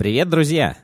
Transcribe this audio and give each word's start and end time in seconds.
Привет, 0.00 0.30
друзья! 0.30 0.78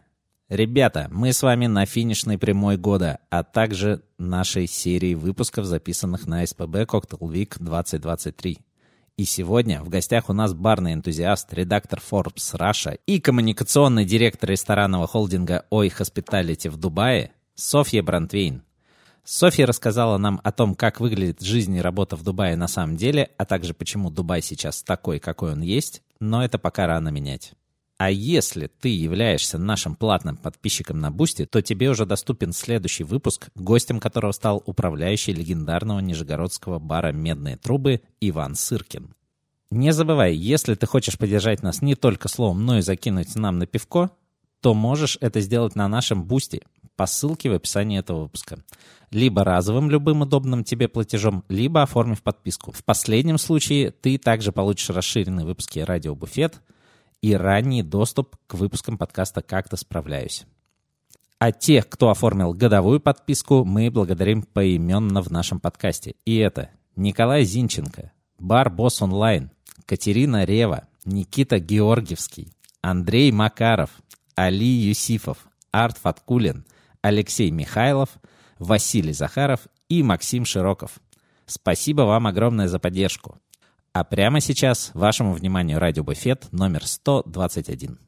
Ребята, 0.50 1.08
мы 1.10 1.32
с 1.32 1.42
вами 1.42 1.68
на 1.68 1.86
финишной 1.86 2.36
прямой 2.36 2.76
года, 2.76 3.18
а 3.30 3.44
также 3.44 4.02
нашей 4.18 4.66
серии 4.66 5.14
выпусков, 5.14 5.64
записанных 5.64 6.26
на 6.26 6.46
СПБ 6.46 6.84
Cocktail 6.84 7.20
Week 7.20 7.54
2023. 7.58 8.58
И 9.16 9.24
сегодня 9.24 9.82
в 9.82 9.88
гостях 9.88 10.28
у 10.28 10.34
нас 10.34 10.52
барный 10.52 10.92
энтузиаст, 10.92 11.50
редактор 11.54 11.98
Forbes 11.98 12.54
Russia 12.58 13.00
и 13.06 13.18
коммуникационный 13.18 14.04
директор 14.04 14.50
ресторанного 14.50 15.06
холдинга 15.06 15.64
Ой 15.70 15.88
Hospitality 15.88 16.68
в 16.68 16.76
Дубае 16.76 17.32
Софья 17.54 18.02
Брантвейн. 18.02 18.64
Софья 19.24 19.64
рассказала 19.64 20.18
нам 20.18 20.42
о 20.44 20.52
том, 20.52 20.74
как 20.74 21.00
выглядит 21.00 21.40
жизнь 21.40 21.74
и 21.74 21.80
работа 21.80 22.16
в 22.16 22.22
Дубае 22.22 22.54
на 22.56 22.68
самом 22.68 22.98
деле, 22.98 23.30
а 23.38 23.46
также 23.46 23.72
почему 23.72 24.10
Дубай 24.10 24.42
сейчас 24.42 24.82
такой, 24.82 25.20
какой 25.20 25.52
он 25.52 25.62
есть, 25.62 26.02
но 26.20 26.44
это 26.44 26.58
пока 26.58 26.86
рано 26.86 27.08
менять. 27.08 27.54
А 27.98 28.10
если 28.10 28.66
ты 28.66 28.90
являешься 28.90 29.56
нашим 29.56 29.94
платным 29.94 30.36
подписчиком 30.36 30.98
на 30.98 31.10
Boosty, 31.10 31.46
то 31.46 31.62
тебе 31.62 31.88
уже 31.88 32.04
доступен 32.04 32.52
следующий 32.52 33.04
выпуск, 33.04 33.48
гостем 33.54 34.00
которого 34.00 34.32
стал 34.32 34.62
управляющий 34.66 35.32
легендарного 35.32 36.00
нижегородского 36.00 36.78
бара 36.78 37.12
«Медные 37.12 37.56
трубы» 37.56 38.02
Иван 38.20 38.54
Сыркин. 38.54 39.14
Не 39.70 39.92
забывай, 39.92 40.34
если 40.34 40.74
ты 40.74 40.86
хочешь 40.86 41.16
поддержать 41.16 41.62
нас 41.62 41.80
не 41.80 41.94
только 41.94 42.28
словом, 42.28 42.66
но 42.66 42.78
и 42.78 42.82
закинуть 42.82 43.34
нам 43.34 43.58
на 43.58 43.66
пивко, 43.66 44.10
то 44.60 44.74
можешь 44.74 45.16
это 45.22 45.40
сделать 45.40 45.74
на 45.74 45.88
нашем 45.88 46.24
Boosty 46.24 46.62
по 46.96 47.06
ссылке 47.06 47.48
в 47.48 47.54
описании 47.54 47.98
этого 47.98 48.24
выпуска. 48.24 48.58
Либо 49.10 49.42
разовым 49.42 49.90
любым 49.90 50.22
удобным 50.22 50.64
тебе 50.64 50.88
платежом, 50.88 51.44
либо 51.48 51.82
оформив 51.82 52.22
подписку. 52.22 52.72
В 52.72 52.84
последнем 52.84 53.38
случае 53.38 53.90
ты 53.90 54.18
также 54.18 54.52
получишь 54.52 54.90
расширенные 54.90 55.46
выпуски 55.46 55.78
«Радио 55.78 56.14
Буфет», 56.14 56.60
и 57.22 57.34
ранний 57.34 57.82
доступ 57.82 58.36
к 58.46 58.54
выпускам 58.54 58.98
подкаста 58.98 59.42
«Как-то 59.42 59.76
справляюсь». 59.76 60.46
А 61.38 61.52
тех, 61.52 61.88
кто 61.88 62.08
оформил 62.08 62.54
годовую 62.54 62.98
подписку, 62.98 63.64
мы 63.64 63.90
благодарим 63.90 64.42
поименно 64.42 65.20
в 65.20 65.30
нашем 65.30 65.60
подкасте. 65.60 66.14
И 66.24 66.36
это 66.36 66.70
Николай 66.96 67.44
Зинченко, 67.44 68.12
Бар 68.38 68.70
Босс 68.70 69.02
Онлайн, 69.02 69.50
Катерина 69.84 70.44
Рева, 70.44 70.88
Никита 71.04 71.58
Георгиевский, 71.58 72.52
Андрей 72.80 73.32
Макаров, 73.32 73.90
Али 74.34 74.66
Юсифов, 74.66 75.46
Арт 75.72 75.98
Фаткулин, 75.98 76.64
Алексей 77.02 77.50
Михайлов, 77.50 78.10
Василий 78.58 79.12
Захаров 79.12 79.68
и 79.88 80.02
Максим 80.02 80.44
Широков. 80.44 81.00
Спасибо 81.44 82.02
вам 82.02 82.26
огромное 82.26 82.66
за 82.66 82.78
поддержку. 82.78 83.38
А 83.98 84.04
прямо 84.04 84.42
сейчас 84.42 84.90
вашему 84.92 85.32
вниманию 85.32 85.78
радиобуфет 85.78 86.48
номер 86.52 86.84
121. 86.84 87.98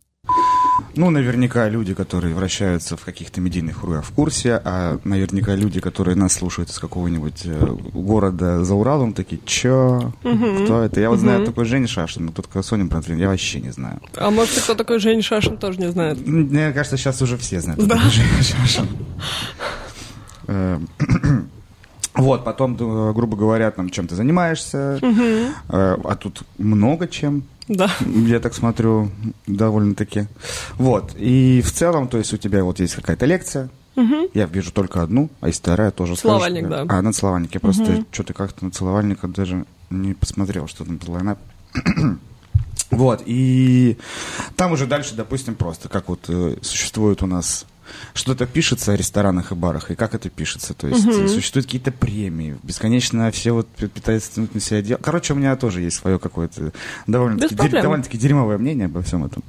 Ну, 0.96 1.08
наверняка 1.08 1.66
люди, 1.70 1.94
которые 1.94 2.34
вращаются 2.34 2.98
в 2.98 3.04
каких-то 3.06 3.40
медийных 3.40 3.80
кругах 3.80 4.04
в 4.04 4.12
курсе, 4.12 4.60
а 4.62 4.98
наверняка 5.04 5.54
люди, 5.54 5.80
которые 5.80 6.14
нас 6.14 6.34
слушают 6.34 6.68
из 6.68 6.78
какого-нибудь 6.78 7.40
э, 7.46 7.66
города 7.94 8.62
за 8.64 8.74
Уралом, 8.74 9.14
такие, 9.14 9.40
чё? 9.46 10.12
Угу. 10.24 10.64
Кто 10.64 10.82
это? 10.82 11.00
Я 11.00 11.08
вот 11.08 11.14
угу. 11.16 11.22
знаю 11.22 11.46
такой 11.46 11.64
Женя 11.64 11.86
Шашин, 11.86 12.26
но 12.26 12.32
тут 12.32 12.50
Соня 12.66 12.84
Брантлин, 12.84 13.16
я 13.16 13.28
вообще 13.28 13.58
не 13.62 13.70
знаю. 13.70 14.02
А 14.14 14.30
может, 14.30 14.60
кто 14.60 14.74
такой 14.74 14.98
Женя 14.98 15.22
Шашин, 15.22 15.56
тоже 15.56 15.80
не 15.80 15.90
знает? 15.90 16.18
Мне 16.26 16.70
кажется, 16.72 16.98
сейчас 16.98 17.22
уже 17.22 17.38
все 17.38 17.62
знают, 17.62 17.82
да. 17.86 17.96
Женя 17.96 18.42
Шашин. 18.42 18.88
Вот, 22.18 22.44
потом, 22.44 22.76
э, 22.78 23.12
грубо 23.14 23.36
говоря, 23.36 23.70
там, 23.70 23.88
чем 23.88 24.06
ты 24.06 24.14
занимаешься, 24.14 24.98
угу. 25.00 25.52
а 25.68 26.16
тут 26.16 26.42
много 26.58 27.08
чем. 27.08 27.44
Да. 27.68 27.90
Я 28.00 28.40
так 28.40 28.54
смотрю, 28.54 29.10
довольно-таки. 29.46 30.26
Вот, 30.76 31.14
и 31.16 31.62
в 31.64 31.72
целом, 31.72 32.08
то 32.08 32.18
есть 32.18 32.32
у 32.34 32.36
тебя 32.36 32.64
вот 32.64 32.80
есть 32.80 32.94
какая-то 32.94 33.26
лекция, 33.26 33.70
Угу. 33.98 34.30
Я 34.32 34.46
вижу 34.46 34.70
только 34.70 35.02
одну, 35.02 35.28
а 35.40 35.48
есть 35.48 35.58
вторая 35.58 35.90
тоже. 35.90 36.14
Словальник, 36.14 36.66
скажешь, 36.66 36.86
да. 36.86 36.98
А, 36.98 37.02
на 37.02 37.12
словальнике. 37.12 37.54
Я 37.54 37.60
просто 37.60 37.82
угу. 37.82 38.04
что-то 38.12 38.32
как-то 38.32 38.64
на 38.64 38.72
словальника 38.72 39.26
даже 39.26 39.64
не 39.90 40.14
посмотрел, 40.14 40.68
что 40.68 40.84
там 40.84 41.00
за 41.04 41.10
лайнап. 41.10 41.38
вот, 42.92 43.22
и 43.26 43.98
там 44.54 44.70
уже 44.70 44.86
дальше, 44.86 45.16
допустим, 45.16 45.56
просто, 45.56 45.88
как 45.88 46.08
вот 46.08 46.26
э, 46.28 46.58
существует 46.62 47.24
у 47.24 47.26
нас 47.26 47.66
что-то 48.14 48.46
пишется 48.46 48.92
о 48.92 48.96
ресторанах 48.96 49.52
и 49.52 49.54
барах, 49.54 49.90
и 49.90 49.94
как 49.94 50.14
это 50.14 50.28
пишется. 50.30 50.74
То 50.74 50.88
есть 50.88 51.06
угу. 51.06 51.28
существуют 51.28 51.66
какие-то 51.66 51.92
премии, 51.92 52.56
бесконечно 52.62 53.30
все 53.30 53.52
вот 53.52 53.68
пытаются 53.68 54.34
тянуть 54.34 54.54
на 54.54 54.60
себя 54.60 54.82
дело. 54.82 54.98
Короче, 55.02 55.32
у 55.32 55.36
меня 55.36 55.56
тоже 55.56 55.82
есть 55.82 55.96
свое 55.96 56.18
какое-то 56.18 56.72
довольно-таки, 57.06 57.54
дер- 57.54 57.82
довольно-таки 57.82 58.18
дерьмовое 58.18 58.58
мнение 58.58 58.86
обо 58.86 59.02
всем 59.02 59.24
этом. 59.24 59.42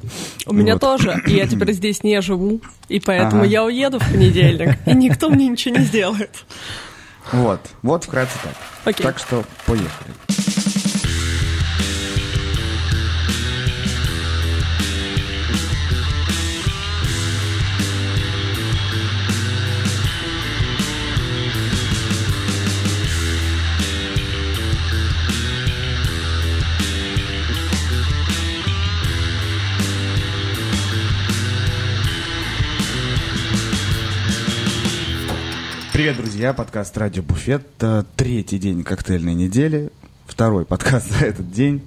У 0.46 0.50
вот. 0.50 0.54
меня 0.54 0.78
тоже, 0.78 1.22
и 1.26 1.34
я 1.34 1.48
теперь 1.48 1.72
здесь 1.74 2.04
не 2.04 2.22
живу, 2.22 2.62
и 2.88 3.00
поэтому 3.00 3.42
ага. 3.42 3.50
я 3.50 3.64
уеду 3.64 4.00
в 4.00 4.12
понедельник, 4.12 4.78
и 4.86 4.94
никто 4.94 5.30
мне 5.30 5.48
ничего 5.48 5.76
не 5.76 5.84
сделает. 5.84 6.46
Вот, 7.32 7.62
вот 7.82 8.06
вкратце 8.06 8.38
так. 8.44 8.54
Окей. 8.86 9.04
Так 9.04 9.20
что 9.20 9.44
поехали. 9.66 10.29
Привет, 36.00 36.16
друзья, 36.16 36.54
подкаст 36.54 36.98
«Радио 36.98 37.22
Буфет». 37.24 37.68
Третий 38.16 38.58
день 38.58 38.86
коктейльной 38.86 39.34
недели, 39.34 39.90
второй 40.28 40.64
подкаст 40.64 41.12
за 41.12 41.26
этот 41.26 41.52
день. 41.52 41.82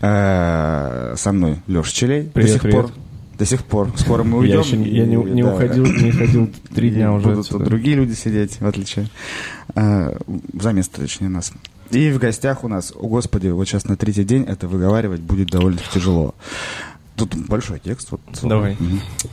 Э, 0.00 1.14
со 1.16 1.32
мной 1.32 1.56
Леша 1.66 1.90
Челей. 1.90 2.30
Привет, 2.32 2.46
до 2.46 2.52
сих 2.52 2.62
привет. 2.62 2.80
пор. 2.82 2.92
До 3.36 3.44
сих 3.44 3.64
пор. 3.64 3.92
Скоро 3.96 4.22
мы 4.22 4.38
уйдем. 4.38 4.60
Я, 4.60 4.64
еще, 4.64 4.76
я 4.76 5.04
не, 5.04 5.16
не 5.16 5.42
да, 5.42 5.52
уходил, 5.52 5.84
не 5.84 6.12
ходил 6.12 6.48
три 6.72 6.90
дня 6.90 7.12
уже. 7.12 7.30
Будут 7.30 7.46
отсюда. 7.46 7.64
другие 7.64 7.96
люди 7.96 8.12
сидеть, 8.12 8.60
в 8.60 8.66
отличие. 8.68 9.08
Э, 9.74 10.16
за 10.54 10.72
место, 10.72 11.00
точнее, 11.00 11.28
нас. 11.28 11.52
И 11.90 12.12
в 12.12 12.18
гостях 12.18 12.62
у 12.62 12.68
нас, 12.68 12.92
о 12.94 13.08
господи, 13.08 13.48
вот 13.48 13.66
сейчас 13.66 13.84
на 13.84 13.96
третий 13.96 14.22
день 14.22 14.44
это 14.44 14.68
выговаривать 14.68 15.22
будет 15.22 15.48
довольно 15.48 15.80
тяжело. 15.92 16.36
Тут 17.16 17.34
большой 17.34 17.80
текст. 17.80 18.12
Вот. 18.12 18.20
Давай. 18.44 18.78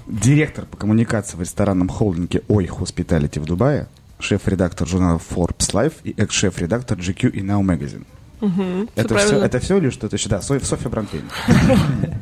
Директор 0.08 0.66
по 0.66 0.76
коммуникации 0.76 1.38
в 1.38 1.42
ресторанном 1.42 1.88
холдинге 1.88 2.42
Ой 2.48 2.66
Hospitality 2.66 3.40
в 3.40 3.46
Дубае 3.46 3.88
шеф-редактор 4.20 4.88
журнала 4.88 5.20
Forbes 5.20 5.72
Life 5.74 5.94
и 6.04 6.14
экс-шеф-редактор 6.18 6.98
GQ 6.98 7.30
и 7.30 7.42
Now 7.42 7.62
Magazine. 7.62 8.06
Угу, 8.40 8.90
это, 8.96 9.18
все, 9.18 9.28
все, 9.28 9.44
это 9.44 9.60
все 9.60 9.78
или 9.78 9.90
что-то 9.90 10.16
еще? 10.16 10.30
Да, 10.30 10.42
Софья, 10.42 10.66
Софья 10.66 10.90
Бранкейн. 10.90 11.24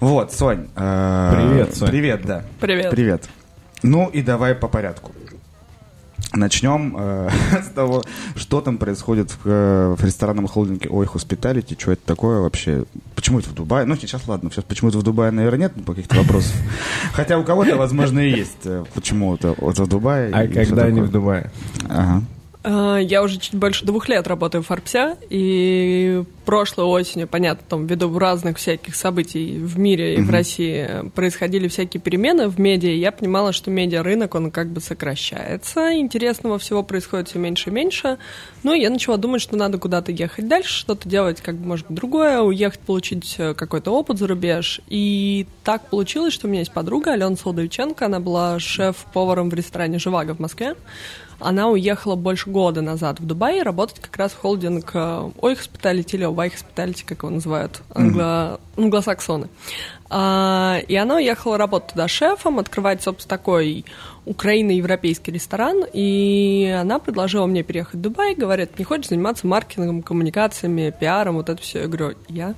Вот, 0.00 0.32
Сонь. 0.32 0.68
Э, 0.76 1.32
привет, 1.34 1.76
Сонь. 1.76 1.88
Привет, 1.90 2.22
да. 2.24 2.44
Привет. 2.60 2.90
Привет. 2.92 3.28
Ну 3.82 4.08
и 4.08 4.22
давай 4.22 4.54
по 4.54 4.68
порядку. 4.68 5.12
Начнем 6.34 6.94
э, 6.98 7.30
с 7.62 7.68
того, 7.74 8.02
что 8.36 8.60
там 8.60 8.78
происходит 8.78 9.30
в, 9.30 9.38
э, 9.46 9.94
в 9.96 10.04
ресторанном 10.04 10.46
холдинге 10.46 10.88
Ой 10.90 11.06
Hospitality, 11.06 11.80
что 11.80 11.92
это 11.92 12.02
такое 12.04 12.40
вообще, 12.40 12.84
почему 13.14 13.38
это 13.38 13.48
в 13.50 13.54
Дубае, 13.54 13.86
ну 13.86 13.96
сейчас 13.96 14.28
ладно, 14.28 14.50
сейчас 14.50 14.64
почему 14.64 14.90
это 14.90 14.98
в 14.98 15.02
Дубае, 15.02 15.30
наверное, 15.30 15.58
нет 15.60 15.72
каких-то 15.86 16.16
вопросов, 16.16 16.54
хотя 17.12 17.38
у 17.38 17.44
кого-то, 17.44 17.76
возможно, 17.76 18.20
и 18.20 18.30
есть, 18.30 18.64
э, 18.64 18.84
почему 18.94 19.34
это 19.34 19.54
вот 19.58 19.78
в 19.78 19.86
Дубае. 19.86 20.30
А 20.32 20.46
когда 20.46 20.84
они 20.84 21.00
в 21.00 21.10
Дубае? 21.10 21.50
Ага. 21.88 22.22
А, 22.64 22.98
я 22.98 23.22
уже 23.22 23.38
чуть 23.38 23.54
больше 23.54 23.84
двух 23.84 24.08
лет 24.08 24.26
работаю 24.26 24.62
в 24.62 24.66
Форбсе, 24.66 25.16
и 25.30 26.24
прошлой 26.44 26.86
осенью, 26.86 27.28
понятно, 27.28 27.64
там, 27.68 27.86
ввиду 27.86 28.18
разных 28.18 28.56
всяких 28.56 28.96
событий 28.96 29.58
в 29.58 29.78
мире 29.78 30.14
и 30.14 30.18
mm-hmm. 30.18 30.24
в 30.24 30.30
России 30.30 31.10
происходили 31.14 31.68
всякие 31.68 32.00
перемены 32.00 32.48
в 32.48 32.58
медиа, 32.58 32.90
и 32.90 32.98
я 32.98 33.12
понимала, 33.12 33.52
что 33.52 33.70
медиарынок, 33.70 34.34
он 34.34 34.50
как 34.50 34.68
бы 34.68 34.80
сокращается, 34.80 35.94
интересного 35.94 36.58
всего 36.58 36.82
происходит 36.82 37.28
все 37.28 37.38
меньше 37.38 37.70
и 37.70 37.72
меньше, 37.72 38.18
ну, 38.64 38.74
я 38.74 38.90
начала 38.90 39.18
думать, 39.18 39.40
что 39.40 39.56
надо 39.56 39.78
куда-то 39.78 40.10
ехать 40.10 40.48
дальше, 40.48 40.72
что-то 40.72 41.08
делать, 41.08 41.40
как 41.40 41.56
бы, 41.56 41.66
может 41.66 41.86
быть, 41.86 41.96
другое, 41.96 42.40
уехать, 42.40 42.80
получить 42.80 43.36
э, 43.38 43.54
какой-то 43.54 43.92
опыт 43.92 44.18
за 44.18 44.26
рубеж, 44.26 44.80
и 44.88 45.46
так 45.62 45.88
получилось, 45.88 46.34
что 46.34 46.48
у 46.48 46.50
меня 46.50 46.60
есть 46.60 46.72
подруга 46.72 47.12
Алена 47.12 47.36
Солдовиченко, 47.36 48.06
она 48.06 48.18
была 48.18 48.58
шеф-поваром 48.58 49.48
в 49.48 49.54
ресторане 49.54 49.98
«Живаго» 49.98 50.34
в 50.34 50.40
Москве, 50.40 50.74
она 51.40 51.68
уехала 51.68 52.16
больше 52.16 52.50
года 52.50 52.82
назад 52.82 53.20
в 53.20 53.26
Дубай 53.26 53.62
работать 53.62 54.00
как 54.00 54.16
раз 54.16 54.32
в 54.32 54.38
холдинг 54.38 54.90
э, 54.94 55.30
Ой 55.40 55.54
Hospitality 55.54 56.14
или 56.14 56.24
Ой 56.24 56.48
Hospitality, 56.48 57.04
как 57.04 57.18
его 57.18 57.30
называют, 57.30 57.82
англо... 57.94 58.20
mm-hmm. 58.20 58.82
англосаксоны. 58.82 59.48
А, 60.10 60.78
и 60.88 60.94
она 60.96 61.16
уехала 61.16 61.58
работать 61.58 61.92
туда 61.92 62.08
шефом, 62.08 62.58
открывать, 62.58 63.02
собственно, 63.02 63.38
такой 63.38 63.84
украино-европейский 64.24 65.30
ресторан, 65.30 65.84
и 65.92 66.74
она 66.78 66.98
предложила 66.98 67.46
мне 67.46 67.62
переехать 67.62 67.94
в 67.94 68.00
Дубай, 68.00 68.34
говорит, 68.34 68.78
не 68.78 68.84
хочешь 68.84 69.08
заниматься 69.08 69.46
маркетингом, 69.46 70.02
коммуникациями, 70.02 70.94
пиаром, 70.98 71.36
вот 71.36 71.48
это 71.48 71.60
все. 71.62 71.82
Я 71.82 71.86
говорю, 71.88 72.16
я 72.28 72.54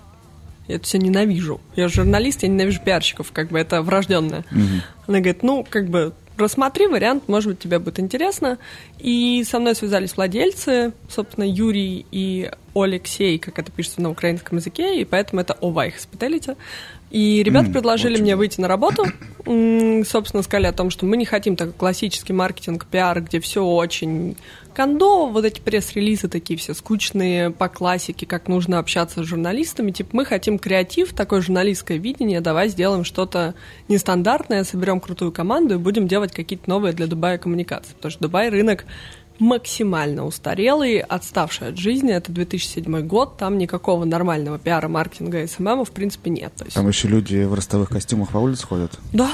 Я 0.69 0.77
это 0.77 0.85
все 0.85 0.99
ненавижу. 0.99 1.61
Я 1.75 1.89
журналист, 1.89 2.45
я 2.45 2.49
ненавижу 2.49 2.81
пиарщиков, 2.81 3.33
как 3.33 3.49
бы 3.49 3.59
это 3.59 3.83
врожденное. 3.83 4.45
Угу. 4.53 5.09
Она 5.09 5.19
говорит, 5.19 5.43
ну, 5.43 5.67
как 5.69 5.89
бы 5.89 6.13
рассмотри 6.41 6.87
вариант, 6.87 7.25
может 7.29 7.51
быть, 7.51 7.59
тебе 7.59 7.79
будет 7.79 8.01
интересно. 8.01 8.59
И 8.99 9.45
со 9.45 9.59
мной 9.59 9.75
связались 9.75 10.17
владельцы, 10.17 10.93
собственно, 11.09 11.45
Юрий 11.45 12.07
и 12.11 12.51
Алексей, 12.75 13.39
как 13.39 13.59
это 13.59 13.71
пишется 13.71 14.01
на 14.01 14.11
украинском 14.11 14.59
языке, 14.59 15.01
и 15.01 15.05
поэтому 15.05 15.43
это 15.43 15.55
Овай 15.61 15.91
Hospitality. 15.91 16.57
И 17.11 17.43
ребята 17.43 17.69
mm, 17.69 17.73
предложили 17.73 18.15
очень 18.15 18.23
мне 18.23 18.37
выйти 18.37 18.61
на 18.61 18.69
работу, 18.69 19.05
собственно, 20.05 20.43
сказали 20.43 20.67
о 20.67 20.73
том, 20.73 20.91
что 20.91 21.07
мы 21.07 21.17
не 21.17 21.25
хотим 21.25 21.57
такой 21.57 21.75
классический 21.75 22.33
маркетинг, 22.33 22.87
пиар, 22.87 23.21
где 23.21 23.41
все 23.41 23.65
очень 23.65 24.37
кондо, 24.75 25.27
вот 25.27 25.45
эти 25.45 25.61
пресс-релизы 25.61 26.29
такие 26.29 26.57
все 26.57 26.73
скучные 26.73 27.51
по 27.51 27.69
классике, 27.69 28.27
как 28.27 28.47
нужно 28.47 28.79
общаться 28.79 29.23
с 29.23 29.27
журналистами. 29.27 29.91
Типа 29.91 30.11
мы 30.13 30.25
хотим 30.25 30.59
креатив, 30.59 31.13
такое 31.13 31.41
журналистское 31.41 31.99
видение, 31.99 32.41
давай 32.41 32.69
сделаем 32.69 33.05
что-то 33.05 33.55
нестандартное, 33.89 34.63
соберем 34.63 35.01
крутую 35.01 35.33
команду 35.33 35.75
и 35.75 35.79
будем 35.79 36.07
делать 36.07 36.33
какие-то 36.33 36.71
новые 36.71 36.93
для 36.93 37.09
Дубая 37.09 37.39
коммуникации. 37.39 37.95
Потому 37.95 38.13
что 38.13 38.21
Дубай 38.23 38.49
рынок 38.49 38.85
максимально 39.41 40.25
устарелый, 40.27 41.01
отставший 41.01 41.69
от 41.69 41.79
жизни. 41.79 42.13
Это 42.13 42.31
2007 42.31 43.01
год, 43.07 43.37
там 43.37 43.59
никакого 43.59 44.05
нормального 44.05 44.59
пиара, 44.59 44.89
маркетинга 44.89 45.43
и 45.43 45.47
СММа 45.47 45.85
в 45.85 45.91
принципе 45.91 46.31
нет. 46.31 46.53
То 46.57 46.65
есть... 46.65 46.77
Там 46.77 46.87
еще 46.87 47.09
люди 47.09 47.43
в 47.45 47.55
ростовых 47.55 47.89
костюмах 47.89 48.31
по 48.31 48.39
улице 48.39 48.67
ходят? 48.67 48.99
Да, 49.13 49.31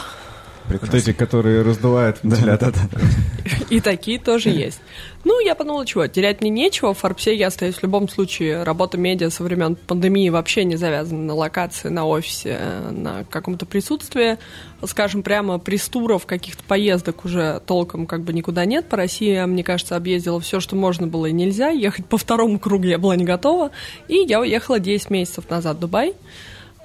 Прекрасно. 0.68 0.98
Вот 0.98 1.02
эти, 1.02 1.12
которые 1.12 1.62
раздувают 1.62 2.18
вентилятор. 2.22 2.72
Да, 2.72 2.80
да, 2.92 2.98
да. 3.00 3.50
И 3.70 3.80
такие 3.80 4.18
тоже 4.18 4.50
есть. 4.50 4.80
Ну, 5.24 5.40
я 5.40 5.54
подумала, 5.54 5.86
чего, 5.86 6.06
терять 6.06 6.40
мне 6.40 6.50
нечего. 6.50 6.94
В 6.94 6.98
Форбсе 6.98 7.34
я 7.34 7.48
остаюсь 7.48 7.76
в 7.76 7.82
любом 7.82 8.08
случае. 8.08 8.62
Работа 8.62 8.98
медиа 8.98 9.30
со 9.30 9.42
времен 9.42 9.76
пандемии 9.76 10.28
вообще 10.28 10.64
не 10.64 10.76
завязана 10.76 11.22
на 11.22 11.34
локации, 11.34 11.88
на 11.88 12.06
офисе, 12.06 12.58
на 12.90 13.24
каком-то 13.24 13.66
присутствии. 13.66 14.38
Скажем, 14.84 15.22
прямо 15.22 15.58
престуров, 15.58 16.26
каких-то 16.26 16.62
поездок 16.64 17.24
уже 17.24 17.60
толком 17.66 18.06
как 18.06 18.22
бы 18.22 18.32
никуда 18.32 18.64
нет. 18.64 18.88
По 18.88 18.96
России, 18.96 19.44
мне 19.44 19.64
кажется, 19.64 19.96
объездила 19.96 20.40
все, 20.40 20.60
что 20.60 20.76
можно 20.76 21.06
было 21.06 21.26
и 21.26 21.32
нельзя. 21.32 21.70
Ехать 21.70 22.06
по 22.06 22.18
второму 22.18 22.58
кругу 22.58 22.86
я 22.86 22.98
была 22.98 23.16
не 23.16 23.24
готова. 23.24 23.70
И 24.08 24.16
я 24.16 24.40
уехала 24.40 24.78
10 24.78 25.10
месяцев 25.10 25.48
назад 25.48 25.76
в 25.76 25.80
Дубай. 25.80 26.14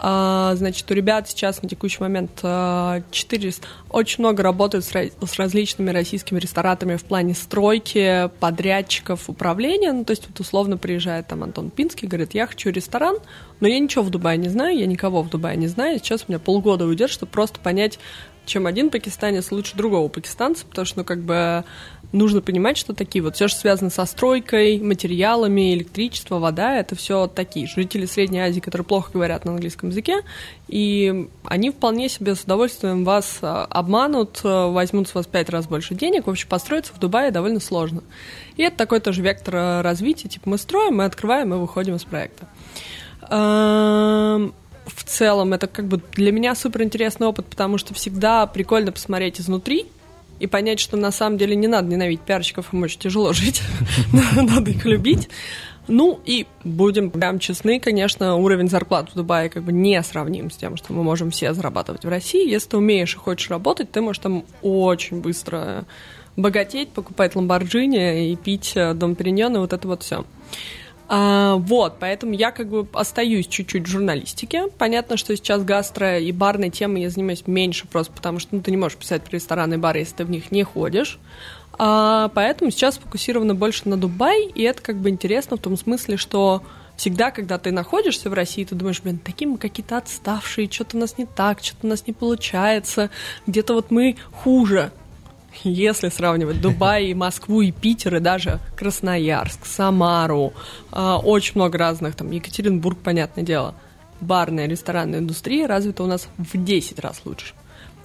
А, 0.03 0.55
значит, 0.55 0.89
у 0.89 0.95
ребят 0.95 1.29
сейчас 1.29 1.61
на 1.61 1.69
текущий 1.69 1.99
момент 2.01 2.31
400. 2.37 3.67
А, 3.67 3.95
очень 3.95 4.23
много 4.23 4.41
работают 4.41 4.83
с, 4.83 5.35
различными 5.37 5.91
российскими 5.91 6.39
ресторатами 6.39 6.95
в 6.95 7.03
плане 7.03 7.35
стройки, 7.35 8.31
подрядчиков, 8.39 9.29
управления. 9.29 9.93
Ну, 9.93 10.03
то 10.03 10.11
есть, 10.11 10.27
вот 10.27 10.39
условно 10.39 10.77
приезжает 10.77 11.27
там 11.27 11.43
Антон 11.43 11.69
Пинский, 11.69 12.07
говорит, 12.07 12.33
я 12.33 12.47
хочу 12.47 12.71
ресторан, 12.71 13.17
но 13.59 13.67
я 13.67 13.77
ничего 13.77 14.03
в 14.03 14.09
Дубае 14.09 14.39
не 14.39 14.49
знаю, 14.49 14.75
я 14.75 14.87
никого 14.87 15.21
в 15.21 15.29
Дубае 15.29 15.55
не 15.55 15.67
знаю. 15.67 15.99
Сейчас 15.99 16.25
у 16.27 16.31
меня 16.31 16.39
полгода 16.39 16.85
уйдет, 16.85 17.11
чтобы 17.11 17.31
просто 17.31 17.59
понять, 17.59 17.99
чем 18.47 18.65
один 18.65 18.89
пакистанец 18.89 19.51
лучше 19.51 19.77
другого 19.77 20.07
пакистанца, 20.07 20.65
потому 20.65 20.85
что, 20.87 20.99
ну, 20.99 21.05
как 21.05 21.21
бы 21.21 21.63
нужно 22.11 22.41
понимать, 22.41 22.77
что 22.77 22.93
такие 22.93 23.23
вот 23.23 23.35
все, 23.35 23.47
что 23.47 23.59
связано 23.59 23.89
со 23.89 24.05
стройкой, 24.05 24.79
материалами, 24.79 25.73
электричество, 25.73 26.39
вода, 26.39 26.77
это 26.77 26.95
все 26.95 27.27
такие 27.27 27.67
жители 27.67 28.05
Средней 28.05 28.39
Азии, 28.39 28.59
которые 28.59 28.85
плохо 28.85 29.11
говорят 29.13 29.45
на 29.45 29.51
английском 29.51 29.89
языке, 29.89 30.21
и 30.67 31.29
они 31.45 31.71
вполне 31.71 32.09
себе 32.09 32.35
с 32.35 32.41
удовольствием 32.41 33.03
вас 33.03 33.39
а, 33.41 33.65
обманут, 33.65 34.41
а, 34.43 34.69
возьмут 34.69 35.07
с 35.07 35.15
вас 35.15 35.25
пять 35.27 35.49
раз 35.49 35.67
больше 35.67 35.95
денег, 35.95 36.27
в 36.27 36.29
общем, 36.29 36.47
построиться 36.49 36.93
в 36.93 36.99
Дубае 36.99 37.31
довольно 37.31 37.59
сложно. 37.59 38.03
И 38.57 38.63
это 38.63 38.77
такой 38.77 38.99
тоже 38.99 39.21
вектор 39.21 39.55
а, 39.55 39.81
развития, 39.81 40.27
типа 40.27 40.49
мы 40.49 40.57
строим, 40.57 40.97
мы 40.97 41.05
открываем, 41.05 41.49
мы 41.49 41.59
выходим 41.59 41.95
из 41.95 42.03
проекта. 42.03 42.47
В 43.29 45.03
целом 45.05 45.53
это 45.53 45.67
как 45.67 45.85
бы 45.85 46.01
для 46.13 46.31
меня 46.31 46.55
супер 46.55 46.81
интересный 46.81 47.27
опыт, 47.27 47.45
потому 47.45 47.77
что 47.77 47.93
всегда 47.93 48.45
прикольно 48.47 48.91
посмотреть 48.91 49.39
изнутри, 49.39 49.85
и 50.41 50.47
понять, 50.47 50.79
что 50.79 50.97
на 50.97 51.11
самом 51.11 51.37
деле 51.37 51.55
не 51.55 51.67
надо 51.67 51.87
ненавидеть 51.87 52.21
пиарщиков, 52.21 52.73
им 52.73 52.83
очень 52.83 52.99
тяжело 52.99 53.31
жить, 53.33 53.61
надо 54.35 54.71
их 54.71 54.85
любить. 54.85 55.29
Ну 55.87 56.19
и 56.25 56.45
будем 56.63 57.09
прям 57.09 57.39
честны, 57.39 57.79
конечно, 57.79 58.35
уровень 58.35 58.69
зарплат 58.69 59.09
в 59.09 59.15
Дубае 59.15 59.49
как 59.49 59.63
бы 59.63 59.71
не 59.71 60.01
сравним 60.03 60.49
с 60.51 60.55
тем, 60.55 60.77
что 60.77 60.93
мы 60.93 61.03
можем 61.03 61.31
все 61.31 61.53
зарабатывать 61.53 62.05
в 62.05 62.09
России. 62.09 62.49
Если 62.49 62.69
ты 62.69 62.77
умеешь 62.77 63.15
и 63.15 63.17
хочешь 63.17 63.49
работать, 63.49 63.91
ты 63.91 64.01
можешь 64.01 64.21
там 64.21 64.45
очень 64.61 65.21
быстро 65.21 65.85
богатеть, 66.37 66.89
покупать 66.89 67.35
ламборджини 67.35 68.31
и 68.31 68.35
пить 68.35 68.73
э, 68.75 68.93
дом 68.93 69.15
Периньон 69.15 69.55
и 69.55 69.59
вот 69.59 69.73
это 69.73 69.87
вот 69.87 70.03
все. 70.03 70.25
А, 71.13 71.57
вот, 71.57 71.97
поэтому 71.99 72.31
я 72.31 72.51
как 72.51 72.69
бы 72.69 72.87
остаюсь 72.93 73.45
чуть-чуть 73.45 73.85
в 73.85 73.91
журналистике. 73.91 74.69
Понятно, 74.77 75.17
что 75.17 75.35
сейчас 75.35 75.61
гастро 75.61 76.19
и 76.19 76.31
барной 76.31 76.69
темы 76.69 76.99
я 76.99 77.09
занимаюсь 77.09 77.45
меньше, 77.47 77.85
просто 77.85 78.13
потому 78.13 78.39
что 78.39 78.55
ну, 78.55 78.61
ты 78.61 78.71
не 78.71 78.77
можешь 78.77 78.97
писать 78.97 79.21
про 79.21 79.35
рестораны 79.35 79.73
и 79.73 79.77
бары, 79.77 79.99
если 79.99 80.15
ты 80.15 80.23
в 80.23 80.29
них 80.29 80.51
не 80.51 80.63
ходишь. 80.63 81.19
А, 81.77 82.29
поэтому 82.33 82.71
сейчас 82.71 82.95
сфокусировано 82.95 83.55
больше 83.55 83.89
на 83.89 83.97
Дубай, 83.97 84.45
и 84.55 84.61
это 84.61 84.81
как 84.81 84.95
бы 85.01 85.09
интересно 85.09 85.57
в 85.57 85.59
том 85.59 85.75
смысле, 85.75 86.15
что 86.15 86.63
всегда, 86.95 87.31
когда 87.31 87.57
ты 87.57 87.71
находишься 87.71 88.29
в 88.29 88.33
России, 88.33 88.63
ты 88.63 88.75
думаешь, 88.75 89.01
блин, 89.01 89.19
такие 89.19 89.49
мы 89.49 89.57
какие-то 89.57 89.97
отставшие, 89.97 90.71
что-то 90.71 90.95
у 90.95 91.01
нас 91.01 91.17
не 91.17 91.25
так, 91.25 91.61
что-то 91.61 91.87
у 91.87 91.89
нас 91.89 92.07
не 92.07 92.13
получается, 92.13 93.09
где-то 93.47 93.73
вот 93.73 93.91
мы 93.91 94.15
хуже. 94.31 94.93
Если 95.63 96.09
сравнивать 96.09 96.61
Дубай, 96.61 97.07
и 97.07 97.13
Москву, 97.13 97.61
и 97.61 97.71
Питер, 97.71 98.15
и 98.15 98.19
даже 98.19 98.59
Красноярск, 98.75 99.65
Самару, 99.65 100.53
э, 100.91 101.17
очень 101.23 101.53
много 101.55 101.77
разных, 101.77 102.15
там, 102.15 102.31
Екатеринбург, 102.31 102.97
понятное 103.03 103.43
дело, 103.43 103.75
барная, 104.21 104.67
ресторанная 104.67 105.19
индустрия 105.19 105.67
развита 105.67 106.03
у 106.03 106.07
нас 106.07 106.27
в 106.37 106.63
10 106.63 106.99
раз 106.99 107.21
лучше. 107.25 107.53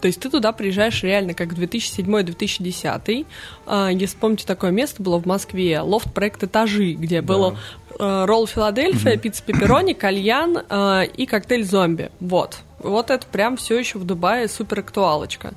То 0.01 0.09
есть 0.09 0.21
ты 0.21 0.29
туда 0.29 0.53
приезжаешь 0.53 1.03
реально 1.03 1.35
как 1.35 1.53
в 1.53 1.61
2007-2010. 1.61 3.27
А, 3.67 3.89
если 3.89 4.17
помните, 4.17 4.47
такое 4.47 4.71
место 4.71 5.03
было 5.03 5.19
в 5.19 5.27
Москве, 5.27 5.81
лофт-проект 5.81 6.45
«Этажи», 6.45 6.93
где 6.93 7.23
да. 7.23 7.27
было 7.27 7.59
э, 7.99 8.25
ролл 8.27 8.47
Филадельфия, 8.47 9.15
угу. 9.15 9.21
пицца 9.21 9.43
пепперони, 9.43 9.95
кальян 9.95 10.59
э, 10.69 11.07
и 11.07 11.27
коктейль 11.27 11.65
зомби. 11.65 12.11
Вот. 12.21 12.59
Вот 12.79 13.11
это 13.11 13.27
прям 13.27 13.57
все 13.57 13.79
еще 13.79 13.99
в 13.99 14.05
Дубае 14.05 14.49
супер 14.49 14.81
актуалочка. 14.81 15.55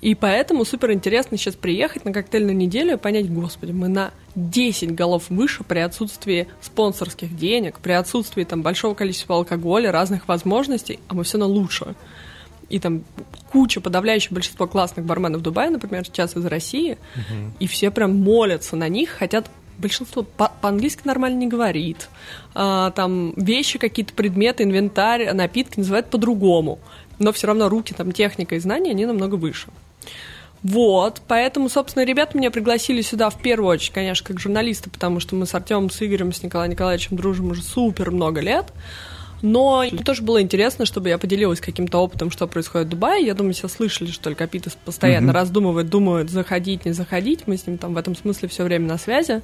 И 0.00 0.14
поэтому 0.14 0.64
супер 0.64 0.92
интересно 0.92 1.36
сейчас 1.36 1.54
приехать 1.54 2.04
на 2.04 2.12
коктейльную 2.12 2.56
неделю 2.56 2.94
и 2.94 2.98
понять, 2.98 3.32
господи, 3.32 3.72
мы 3.72 3.88
на 3.88 4.12
10 4.34 4.94
голов 4.94 5.30
выше 5.30 5.64
при 5.64 5.78
отсутствии 5.78 6.48
спонсорских 6.60 7.36
денег, 7.36 7.80
при 7.80 7.92
отсутствии 7.92 8.44
там 8.44 8.62
большого 8.62 8.94
количества 8.94 9.36
алкоголя, 9.36 9.90
разных 9.90 10.28
возможностей, 10.28 11.00
а 11.08 11.14
мы 11.14 11.24
все 11.24 11.38
на 11.38 11.46
лучше. 11.46 11.94
И 12.68 12.78
там 12.78 13.04
куча, 13.50 13.80
подавляющее 13.80 14.34
большинство 14.34 14.66
классных 14.66 15.06
барменов 15.06 15.40
Дубая, 15.40 15.70
например, 15.70 16.04
сейчас 16.04 16.36
из 16.36 16.44
России, 16.44 16.98
угу. 17.14 17.52
и 17.60 17.66
все 17.66 17.90
прям 17.90 18.16
молятся 18.16 18.76
на 18.76 18.88
них, 18.88 19.10
хотят 19.10 19.48
большинство 19.78 20.22
по- 20.22 20.52
по-английски 20.60 21.02
нормально 21.04 21.38
не 21.38 21.48
говорит. 21.48 22.08
А, 22.54 22.90
там 22.90 23.32
вещи, 23.36 23.78
какие-то 23.78 24.12
предметы, 24.14 24.64
инвентарь, 24.64 25.32
напитки 25.32 25.78
называют 25.78 26.08
по-другому. 26.08 26.78
Но 27.18 27.32
все 27.32 27.46
равно 27.46 27.68
руки, 27.68 27.94
там, 27.94 28.12
техника 28.12 28.56
и 28.56 28.58
знания, 28.58 28.90
они 28.90 29.06
намного 29.06 29.36
выше. 29.36 29.68
Вот, 30.68 31.22
поэтому, 31.28 31.68
собственно, 31.68 32.04
ребята 32.04 32.36
меня 32.36 32.50
пригласили 32.50 33.00
сюда 33.00 33.30
в 33.30 33.40
первую 33.40 33.70
очередь, 33.70 33.92
конечно, 33.92 34.26
как 34.26 34.40
журналисты, 34.40 34.90
потому 34.90 35.20
что 35.20 35.36
мы 35.36 35.46
с 35.46 35.54
Артемом, 35.54 35.90
с 35.90 36.02
Игорем, 36.02 36.32
с 36.32 36.42
Николаем 36.42 36.72
Николаевичем 36.72 37.16
дружим 37.16 37.52
уже 37.52 37.62
супер 37.62 38.10
много 38.10 38.40
лет. 38.40 38.72
Но 39.42 39.84
тоже 40.04 40.22
было 40.22 40.42
интересно, 40.42 40.84
чтобы 40.84 41.08
я 41.08 41.18
поделилась 41.18 41.60
каким-то 41.60 41.98
опытом, 41.98 42.32
что 42.32 42.48
происходит 42.48 42.88
в 42.88 42.90
Дубае. 42.90 43.24
Я 43.24 43.34
думаю, 43.34 43.54
все 43.54 43.68
слышали, 43.68 44.10
что 44.10 44.24
только 44.24 44.44
Капитас 44.44 44.76
постоянно 44.84 45.30
mm-hmm. 45.30 45.34
раздумывает, 45.34 45.88
думает, 45.88 46.30
заходить, 46.30 46.84
не 46.84 46.90
заходить. 46.90 47.46
Мы 47.46 47.56
с 47.56 47.64
ним 47.64 47.78
там 47.78 47.94
в 47.94 47.96
этом 47.96 48.16
смысле 48.16 48.48
все 48.48 48.64
время 48.64 48.88
на 48.88 48.98
связи. 48.98 49.42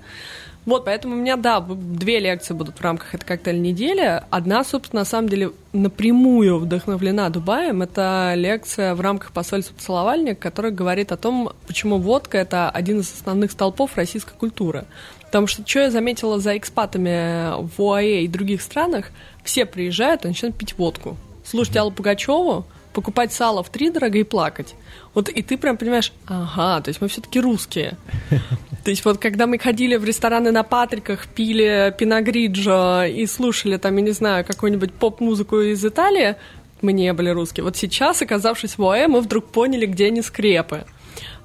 Вот, 0.64 0.85
поэтому 0.85 1.14
у 1.14 1.19
меня, 1.19 1.37
да, 1.37 1.61
две 1.61 2.21
лекции 2.21 2.54
будут 2.54 2.78
в 2.78 2.81
рамках 2.81 3.14
этой 3.14 3.25
коктейль 3.25 3.61
недели. 3.61 4.23
Одна, 4.31 4.62
собственно, 4.62 5.00
на 5.00 5.04
самом 5.04 5.28
деле 5.28 5.50
напрямую 5.73 6.59
вдохновлена 6.59 7.31
Дубаем. 7.31 7.83
Это 7.83 8.35
лекция 8.37 8.95
в 8.95 9.00
рамках 9.00 9.33
посольства 9.33 9.75
«Поцеловальник», 9.75 10.38
которая 10.38 10.71
говорит 10.71 11.11
о 11.11 11.16
том, 11.16 11.50
почему 11.66 11.99
водка– 11.99 12.38
это 12.38 12.71
один 12.71 13.00
из 13.00 13.12
основных 13.12 13.50
столпов 13.50 13.97
российской 13.97 14.35
культуры. 14.35 14.85
Потому 15.25 15.49
что, 15.49 15.66
что 15.66 15.81
я 15.81 15.90
заметила 15.90 16.38
за 16.38 16.57
экспатами 16.57 17.54
в 17.76 17.81
ОАЭ 17.81 18.23
и 18.23 18.28
других 18.28 18.62
странах, 18.62 19.07
все 19.42 19.66
приезжают 19.66 20.25
и 20.25 20.28
начинают 20.28 20.57
пить 20.57 20.78
водку. 20.78 21.16
Слушать 21.45 21.76
Аллу 21.76 21.90
Пугачеву, 21.90 22.66
покупать 22.92 23.32
сало 23.32 23.62
в 23.62 23.70
три 23.70 23.90
дорого 23.90 24.18
и 24.18 24.25
плакать. 24.25 24.75
Вот 25.14 25.28
и 25.28 25.42
ты 25.42 25.58
прям 25.58 25.76
понимаешь, 25.76 26.12
ага, 26.26 26.80
то 26.80 26.88
есть 26.88 27.00
мы 27.00 27.08
все-таки 27.08 27.40
русские. 27.40 27.96
То 28.84 28.90
есть 28.90 29.04
вот 29.04 29.18
когда 29.18 29.46
мы 29.46 29.58
ходили 29.58 29.94
в 29.96 30.04
рестораны 30.04 30.50
на 30.50 30.64
Патриках, 30.64 31.28
пили 31.28 31.94
пиногриджо 31.96 33.06
и 33.06 33.26
слушали 33.26 33.76
там, 33.76 33.96
я 33.96 34.02
не 34.02 34.11
знаю, 34.11 34.44
какую-нибудь 34.44 34.92
поп-музыку 34.94 35.61
из 35.61 35.84
Италии, 35.84 36.34
мы 36.80 36.92
не 36.92 37.12
были 37.12 37.30
русские. 37.30 37.62
Вот 37.62 37.76
сейчас, 37.76 38.22
оказавшись 38.22 38.76
в 38.78 38.84
ОЭ, 38.84 39.06
мы 39.06 39.20
вдруг 39.20 39.46
поняли, 39.46 39.87
где 39.87 40.06
они 40.06 40.20
скрепы. 40.20 40.84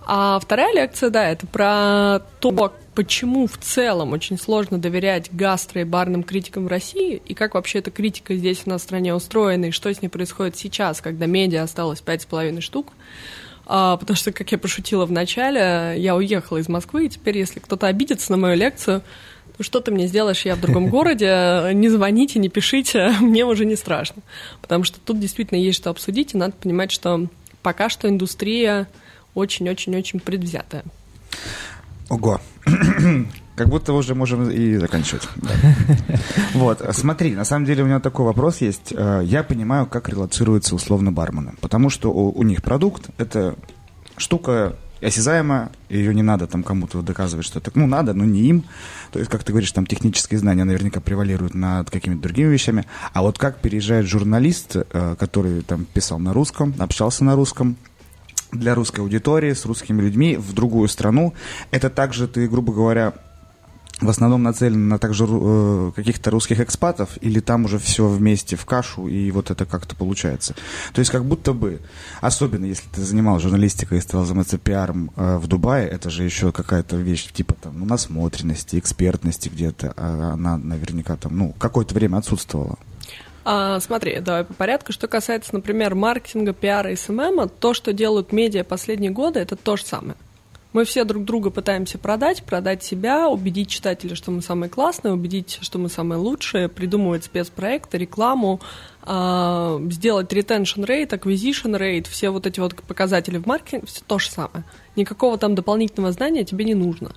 А 0.08 0.40
вторая 0.40 0.74
лекция, 0.74 1.10
да, 1.10 1.30
это 1.30 1.46
про 1.46 2.22
то, 2.40 2.72
почему 2.98 3.46
в 3.46 3.60
целом 3.60 4.14
очень 4.14 4.40
сложно 4.40 4.80
доверять 4.80 5.30
гастро 5.32 5.82
и 5.82 5.84
барным 5.84 6.24
критикам 6.24 6.66
в 6.66 6.68
России, 6.68 7.22
и 7.24 7.36
как 7.36 7.54
вообще 7.54 7.78
эта 7.78 7.92
критика 7.92 8.34
здесь 8.34 8.64
у 8.66 8.72
нас 8.72 8.82
в 8.82 8.86
стране 8.86 9.14
устроена, 9.14 9.66
и 9.66 9.72
что 9.72 9.94
с 9.94 10.02
ней 10.02 10.08
происходит 10.08 10.58
сейчас, 10.58 11.00
когда 11.00 11.28
медиа 11.28 11.62
осталось 11.62 12.02
пять 12.02 12.24
с 12.24 12.26
половиной 12.26 12.62
штук. 12.62 12.88
А, 13.68 13.98
потому 13.98 14.18
что, 14.18 14.32
как 14.32 14.52
я 14.52 14.58
пошутила 14.58 15.06
в 15.06 15.12
начале, 15.12 15.94
я 16.02 16.16
уехала 16.16 16.58
из 16.58 16.70
Москвы, 16.70 17.06
и 17.06 17.10
теперь, 17.10 17.38
если 17.38 17.60
кто-то 17.60 17.86
обидится 17.86 18.32
на 18.32 18.40
мою 18.40 18.58
лекцию, 18.58 19.04
то 19.58 19.64
что 19.64 19.80
ты 19.80 19.92
мне 19.92 20.08
сделаешь, 20.08 20.44
я 20.44 20.56
в 20.56 20.62
другом 20.62 20.90
городе, 20.90 21.70
не 21.76 21.90
звоните, 21.90 22.40
не 22.40 22.50
пишите, 22.50 23.12
мне 23.22 23.46
уже 23.46 23.66
не 23.66 23.76
страшно. 23.76 24.24
Потому 24.60 24.84
что 24.84 25.00
тут 25.00 25.20
действительно 25.20 25.60
есть 25.60 25.78
что 25.78 25.92
обсудить, 25.92 26.34
и 26.34 26.38
надо 26.38 26.54
понимать, 26.54 26.92
что 26.92 27.28
пока 27.62 27.90
что 27.90 28.10
индустрия 28.10 28.88
очень-очень-очень 29.36 30.20
предвзятая. 30.20 30.84
Ого. 32.10 32.40
Как 33.56 33.70
будто 33.70 33.94
уже 33.94 34.14
можем 34.14 34.50
и 34.50 34.78
заканчивать. 34.78 35.28
Вот, 36.54 36.82
смотри, 36.92 37.36
на 37.36 37.44
самом 37.44 37.66
деле 37.66 37.84
у 37.84 37.86
меня 37.86 38.00
такой 38.00 38.26
вопрос 38.26 38.62
есть. 38.62 38.94
Э, 38.96 39.22
я 39.24 39.44
понимаю, 39.44 39.86
как 39.86 40.10
релацируются 40.10 40.76
условно 40.76 41.12
бармены. 41.12 41.54
Потому 41.62 41.90
что 41.90 42.12
у, 42.12 42.44
них 42.44 42.64
продукт— 42.64 43.10
это 43.18 43.56
штука 44.18 44.76
осязаемая, 45.02 45.70
ее 45.90 46.14
не 46.14 46.24
надо 46.24 46.48
там 46.48 46.64
кому-то 46.64 47.02
доказывать, 47.02 47.46
что 47.46 47.60
это, 47.60 47.72
ну, 47.76 47.88
надо, 47.88 48.14
но 48.14 48.26
не 48.26 48.42
им. 48.42 48.64
То 49.12 49.20
есть, 49.20 49.30
как 49.30 49.44
ты 49.44 49.52
говоришь, 49.52 49.72
там 49.72 49.86
технические 49.86 50.40
знания 50.40 50.64
наверняка 50.64 51.00
превалируют 51.00 51.54
над 51.54 51.90
какими-то 51.90 52.22
другими 52.22 52.52
вещами. 52.52 52.86
А 53.14 53.22
вот 53.22 53.38
как 53.38 53.60
переезжает 53.60 54.06
журналист, 54.06 54.76
э, 54.76 55.16
который 55.20 55.62
там 55.62 55.86
писал 55.86 56.20
на 56.20 56.34
русском, 56.34 56.74
общался 56.80 57.24
на 57.24 57.36
русском, 57.36 57.78
для 58.58 58.76
русской 58.76 59.02
аудитории, 59.02 59.54
с 59.54 59.66
русскими 59.66 60.02
людьми 60.02 60.38
в 60.38 60.54
другую 60.54 60.88
страну. 60.88 61.34
Это 61.72 61.90
также 61.90 62.28
ты, 62.28 62.48
грубо 62.48 62.74
говоря, 62.74 63.14
в 64.02 64.10
основном 64.10 64.44
нацелен 64.44 64.90
на 64.90 65.00
также 65.00 65.26
э, 65.28 65.92
каких-то 65.96 66.30
русских 66.30 66.60
экспатов, 66.60 67.18
или 67.22 67.40
там 67.40 67.66
уже 67.66 67.80
все 67.80 68.08
вместе 68.08 68.56
в 68.56 68.66
кашу, 68.66 69.08
и 69.08 69.32
вот 69.32 69.50
это 69.50 69.66
как-то 69.66 69.96
получается. 69.96 70.56
То 70.94 71.00
есть 71.00 71.12
как 71.12 71.26
будто 71.26 71.54
бы, 71.54 71.82
особенно 72.22 72.66
если 72.66 72.88
ты 72.90 73.02
занимал 73.02 73.40
журналистикой 73.40 73.98
и 73.98 74.02
стал 74.02 74.24
заниматься 74.24 74.58
пиаром 74.60 75.12
э, 75.16 75.38
в 75.38 75.48
Дубае, 75.48 75.88
это 75.88 76.10
же 76.10 76.24
еще 76.24 76.52
какая-то 76.52 76.96
вещь 76.98 77.32
типа 77.32 77.56
там 77.56 77.80
ну, 77.80 77.86
насмотренности, 77.86 78.78
экспертности 78.78 79.50
где-то, 79.50 79.94
а 79.98 80.34
она 80.34 80.58
наверняка 80.58 81.16
там, 81.16 81.36
ну, 81.36 81.56
какое-то 81.58 81.96
время 81.96 82.18
отсутствовала. 82.18 82.78
А, 83.50 83.80
смотри, 83.80 84.20
давай 84.20 84.44
по 84.44 84.54
порядку. 84.54 84.92
Что 84.92 85.08
касается, 85.08 85.54
например, 85.54 85.96
маркетинга, 85.96 86.52
пиара 86.52 86.92
и 86.92 86.98
СММ, 86.98 87.48
то, 87.62 87.74
что 87.74 87.94
делают 87.94 88.34
медиа 88.34 88.66
последние 88.66 89.12
годы, 89.12 89.40
это 89.40 89.56
то 89.56 89.78
же 89.78 89.86
самое. 89.86 90.18
Мы 90.74 90.84
все 90.84 91.06
друг 91.06 91.24
друга 91.24 91.50
пытаемся 91.50 91.98
продать, 91.98 92.44
продать 92.44 92.84
себя, 92.84 93.30
убедить 93.30 93.70
читателя, 93.70 94.16
что 94.16 94.32
мы 94.32 94.42
самые 94.42 94.70
классные, 94.70 95.14
убедить, 95.14 95.60
что 95.62 95.80
мы 95.80 95.88
самые 95.88 96.20
лучшие, 96.20 96.68
придумывать 96.68 97.24
спецпроекты, 97.24 97.98
рекламу, 97.98 98.60
э, 99.06 99.80
сделать 99.92 100.34
retention 100.34 100.86
rate, 100.86 101.12
acquisition 101.12 101.80
rate, 101.80 102.10
все 102.10 102.32
вот 102.32 102.48
эти 102.48 102.60
вот 102.60 102.76
показатели 102.84 103.38
в 103.38 103.46
маркетинге, 103.46 103.88
все 103.88 104.02
то 104.06 104.20
же 104.20 104.30
самое. 104.30 104.66
Никакого 104.98 105.38
там 105.38 105.56
дополнительного 105.56 106.12
знания 106.12 106.44
тебе 106.44 106.66
не 106.66 106.76
нужно. 106.76 107.12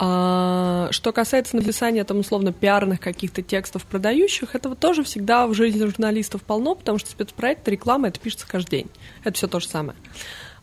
А, 0.00 0.88
что 0.92 1.12
касается 1.12 1.56
написания 1.56 2.04
там 2.04 2.18
условно 2.20 2.52
пиарных 2.52 3.00
каких-то 3.00 3.42
текстов 3.42 3.84
продающих, 3.84 4.54
этого 4.54 4.76
тоже 4.76 5.02
всегда 5.02 5.46
в 5.46 5.54
жизни 5.54 5.84
журналистов 5.84 6.42
полно, 6.42 6.76
потому 6.76 6.98
что 6.98 7.10
спецпроекты, 7.10 7.72
реклама, 7.72 8.08
это 8.08 8.20
пишется 8.20 8.46
каждый 8.46 8.70
день. 8.70 8.90
Это 9.24 9.36
все 9.36 9.48
то 9.48 9.58
же 9.58 9.66
самое. 9.66 9.98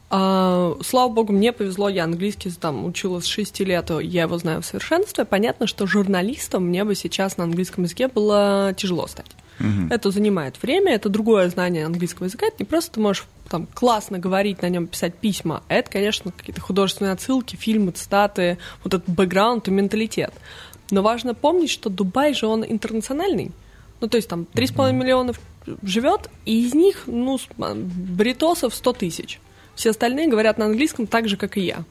А, 0.09 0.77
слава 0.81 1.11
богу, 1.11 1.33
мне 1.33 1.51
повезло, 1.51 1.89
я 1.89 2.05
английский 2.05 2.49
там 2.51 2.85
училась 2.85 3.25
с 3.25 3.27
6 3.27 3.59
лет, 3.61 3.89
я 4.01 4.21
его 4.23 4.37
знаю 4.37 4.61
в 4.61 4.65
совершенстве. 4.65 5.25
Понятно, 5.25 5.67
что 5.67 5.85
журналистом 5.85 6.67
мне 6.67 6.85
бы 6.85 6.95
сейчас 6.95 7.37
на 7.37 7.43
английском 7.43 7.83
языке 7.83 8.07
было 8.07 8.73
тяжело 8.77 9.07
стать. 9.07 9.31
Угу. 9.59 9.87
Это 9.89 10.11
занимает 10.11 10.61
время, 10.61 10.93
это 10.93 11.09
другое 11.09 11.49
знание 11.49 11.85
английского 11.85 12.25
языка. 12.25 12.47
Это 12.47 12.57
не 12.59 12.65
просто 12.65 12.93
ты 12.93 12.99
можешь 12.99 13.25
там 13.49 13.67
классно 13.73 14.19
говорить 14.19 14.61
на 14.61 14.69
нем, 14.69 14.87
писать 14.87 15.15
письма. 15.15 15.63
А 15.67 15.75
это, 15.75 15.91
конечно, 15.91 16.31
какие-то 16.31 16.61
художественные 16.61 17.13
отсылки, 17.13 17.55
фильмы, 17.55 17.91
цитаты, 17.91 18.57
вот 18.83 18.93
этот 18.93 19.09
бэкграунд 19.09 19.67
и 19.67 19.71
менталитет. 19.71 20.33
Но 20.91 21.01
важно 21.01 21.33
помнить, 21.33 21.69
что 21.69 21.89
Дубай 21.89 22.33
же 22.33 22.47
он 22.47 22.63
интернациональный. 22.63 23.51
Ну, 24.01 24.07
то 24.07 24.17
есть 24.17 24.27
там 24.27 24.45
3,5 24.53 24.91
миллионов 24.91 25.39
живет, 25.83 26.29
и 26.45 26.65
из 26.65 26.73
них, 26.73 27.03
ну, 27.07 27.39
бритосов 27.57 28.75
100 28.75 28.93
тысяч. 28.93 29.39
Все 29.73 29.91
остальные 29.91 30.27
говорят 30.27 30.57
на 30.57 30.65
английском 30.65 31.07
так 31.07 31.27
же, 31.27 31.37
как 31.37 31.57
и 31.57 31.61
я. 31.61 31.83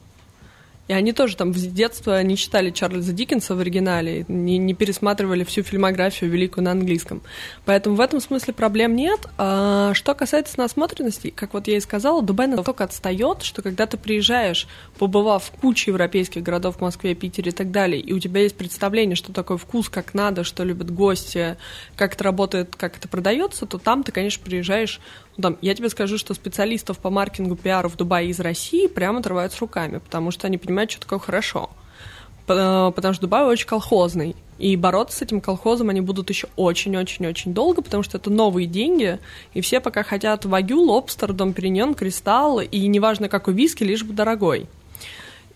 И 0.87 0.93
они 0.93 1.13
тоже 1.13 1.35
там 1.35 1.53
с 1.53 1.63
детства 1.63 2.21
не 2.21 2.37
читали 2.37 2.69
Чарльза 2.69 3.11
Диккенса 3.11 3.55
в 3.55 3.59
оригинале, 3.59 4.25
не, 4.27 4.57
не 4.57 4.73
пересматривали 4.73 5.43
всю 5.43 5.63
фильмографию 5.63 6.29
великую 6.29 6.63
на 6.63 6.71
английском. 6.71 7.23
Поэтому 7.65 7.95
в 7.95 8.01
этом 8.01 8.21
смысле 8.21 8.53
проблем 8.53 8.95
нет. 8.95 9.27
А 9.37 9.93
что 9.95 10.13
касается 10.13 10.59
насмотренности, 10.59 11.31
как 11.31 11.53
вот 11.53 11.67
я 11.67 11.77
и 11.77 11.79
сказала, 11.79 12.21
Дубай 12.21 12.47
настолько 12.47 12.83
отстает, 12.83 13.41
что 13.41 13.63
когда 13.63 13.87
ты 13.87 13.97
приезжаешь, 13.97 14.67
побывав 14.99 15.45
в 15.45 15.51
куче 15.59 15.91
европейских 15.91 16.43
городов, 16.43 16.77
в 16.77 16.81
Москве, 16.81 17.15
Питере 17.15 17.49
и 17.51 17.55
так 17.55 17.71
далее, 17.71 17.99
и 17.99 18.13
у 18.13 18.19
тебя 18.19 18.41
есть 18.41 18.55
представление, 18.55 19.15
что 19.15 19.33
такое 19.33 19.57
вкус, 19.57 19.89
как 19.89 20.13
надо, 20.13 20.43
что 20.43 20.63
любят 20.63 20.91
гости, 20.91 21.57
как 21.95 22.13
это 22.13 22.23
работает, 22.23 22.75
как 22.75 22.97
это 22.97 23.07
продается, 23.07 23.65
то 23.65 23.79
там 23.79 24.03
ты, 24.03 24.11
конечно, 24.11 24.43
приезжаешь 24.43 24.99
ну, 25.37 25.41
там, 25.41 25.57
я 25.61 25.75
тебе 25.75 25.89
скажу, 25.89 26.17
что 26.17 26.33
специалистов 26.33 26.99
по 26.99 27.09
маркетингу, 27.09 27.55
пиару 27.55 27.89
в 27.89 27.97
Дубае 27.97 28.29
из 28.29 28.39
России 28.39 28.87
прямо 28.87 29.19
отрывают 29.19 29.53
с 29.53 29.59
руками, 29.59 29.97
потому 29.97 30.31
что 30.31 30.47
они 30.47 30.57
понимают, 30.57 30.91
что 30.91 31.01
такое 31.01 31.19
хорошо. 31.19 31.69
Э, 32.47 32.91
потому 32.95 33.13
что 33.13 33.21
Дубай 33.21 33.43
очень 33.43 33.67
колхозный. 33.67 34.35
И 34.57 34.77
бороться 34.77 35.17
с 35.17 35.21
этим 35.21 35.41
колхозом 35.41 35.89
они 35.89 35.99
будут 35.99 36.29
еще 36.29 36.47
очень-очень-очень 36.55 37.53
долго, 37.53 37.81
потому 37.81 38.03
что 38.03 38.17
это 38.17 38.29
новые 38.29 38.67
деньги, 38.67 39.19
и 39.53 39.59
все 39.59 39.81
пока 39.81 40.03
хотят 40.03 40.45
вагю, 40.45 40.81
лобстер, 40.81 41.33
дом 41.33 41.51
периньон, 41.51 41.93
кристалл, 41.93 42.61
и 42.61 42.87
неважно 42.87 43.27
какой 43.27 43.53
виски, 43.53 43.83
лишь 43.83 44.03
бы 44.03 44.13
дорогой. 44.13 44.67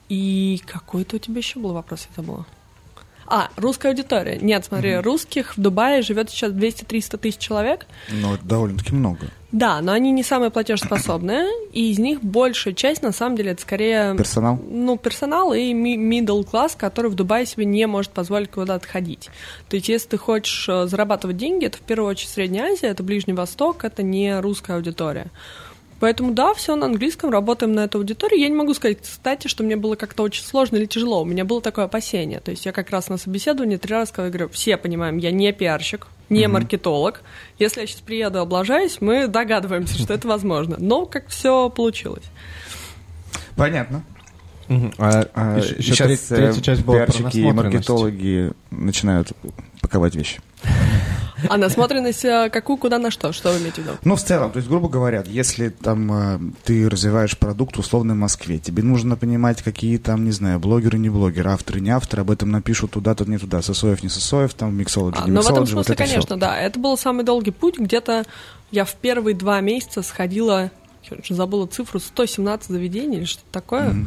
И 0.09 0.61
какой-то 0.65 1.15
у 1.15 1.19
тебя 1.19 1.37
еще 1.37 1.59
был 1.59 1.71
вопрос, 1.71 2.07
я 2.09 2.21
забыла. 2.21 2.45
А, 3.25 3.49
русская 3.55 3.89
аудитория. 3.89 4.39
Нет, 4.41 4.65
смотри, 4.65 4.89
mm-hmm. 4.89 5.01
русских 5.01 5.55
в 5.55 5.61
Дубае 5.61 6.01
живет 6.01 6.31
сейчас 6.31 6.51
200-300 6.51 7.17
тысяч 7.19 7.37
человек. 7.37 7.85
Ну, 8.09 8.33
это 8.33 8.43
довольно-таки 8.43 8.93
много. 8.93 9.29
Да, 9.51 9.81
но 9.81 9.93
они 9.93 10.11
не 10.11 10.21
самые 10.21 10.51
платежеспособные, 10.51 11.47
и 11.73 11.91
из 11.91 11.97
них 11.97 12.21
большая 12.21 12.73
часть, 12.73 13.01
на 13.01 13.11
самом 13.11 13.35
деле, 13.35 13.51
это 13.51 13.61
скорее... 13.61 14.15
Персонал? 14.15 14.59
Ну, 14.69 14.95
персонал 14.97 15.53
и 15.53 15.73
middle 15.73 16.43
класс, 16.43 16.75
который 16.77 17.09
в 17.09 17.15
Дубае 17.15 17.47
себе 17.47 17.65
не 17.65 17.87
может 17.87 18.11
позволить 18.11 18.51
куда-то 18.51 18.87
ходить. 18.87 19.29
То 19.67 19.75
есть, 19.75 19.89
если 19.89 20.09
ты 20.09 20.17
хочешь 20.17 20.69
э, 20.69 20.85
зарабатывать 20.85 21.37
деньги, 21.37 21.65
это 21.65 21.77
в 21.77 21.81
первую 21.81 22.11
очередь 22.11 22.29
Средняя 22.29 22.73
Азия, 22.73 22.87
это 22.87 23.01
Ближний 23.01 23.33
Восток, 23.33 23.83
это 23.83 24.03
не 24.03 24.39
русская 24.39 24.75
аудитория. 24.75 25.31
Поэтому 25.99 26.31
да, 26.33 26.53
все 26.53 26.75
на 26.75 26.85
английском, 26.85 27.29
работаем 27.29 27.73
на 27.73 27.81
эту 27.81 27.97
аудиторию. 27.97 28.39
Я 28.39 28.49
не 28.49 28.55
могу 28.55 28.73
сказать, 28.73 28.99
кстати, 29.01 29.47
что 29.47 29.63
мне 29.63 29.75
было 29.75 29.95
как-то 29.95 30.23
очень 30.23 30.43
сложно 30.43 30.77
или 30.77 30.85
тяжело. 30.85 31.21
У 31.21 31.25
меня 31.25 31.43
было 31.43 31.61
такое 31.61 31.85
опасение. 31.85 32.39
То 32.39 32.51
есть 32.51 32.65
я 32.65 32.71
как 32.71 32.89
раз 32.89 33.09
на 33.09 33.17
собеседовании 33.17 33.77
три 33.77 33.93
раза 33.93 34.13
говорю, 34.15 34.47
все 34.49 34.77
понимаем, 34.77 35.17
я 35.17 35.31
не 35.31 35.51
пиарщик, 35.51 36.07
не 36.29 36.43
mm-hmm. 36.43 36.47
маркетолог. 36.47 37.21
Если 37.57 37.81
я 37.81 37.87
сейчас 37.87 38.01
приеду, 38.01 38.39
облажаюсь, 38.39 39.01
мы 39.01 39.27
догадываемся, 39.27 39.97
что 39.97 40.13
это 40.13 40.27
возможно. 40.27 40.77
Но 40.79 41.05
как 41.05 41.27
все 41.27 41.69
получилось. 41.69 42.25
Понятно. 43.55 44.03
А, 44.99 45.27
а, 45.33 45.57
еще 45.57 45.81
сейчас 45.81 46.19
третья 46.19 46.61
часть 46.61 46.85
была 46.85 46.97
пиарщики 46.97 47.37
и 47.39 47.51
маркетологи 47.51 48.51
начинают 48.69 49.31
паковать 49.81 50.15
вещи. 50.15 50.39
А 51.47 51.57
насмотренность 51.57 52.25
э, 52.25 52.49
какую, 52.51 52.77
куда, 52.77 52.97
на 52.99 53.11
что? 53.11 53.31
Что 53.31 53.51
вы 53.51 53.59
имеете 53.59 53.81
в 53.81 53.85
виду? 53.85 53.97
Ну, 54.03 54.15
в 54.15 54.23
целом, 54.23 54.51
то 54.51 54.57
есть, 54.57 54.67
грубо 54.67 54.89
говоря, 54.89 55.23
если 55.25 55.69
там 55.69 56.11
э, 56.11 56.39
ты 56.63 56.89
развиваешь 56.89 57.37
продукт 57.37 57.77
условно 57.77 58.13
в 58.13 58.17
Москве, 58.17 58.59
тебе 58.59 58.83
нужно 58.83 59.15
понимать, 59.15 59.61
какие 59.61 59.97
там, 59.97 60.25
не 60.25 60.31
знаю, 60.31 60.59
блогеры, 60.59 60.97
не 60.97 61.09
блогеры, 61.09 61.51
авторы, 61.51 61.79
не 61.79 61.91
авторы, 61.91 62.21
об 62.21 62.31
этом 62.31 62.51
напишут 62.51 62.91
туда-то, 62.91 63.25
не 63.25 63.37
туда, 63.37 63.61
сосоев, 63.61 64.03
не 64.03 64.09
сосоев, 64.09 64.53
там, 64.53 64.75
миксологи, 64.75 65.17
а, 65.17 65.25
не 65.25 65.31
Ну, 65.31 65.41
в 65.41 65.49
этом 65.49 65.65
смысле, 65.65 65.93
вот 65.93 65.97
конечно, 65.97 66.21
все. 66.21 66.35
да. 66.35 66.59
Это 66.59 66.79
был 66.79 66.97
самый 66.97 67.23
долгий 67.23 67.51
путь. 67.51 67.77
Где-то 67.77 68.25
я 68.71 68.85
в 68.85 68.95
первые 68.95 69.35
два 69.35 69.61
месяца 69.61 70.01
сходила 70.01 70.71
забыла 71.29 71.65
цифру, 71.65 71.99
117 71.99 72.69
заведений 72.69 73.17
или 73.17 73.25
что-то 73.25 73.51
такое. 73.51 73.89
Mm-hmm. 73.89 74.05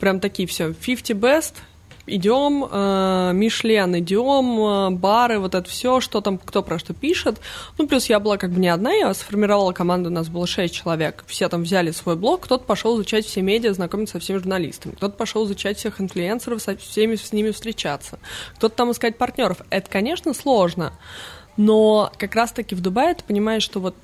Прям 0.00 0.20
такие 0.20 0.46
все, 0.46 0.72
50 0.72 1.16
best, 1.16 1.54
идем, 2.06 2.66
э, 2.70 3.32
Мишлен, 3.34 3.98
идем, 3.98 4.58
э, 4.60 4.90
бары, 4.90 5.38
вот 5.38 5.54
это 5.54 5.68
все, 5.68 6.00
что 6.00 6.20
там, 6.20 6.38
кто 6.38 6.62
про 6.62 6.78
что 6.78 6.94
пишет. 6.94 7.40
Ну, 7.78 7.86
плюс 7.86 8.06
я 8.06 8.20
была 8.20 8.36
как 8.36 8.50
бы 8.50 8.60
не 8.60 8.68
одна, 8.68 8.92
я 8.92 9.12
сформировала 9.14 9.72
команду, 9.72 10.10
у 10.10 10.12
нас 10.12 10.28
было 10.28 10.46
шесть 10.46 10.74
человек. 10.74 11.24
Все 11.26 11.48
там 11.48 11.62
взяли 11.62 11.90
свой 11.90 12.16
блог, 12.16 12.42
кто-то 12.42 12.64
пошел 12.64 12.96
изучать 12.96 13.26
все 13.26 13.42
медиа, 13.42 13.72
знакомиться 13.72 14.14
со 14.14 14.20
всеми 14.20 14.38
журналистами, 14.38 14.94
кто-то 14.94 15.16
пошел 15.16 15.46
изучать 15.46 15.78
всех 15.78 16.00
инфлюенсеров, 16.00 16.60
со 16.60 16.76
всеми 16.76 17.16
с 17.16 17.32
ними 17.32 17.50
встречаться, 17.50 18.18
кто-то 18.56 18.74
там 18.74 18.90
искать 18.90 19.16
партнеров. 19.16 19.58
Это, 19.70 19.90
конечно, 19.90 20.34
сложно, 20.34 20.92
но 21.56 22.12
как 22.18 22.34
раз-таки 22.34 22.74
в 22.74 22.80
Дубае 22.80 23.14
ты 23.14 23.24
понимаешь, 23.24 23.62
что 23.62 23.80
вот 23.80 23.94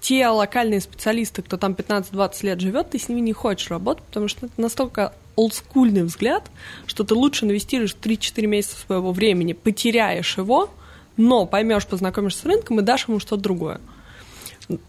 те 0.00 0.26
локальные 0.28 0.80
специалисты, 0.80 1.42
кто 1.42 1.56
там 1.56 1.72
15-20 1.72 2.46
лет 2.46 2.60
живет, 2.60 2.90
ты 2.90 2.98
с 2.98 3.08
ними 3.08 3.20
не 3.20 3.32
хочешь 3.32 3.70
работать, 3.70 4.04
потому 4.04 4.28
что 4.28 4.46
это 4.46 4.60
настолько 4.60 5.12
олдскульный 5.36 6.04
взгляд, 6.04 6.50
что 6.86 7.04
ты 7.04 7.14
лучше 7.14 7.46
инвестируешь 7.46 7.96
3-4 8.00 8.46
месяца 8.46 8.76
своего 8.76 9.12
времени, 9.12 9.52
потеряешь 9.52 10.36
его, 10.36 10.70
но 11.16 11.46
поймешь, 11.46 11.86
познакомишься 11.86 12.42
с 12.42 12.44
рынком 12.44 12.80
и 12.80 12.82
дашь 12.82 13.08
ему 13.08 13.20
что-то 13.20 13.42
другое. 13.42 13.80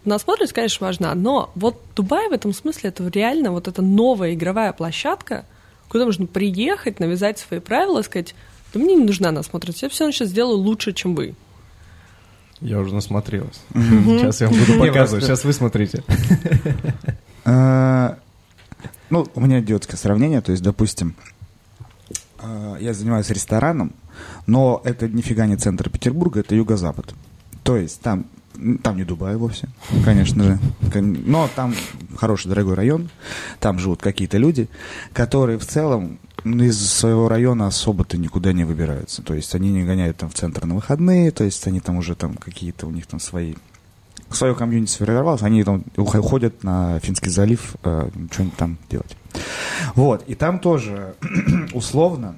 Насмотренность, 0.04 0.52
конечно, 0.52 0.86
важна, 0.86 1.14
но 1.14 1.50
вот 1.54 1.80
Дубай 1.96 2.28
в 2.28 2.32
этом 2.32 2.52
смысле 2.52 2.90
это 2.90 3.06
реально 3.08 3.50
вот 3.50 3.66
эта 3.66 3.82
новая 3.82 4.34
игровая 4.34 4.72
площадка, 4.72 5.44
куда 5.88 6.04
можно 6.04 6.26
приехать, 6.26 7.00
навязать 7.00 7.38
свои 7.38 7.60
правила, 7.60 8.02
сказать, 8.02 8.34
да 8.72 8.80
мне 8.80 8.94
не 8.94 9.04
нужна 9.04 9.32
насмотренность, 9.32 9.82
я 9.82 9.88
все 9.88 10.10
сейчас 10.12 10.28
сделаю 10.28 10.58
лучше, 10.58 10.92
чем 10.92 11.14
вы. 11.14 11.34
Я 12.60 12.78
уже 12.78 12.94
насмотрелась. 12.94 13.60
Сейчас 13.74 14.40
я 14.40 14.48
вам 14.48 14.56
буду 14.56 14.78
показывать. 14.78 15.24
Сейчас 15.24 15.42
вы 15.42 15.52
смотрите. 15.52 16.04
Ну, 19.12 19.28
у 19.34 19.40
меня 19.40 19.60
идиотское 19.60 19.98
сравнение, 19.98 20.40
то 20.40 20.52
есть, 20.52 20.62
допустим, 20.62 21.14
а, 22.38 22.78
я 22.80 22.94
занимаюсь 22.94 23.28
рестораном, 23.28 23.92
но 24.46 24.80
это 24.84 25.06
нифига 25.06 25.44
не 25.44 25.56
центр 25.56 25.90
Петербурга, 25.90 26.40
это 26.40 26.54
юго-запад. 26.54 27.14
То 27.62 27.76
есть 27.76 28.00
там 28.00 28.24
там 28.82 28.96
не 28.96 29.04
Дубай 29.04 29.36
вовсе, 29.36 29.68
конечно 30.02 30.42
же. 30.44 30.58
Но 31.02 31.46
там 31.54 31.74
хороший, 32.16 32.48
дорогой 32.48 32.72
район. 32.72 33.10
Там 33.60 33.78
живут 33.78 34.00
какие-то 34.00 34.38
люди, 34.38 34.70
которые 35.12 35.58
в 35.58 35.66
целом 35.66 36.18
из 36.44 36.80
своего 36.80 37.28
района 37.28 37.66
особо-то 37.66 38.16
никуда 38.16 38.54
не 38.54 38.64
выбираются. 38.64 39.20
То 39.20 39.34
есть 39.34 39.54
они 39.54 39.70
не 39.72 39.84
гоняют 39.84 40.16
там 40.16 40.30
в 40.30 40.34
центр 40.34 40.64
на 40.64 40.74
выходные, 40.74 41.32
то 41.32 41.44
есть 41.44 41.66
они 41.66 41.80
там 41.80 41.98
уже 41.98 42.14
там 42.14 42.34
какие-то 42.34 42.86
у 42.86 42.90
них 42.90 43.06
там 43.06 43.20
свои 43.20 43.56
свое 44.36 44.54
комьюнити 44.54 44.90
сформировалось, 44.90 45.42
они 45.42 45.64
там 45.64 45.84
уходят 45.96 46.62
на 46.64 46.98
Финский 47.00 47.30
залив 47.30 47.76
э, 47.84 48.08
что-нибудь 48.30 48.56
там 48.56 48.78
делать. 48.90 49.16
Вот, 49.94 50.24
и 50.26 50.34
там 50.34 50.58
тоже 50.58 51.14
условно, 51.72 52.36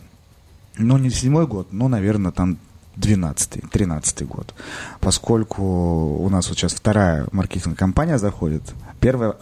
ну 0.79 0.99
не 0.99 1.11
седьмой 1.11 1.47
год, 1.47 1.69
но, 1.73 1.89
наверное, 1.89 2.33
там 2.33 2.59
12 2.97 3.71
13 3.71 4.27
год. 4.27 4.55
Поскольку 5.01 5.63
у 5.63 6.29
нас 6.29 6.49
вот 6.49 6.59
сейчас 6.59 6.75
вторая 6.75 7.27
маркетинговая 7.33 7.77
компания 7.77 8.19
заходит, 8.19 8.63
первая 9.01 9.35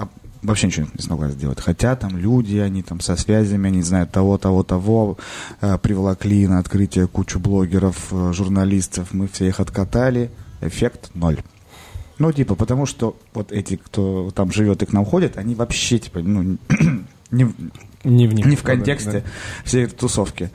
вообще 0.42 0.66
ничего 0.66 0.86
не 0.94 1.02
смогла 1.02 1.28
сделать. 1.28 1.60
Хотя 1.60 1.94
там 1.96 2.16
люди, 2.16 2.56
они 2.56 2.82
там 2.82 3.00
со 3.00 3.16
связями, 3.16 3.68
они 3.68 3.82
знают 3.82 4.10
того, 4.10 4.38
того, 4.38 4.62
того, 4.62 5.18
э, 5.60 5.78
привлекли 5.78 6.46
на 6.46 6.58
открытие 6.58 7.06
кучу 7.06 7.38
блогеров, 7.38 8.12
э, 8.12 8.32
журналистов, 8.32 9.08
мы 9.12 9.28
все 9.28 9.48
их 9.48 9.60
откатали, 9.60 10.30
эффект 10.60 11.10
ноль. 11.14 11.42
Ну, 12.22 12.30
типа, 12.30 12.54
потому 12.54 12.86
что 12.86 13.16
вот 13.34 13.50
эти, 13.50 13.74
кто 13.74 14.30
там 14.30 14.52
живет 14.52 14.80
и 14.80 14.86
к 14.86 14.92
нам 14.92 15.04
ходит, 15.04 15.38
они 15.38 15.56
вообще, 15.56 15.98
типа, 15.98 16.20
ну, 16.20 16.42
не, 17.32 17.52
не 18.04 18.28
в, 18.28 18.32
них, 18.32 18.46
не 18.46 18.54
в 18.54 18.62
контексте 18.62 19.10
да. 19.10 19.22
всей 19.64 19.86
этой 19.86 19.96
тусовки. 19.96 20.52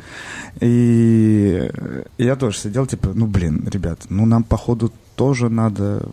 И 0.61 1.69
я 2.17 2.37
тоже 2.37 2.57
сидел, 2.57 2.85
типа, 2.85 3.11
ну, 3.13 3.27
блин, 3.27 3.67
ребят, 3.69 3.99
ну, 4.07 4.25
нам, 4.25 4.45
походу, 4.45 4.93
тоже 5.17 5.49
надо 5.49 6.09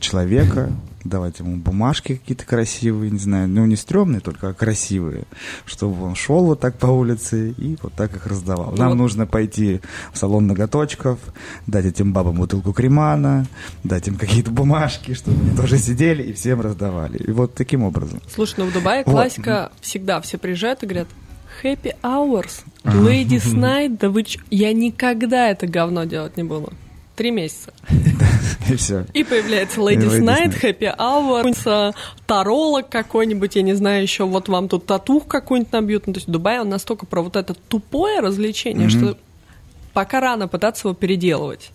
человека, 0.00 0.72
давать 1.04 1.38
ему 1.40 1.56
бумажки 1.56 2.16
какие-то 2.16 2.44
красивые, 2.44 3.10
не 3.10 3.18
знаю, 3.18 3.48
ну 3.48 3.66
не 3.66 3.76
стрёмные 3.76 4.20
только, 4.20 4.50
а 4.50 4.54
красивые, 4.54 5.24
чтобы 5.64 6.04
он 6.04 6.14
шел 6.14 6.44
вот 6.44 6.60
так 6.60 6.78
по 6.78 6.86
улице 6.86 7.50
и 7.50 7.76
вот 7.82 7.94
так 7.94 8.14
их 8.14 8.26
раздавал. 8.26 8.72
Нам 8.72 8.90
вот. 8.90 8.94
нужно 8.96 9.26
пойти 9.26 9.80
в 10.12 10.18
салон 10.18 10.46
ноготочков, 10.46 11.18
дать 11.66 11.86
этим 11.86 12.12
бабам 12.12 12.36
бутылку 12.36 12.72
кремана, 12.72 13.46
дать 13.84 14.08
им 14.08 14.16
какие-то 14.16 14.50
бумажки, 14.50 15.14
чтобы 15.14 15.40
они 15.40 15.56
тоже 15.56 15.78
сидели 15.78 16.22
и 16.22 16.32
всем 16.32 16.60
раздавали. 16.60 17.18
И 17.18 17.30
вот 17.30 17.54
таким 17.54 17.82
образом. 17.82 18.20
Слушай, 18.32 18.56
ну 18.58 18.66
в 18.66 18.72
Дубае 18.72 19.02
вот. 19.04 19.12
классика 19.12 19.72
всегда, 19.80 20.20
все 20.20 20.38
приезжают 20.38 20.82
и 20.82 20.86
говорят, 20.86 21.08
happy 21.62 21.94
hours, 22.02 22.64
ladies 22.84 23.54
night, 23.54 23.98
да 23.98 24.10
вы 24.10 24.24
ч... 24.24 24.40
Я 24.50 24.72
никогда 24.72 25.48
это 25.48 25.66
говно 25.66 26.04
делать 26.04 26.36
не 26.36 26.44
буду. 26.44 26.72
Три 27.16 27.30
месяца. 27.30 27.72
И 28.70 28.76
все. 28.76 29.06
И 29.12 29.22
появляется 29.22 29.80
Ladies 29.80 30.20
Night, 30.20 30.60
Happy 30.60 30.96
Hour, 30.96 31.94
таролог 32.26 32.88
какой-нибудь, 32.88 33.56
я 33.56 33.62
не 33.62 33.74
знаю, 33.74 34.02
еще 34.02 34.24
вот 34.24 34.48
вам 34.48 34.68
тут 34.68 34.86
татух 34.86 35.26
какой-нибудь 35.26 35.72
набьют. 35.72 36.06
Ну, 36.06 36.14
то 36.14 36.18
есть 36.18 36.30
Дубай, 36.30 36.60
он 36.60 36.68
настолько 36.68 37.06
про 37.06 37.22
вот 37.22 37.36
это 37.36 37.54
тупое 37.54 38.20
развлечение, 38.20 38.88
что 38.88 39.16
пока 39.92 40.20
рано 40.20 40.48
пытаться 40.48 40.88
его 40.88 40.94
переделывать. 40.94 41.70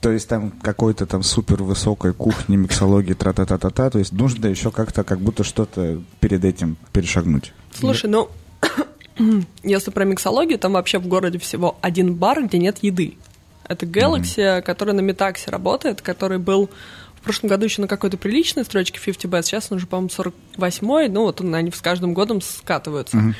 То 0.00 0.10
есть 0.10 0.28
там 0.28 0.50
какой-то 0.50 1.06
там 1.06 1.22
супер 1.22 1.62
высокой 1.62 2.14
кухни, 2.14 2.56
миксологии, 2.56 3.12
тра-та-та-та-та. 3.12 3.90
То 3.90 3.98
есть 3.98 4.12
нужно 4.12 4.46
еще 4.46 4.70
как-то 4.70 5.04
как 5.04 5.20
будто 5.20 5.44
что-то 5.44 6.02
перед 6.20 6.44
этим 6.44 6.76
перешагнуть. 6.92 7.52
Слушай, 7.72 8.08
ну, 8.08 8.30
если 9.62 9.90
про 9.90 10.04
миксологию, 10.04 10.58
там 10.58 10.72
вообще 10.72 10.98
в 10.98 11.06
городе 11.06 11.38
всего 11.38 11.76
один 11.82 12.14
бар, 12.14 12.42
где 12.46 12.58
нет 12.58 12.78
еды. 12.82 13.18
Это 13.70 13.86
Galaxy, 13.86 14.38
mm-hmm. 14.38 14.62
который 14.62 14.94
на 14.94 15.00
Метаксе 15.00 15.48
работает, 15.48 16.02
который 16.02 16.38
был 16.38 16.68
в 17.14 17.22
прошлом 17.22 17.50
году 17.50 17.66
еще 17.66 17.80
на 17.80 17.86
какой-то 17.86 18.16
приличной 18.16 18.64
строчке 18.64 18.98
50 18.98 19.26
Best, 19.26 19.42
сейчас 19.44 19.68
он 19.70 19.76
уже, 19.76 19.86
по-моему, 19.86 20.08
48-й, 20.08 21.08
ну 21.08 21.22
вот 21.22 21.40
они 21.40 21.70
с 21.70 21.80
каждым 21.80 22.12
годом 22.12 22.40
скатываются. 22.40 23.16
Mm-hmm. 23.16 23.34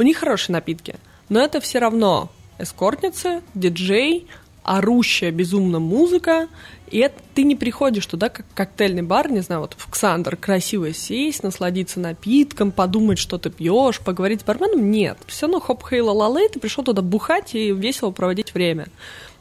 У 0.00 0.02
них 0.02 0.16
хорошие 0.18 0.54
напитки, 0.54 0.96
но 1.28 1.40
это 1.40 1.60
все 1.60 1.78
равно 1.78 2.32
эскортницы, 2.58 3.42
диджей, 3.54 4.26
орущая 4.64 5.30
безумно 5.30 5.78
музыка, 5.78 6.48
и 6.90 6.98
это 6.98 7.20
ты 7.34 7.44
не 7.44 7.54
приходишь 7.54 8.06
туда 8.06 8.28
как 8.28 8.46
коктейльный 8.54 9.02
бар, 9.02 9.30
не 9.30 9.40
знаю, 9.40 9.60
вот 9.60 9.76
в 9.78 9.88
Ксандр 9.88 10.36
красиво 10.36 10.92
сесть, 10.92 11.44
насладиться 11.44 12.00
напитком, 12.00 12.72
подумать, 12.72 13.18
что 13.18 13.38
ты 13.38 13.50
пьешь, 13.50 14.00
поговорить 14.00 14.40
с 14.40 14.44
барменом. 14.44 14.90
Нет, 14.90 15.18
все 15.26 15.46
равно 15.46 15.60
хоп 15.60 15.84
хей 15.88 16.00
ла 16.00 16.28
ты 16.52 16.58
пришел 16.58 16.82
туда 16.82 17.02
бухать 17.02 17.54
и 17.54 17.72
весело 17.72 18.10
проводить 18.10 18.52
время. 18.52 18.88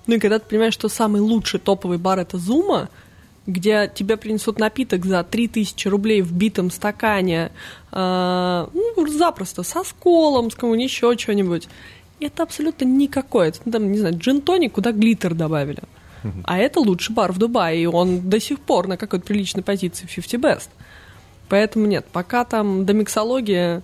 Ну 0.08 0.16
и 0.16 0.20
когда 0.20 0.40
ты 0.40 0.46
понимаешь, 0.46 0.74
что 0.74 0.90
самый 0.90 1.22
лучший 1.22 1.60
топовый 1.60 1.98
бар 1.98 2.20
это 2.20 2.38
Зума, 2.38 2.90
где 3.46 3.92
тебе 3.94 4.18
принесут 4.18 4.60
напиток 4.60 5.06
за 5.06 5.24
3000 5.24 5.88
рублей 5.88 6.22
в 6.22 6.34
битом 6.34 6.72
стакане, 6.72 7.52
э, 7.92 8.68
ну, 8.74 9.08
запросто, 9.08 9.64
со 9.64 9.84
сколом, 9.84 10.52
с 10.52 10.56
кому-нибудь 10.56 10.92
еще 10.92 11.18
что-нибудь. 11.18 11.68
Это 12.20 12.44
абсолютно 12.44 12.86
никакой. 12.86 13.50
Это, 13.50 13.72
там, 13.72 13.92
не 13.92 13.98
знаю, 13.98 14.18
джин-тоник, 14.18 14.74
куда 14.74 14.92
глиттер 14.92 15.34
добавили. 15.34 15.82
А 16.44 16.58
это 16.58 16.82
лучший 16.82 17.14
бар 17.16 17.32
в 17.32 17.38
Дубае, 17.38 17.84
и 17.84 17.86
он 17.86 18.30
до 18.30 18.40
сих 18.42 18.60
пор 18.60 18.88
на 18.88 18.98
какой-то 18.98 19.26
приличной 19.26 19.64
позиции 19.64 20.06
в 20.06 20.14
50 20.14 20.42
Best. 20.42 20.70
Поэтому 21.48 21.86
нет, 21.86 22.06
пока 22.12 22.46
там 22.46 22.86
до 22.86 22.94
миксологии... 22.94 23.82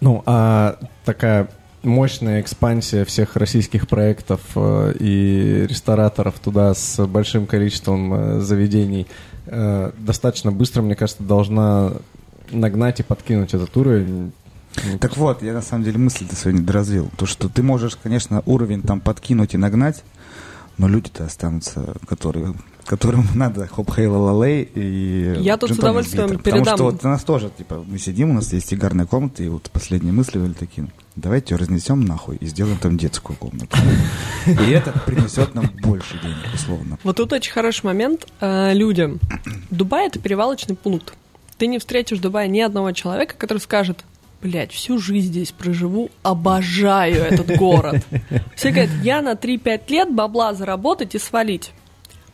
Ну, 0.00 0.22
а 0.26 0.76
такая 1.04 1.48
мощная 1.82 2.40
экспансия 2.40 3.04
всех 3.04 3.36
российских 3.36 3.88
проектов 3.88 4.40
э, 4.54 4.94
и 4.98 5.66
рестораторов 5.68 6.38
туда 6.38 6.74
с 6.74 7.04
большим 7.06 7.46
количеством 7.46 8.14
э, 8.14 8.40
заведений 8.40 9.06
э, 9.46 9.92
достаточно 9.98 10.52
быстро, 10.52 10.82
мне 10.82 10.94
кажется, 10.94 11.22
должна 11.22 11.92
нагнать 12.50 13.00
и 13.00 13.02
подкинуть 13.02 13.54
этот 13.54 13.76
уровень. 13.76 14.32
Так 15.00 15.16
вот, 15.16 15.42
я 15.42 15.52
на 15.52 15.62
самом 15.62 15.84
деле 15.84 15.98
мысль-то 15.98 16.34
сегодня 16.34 16.62
доразвил. 16.62 17.10
То, 17.16 17.26
что 17.26 17.48
ты 17.48 17.62
можешь, 17.62 17.96
конечно, 17.96 18.42
уровень 18.46 18.82
там 18.82 19.00
подкинуть 19.00 19.54
и 19.54 19.58
нагнать, 19.58 20.02
но 20.78 20.88
люди-то 20.88 21.24
останутся, 21.24 21.94
которые 22.08 22.54
которым 22.84 23.26
надо 23.34 23.66
хоп 23.66 23.92
хей 23.94 24.06
лалей 24.06 24.62
и 24.74 25.36
Я 25.40 25.56
тут 25.56 25.70
с 25.70 25.78
удовольствием 25.78 26.28
глиттер. 26.28 26.42
передам. 26.42 26.64
Потому 26.64 26.76
что 26.76 26.84
вот 26.84 27.04
у 27.04 27.08
нас 27.08 27.24
тоже, 27.24 27.50
типа, 27.56 27.84
мы 27.86 27.98
сидим, 27.98 28.30
у 28.30 28.34
нас 28.34 28.52
есть 28.52 28.68
сигарная 28.68 29.06
комната, 29.06 29.42
и 29.42 29.48
вот 29.48 29.70
последние 29.70 30.12
мысли 30.12 30.38
были 30.38 30.52
такие, 30.52 30.88
давайте 31.16 31.56
разнесем 31.56 32.00
нахуй 32.00 32.36
и 32.36 32.46
сделаем 32.46 32.78
там 32.78 32.98
детскую 32.98 33.36
комнату. 33.36 33.76
И 34.46 34.70
это 34.70 34.92
принесет 35.06 35.54
нам 35.54 35.70
больше 35.82 36.18
денег, 36.20 36.54
условно. 36.54 36.98
Вот 37.04 37.16
тут 37.16 37.32
очень 37.32 37.52
хороший 37.52 37.84
момент 37.86 38.26
э, 38.40 38.74
людям. 38.74 39.20
Дубай— 39.70 40.06
это 40.08 40.18
перевалочный 40.18 40.76
пункт. 40.76 41.14
Ты 41.58 41.66
не 41.66 41.78
встретишь 41.78 42.18
в 42.18 42.20
Дубае 42.20 42.48
ни 42.48 42.60
одного 42.60 42.92
человека, 42.92 43.34
который 43.38 43.58
скажет, 43.58 44.04
блядь, 44.42 44.72
всю 44.72 44.98
жизнь 44.98 45.28
здесь 45.28 45.52
проживу, 45.52 46.10
обожаю 46.22 47.22
этот 47.22 47.56
город. 47.56 48.04
Все 48.56 48.70
говорят, 48.70 48.90
я 49.02 49.22
на 49.22 49.32
3-5 49.32 49.80
лет 49.88 50.12
бабла 50.12 50.54
заработать 50.54 51.14
и 51.14 51.18
свалить. 51.18 51.72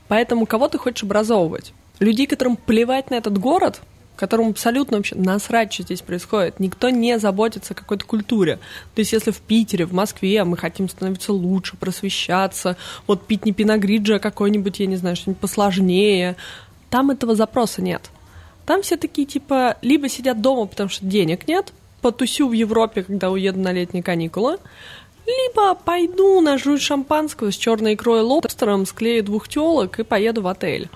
Поэтому 0.09 0.47
кого 0.47 0.69
ты 0.69 0.79
хочешь 0.79 1.05
образовывать? 1.05 1.73
Людей, 2.01 2.27
которым 2.27 2.57
плевать 2.57 3.11
на 3.11 3.17
этот 3.17 3.39
город, 3.39 3.81
которым 4.19 4.49
абсолютно 4.49 4.97
вообще 4.97 5.15
насрать, 5.15 5.73
что 5.73 5.85
здесь 5.85 6.03
происходит. 6.03 6.59
Никто 6.59 6.91
не 6.91 7.19
заботится 7.19 7.73
о 7.73 7.77
какой-то 7.77 8.05
культуре. 8.05 8.59
То 8.95 9.01
есть 9.01 9.13
если 9.13 9.31
в 9.31 9.39
Питере, 9.39 9.87
в 9.87 9.93
Москве 9.93 10.43
мы 10.45 10.57
хотим 10.57 10.89
становиться 10.89 11.33
лучше, 11.33 11.77
просвещаться, 11.77 12.77
вот 13.07 13.27
пить 13.27 13.45
не 13.45 13.53
пиногриджи, 13.53 14.17
а 14.17 14.19
какой-нибудь, 14.19 14.81
я 14.81 14.87
не 14.87 14.97
знаю, 14.97 15.15
что-нибудь 15.15 15.41
посложнее, 15.41 16.37
там 16.91 17.11
этого 17.11 17.37
запроса 17.37 17.81
нет. 17.81 18.11
Там 18.67 18.83
все 18.83 18.97
такие, 18.97 19.27
типа, 19.27 19.77
либо 19.83 20.09
сидят 20.09 20.41
дома, 20.43 20.67
потому 20.67 20.91
что 20.91 21.07
денег 21.07 21.47
нет, 21.47 21.73
потусю 22.03 22.49
в 22.49 22.53
Европе, 22.53 23.03
когда 23.03 23.31
уеду 23.31 23.61
на 23.61 23.73
летние 23.73 24.03
каникулы, 24.03 24.59
либо 25.29 25.75
пойду 25.75 26.41
нажрусь 26.41 26.83
шампанского 26.83 27.53
с 27.53 27.57
черной 27.57 27.95
икрой 27.95 28.23
лобстером, 28.23 28.87
склею 28.87 29.23
двух 29.23 29.49
телок 29.49 30.01
и 30.01 30.05
поеду 30.05 30.43
в 30.43 30.49
отель. 30.49 30.89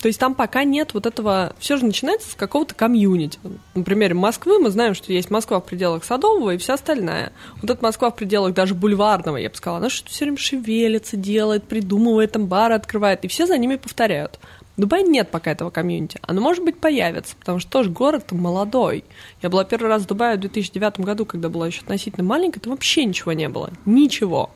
То 0.00 0.08
есть 0.08 0.18
там 0.18 0.34
пока 0.34 0.64
нет 0.64 0.94
вот 0.94 1.04
этого... 1.04 1.54
Все 1.58 1.76
же 1.76 1.84
начинается 1.84 2.30
с 2.30 2.34
какого-то 2.34 2.74
комьюнити. 2.74 3.38
На 3.74 3.82
примере 3.82 4.14
Москвы 4.14 4.58
мы 4.58 4.70
знаем, 4.70 4.94
что 4.94 5.12
есть 5.12 5.30
Москва 5.30 5.60
в 5.60 5.64
пределах 5.66 6.04
Садового 6.04 6.54
и 6.54 6.58
вся 6.58 6.74
остальная. 6.74 7.32
Вот 7.60 7.70
эта 7.70 7.82
Москва 7.82 8.10
в 8.10 8.16
пределах 8.16 8.54
даже 8.54 8.74
Бульварного, 8.74 9.36
я 9.36 9.50
бы 9.50 9.56
сказала, 9.56 9.78
она 9.78 9.90
что 9.90 10.08
все 10.08 10.24
время 10.24 10.38
шевелится, 10.38 11.18
делает, 11.18 11.64
придумывает, 11.64 12.32
там 12.32 12.46
бары 12.46 12.74
открывает, 12.74 13.24
и 13.24 13.28
все 13.28 13.46
за 13.46 13.58
ними 13.58 13.76
повторяют. 13.76 14.40
Дубае 14.80 15.02
нет 15.02 15.30
пока 15.30 15.52
этого 15.52 15.70
комьюнити. 15.70 16.18
Оно, 16.22 16.40
может 16.40 16.64
быть, 16.64 16.78
появится, 16.78 17.36
потому 17.36 17.58
что 17.58 17.70
тоже 17.70 17.90
город 17.90 18.32
молодой. 18.32 19.04
Я 19.42 19.50
была 19.50 19.64
первый 19.64 19.88
раз 19.88 20.02
в 20.02 20.06
Дубае 20.06 20.36
в 20.36 20.40
2009 20.40 21.00
году, 21.00 21.26
когда 21.26 21.48
была 21.48 21.66
еще 21.66 21.82
относительно 21.82 22.26
маленькая, 22.26 22.60
там 22.60 22.72
вообще 22.72 23.04
ничего 23.04 23.32
не 23.32 23.48
было. 23.48 23.70
Ничего. 23.84 24.50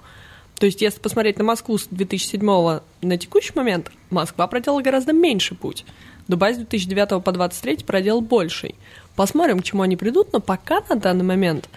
То 0.59 0.67
есть, 0.67 0.81
если 0.81 1.01
посмотреть 1.01 1.39
на 1.39 1.45
Москву 1.45 1.79
с 1.79 1.87
2007 1.91 2.81
на 3.03 3.19
текущий 3.19 3.53
момент, 3.55 3.91
Москва 4.11 4.47
проделала 4.47 4.83
гораздо 4.83 5.13
меньше 5.13 5.55
путь. 5.55 5.85
Дубай 6.27 6.55
с 6.55 6.57
2009 6.57 7.23
по 7.23 7.33
2023 7.33 7.85
проделал 7.85 8.21
больший. 8.21 8.77
Посмотрим, 9.17 9.61
к 9.61 9.65
чему 9.65 9.83
они 9.83 9.97
придут, 9.97 10.33
но 10.33 10.41
пока 10.41 10.81
на 10.89 10.97
данный 10.97 11.25
момент 11.25 11.69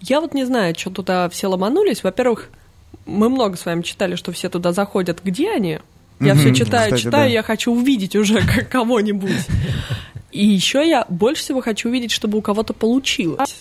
я 0.00 0.20
вот 0.20 0.34
не 0.34 0.44
знаю, 0.44 0.74
что 0.76 0.90
туда 0.90 1.28
все 1.28 1.46
ломанулись. 1.46 2.02
Во-первых, 2.02 2.50
мы 3.06 3.28
много 3.28 3.56
с 3.56 3.64
вами 3.64 3.82
читали, 3.82 4.16
что 4.16 4.32
все 4.32 4.48
туда 4.48 4.72
заходят. 4.72 5.22
Где 5.22 5.50
они? 5.50 5.78
Я 6.20 6.34
все 6.34 6.54
читаю, 6.54 6.86
кстати, 6.86 7.02
читаю, 7.02 7.24
да. 7.28 7.32
я 7.32 7.42
хочу 7.42 7.72
увидеть 7.72 8.16
уже 8.16 8.40
кого-нибудь. 8.70 9.46
И 10.32 10.46
еще 10.46 10.86
я 10.86 11.06
больше 11.08 11.42
всего 11.42 11.60
хочу 11.60 11.88
увидеть, 11.88 12.10
чтобы 12.10 12.38
у 12.38 12.42
кого-то 12.42 12.72
получилось. 12.72 13.60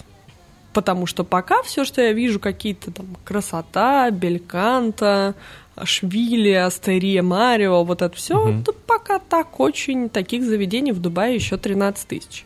Потому 0.73 1.05
что 1.05 1.23
пока 1.23 1.63
все, 1.63 1.85
что 1.85 2.01
я 2.01 2.13
вижу, 2.13 2.39
какие-то 2.39 2.91
там 2.91 3.07
красота, 3.23 4.11
Бельканта, 4.11 5.33
Швили, 5.83 6.51
Астерия, 6.51 7.23
Марио, 7.23 7.83
вот 7.83 8.01
это 8.01 8.15
все, 8.15 8.61
то 8.63 8.73
пока 8.73 9.19
так 9.19 9.59
очень 9.59 10.09
таких 10.09 10.43
заведений 10.43 10.91
в 10.91 10.99
Дубае 10.99 11.35
еще 11.35 11.57
13 11.57 12.07
тысяч. 12.07 12.45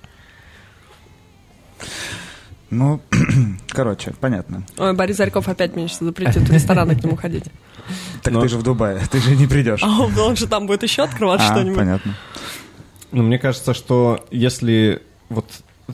Ну, 2.70 3.02
короче, 3.68 4.14
понятно. 4.20 4.66
Ой, 4.78 4.94
Борис 4.94 5.18
Зарьков 5.18 5.50
опять 5.50 5.76
мне 5.76 5.88
сейчас 5.88 6.00
запретит 6.00 6.44
в 6.44 6.54
рестораны 6.54 6.96
к 6.96 7.04
нему 7.04 7.18
ходить. 7.18 7.46
Так 8.24 8.34
Но- 8.34 8.42
ты 8.42 8.48
же 8.50 8.58
в 8.58 8.64
Дубае, 8.64 9.02
ты 9.12 9.20
же 9.20 9.36
не 9.36 9.48
придешь. 9.48 9.82
А 9.84 10.02
он, 10.02 10.18
он 10.18 10.36
же 10.36 10.48
там 10.48 10.68
будет 10.68 10.84
еще 10.84 11.04
открывать 11.04 11.42
А, 11.42 11.52
что-нибудь. 11.52 11.78
понятно. 11.78 12.16
Ну, 13.12 13.24
мне 13.24 13.38
кажется, 13.40 13.74
что 13.74 14.26
если 14.32 15.02
вот 15.30 15.46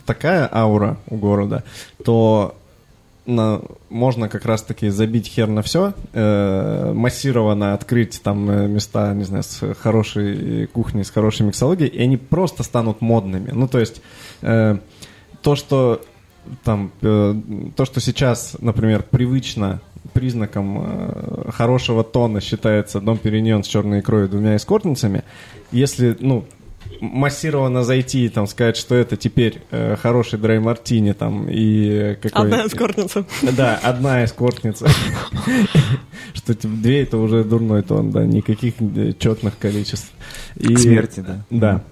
такая 0.06 0.48
аура 0.52 0.98
у 1.08 1.16
города, 1.18 1.64
то 2.06 2.56
на- 3.26 3.62
можно 3.90 4.30
как 4.30 4.46
раз-таки 4.46 4.90
забить 4.90 5.28
хер 5.28 5.48
на 5.48 5.62
все, 5.62 5.94
массированно 6.94 7.74
открыть 7.74 8.22
там 8.22 8.50
э, 8.50 8.68
места, 8.68 9.14
не 9.14 9.24
знаю, 9.24 9.44
с 9.44 9.74
хорошей 9.76 10.68
кухней, 10.68 11.04
с 11.04 11.10
хорошей 11.10 11.46
миксологией, 11.46 11.90
и 11.90 12.02
они 12.02 12.18
просто 12.18 12.64
станут 12.64 13.02
модными. 13.02 13.52
Ну, 13.52 13.68
то 13.68 13.80
есть 13.80 14.02
э, 14.42 14.78
то, 15.42 15.56
что 15.56 16.02
там, 16.64 16.92
э, 17.02 17.36
то, 17.76 17.86
что 17.86 18.00
сейчас, 18.00 18.56
например, 18.60 19.04
привычно 19.04 19.82
признаком 20.18 20.84
э, 20.84 21.52
хорошего 21.52 22.04
тона 22.04 22.42
считается 22.42 23.00
дом 23.00 23.20
Периньон 23.20 23.64
с 23.64 23.68
черной 23.68 24.00
икрой 24.00 24.26
и 24.26 24.28
двумя 24.28 24.56
эскортницами, 24.56 25.24
если, 25.72 26.18
ну, 26.20 26.44
массированно 27.02 27.84
зайти 27.84 28.26
и 28.26 28.30
там 28.30 28.48
сказать, 28.48 28.78
что 28.78 28.96
это 28.96 29.16
теперь 29.16 29.62
э, 29.70 29.96
хороший 29.96 30.40
драй 30.40 30.58
мартини 30.60 31.12
там 31.12 31.46
и 31.48 32.16
какой... 32.16 32.46
Одна 32.46 32.66
эскортница. 32.66 33.26
Да, 33.44 33.76
одна 33.84 34.26
эскортница. 34.26 34.88
Что 36.34 36.56
типа, 36.56 36.74
две 36.74 37.04
это 37.04 37.18
уже 37.18 37.44
дурной 37.44 37.84
тон, 37.84 38.10
да, 38.10 38.26
никаких 38.26 38.74
э, 38.80 39.14
четных 39.20 39.60
количеств. 39.60 40.12
И- 40.56 40.74
К 40.74 40.80
смерти, 40.80 41.20
да. 41.20 41.46
Да. 41.52 41.84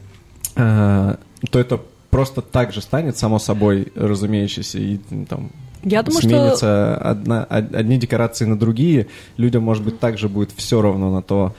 А, 0.56 1.20
То 1.52 1.60
это 1.60 1.80
просто 2.10 2.42
так 2.42 2.74
же 2.74 2.82
станет, 2.82 3.18
само 3.18 3.38
собой, 3.38 3.92
разумеющееся, 3.94 4.80
и 4.80 4.98
там 5.30 5.52
Я 5.86 6.04
думаю, 6.04 6.20
что 6.22 6.30
сменятся 6.30 6.98
одна, 6.98 7.48
од- 7.50 7.74
одни 7.74 7.98
декорации 7.98 8.46
на 8.46 8.58
другие. 8.60 9.08
Людям, 9.38 9.64
может 9.64 9.84
быть, 9.84 10.00
также 10.00 10.28
будет 10.28 10.52
все 10.52 10.82
равно 10.82 11.12
на 11.12 11.22
то, 11.22 11.56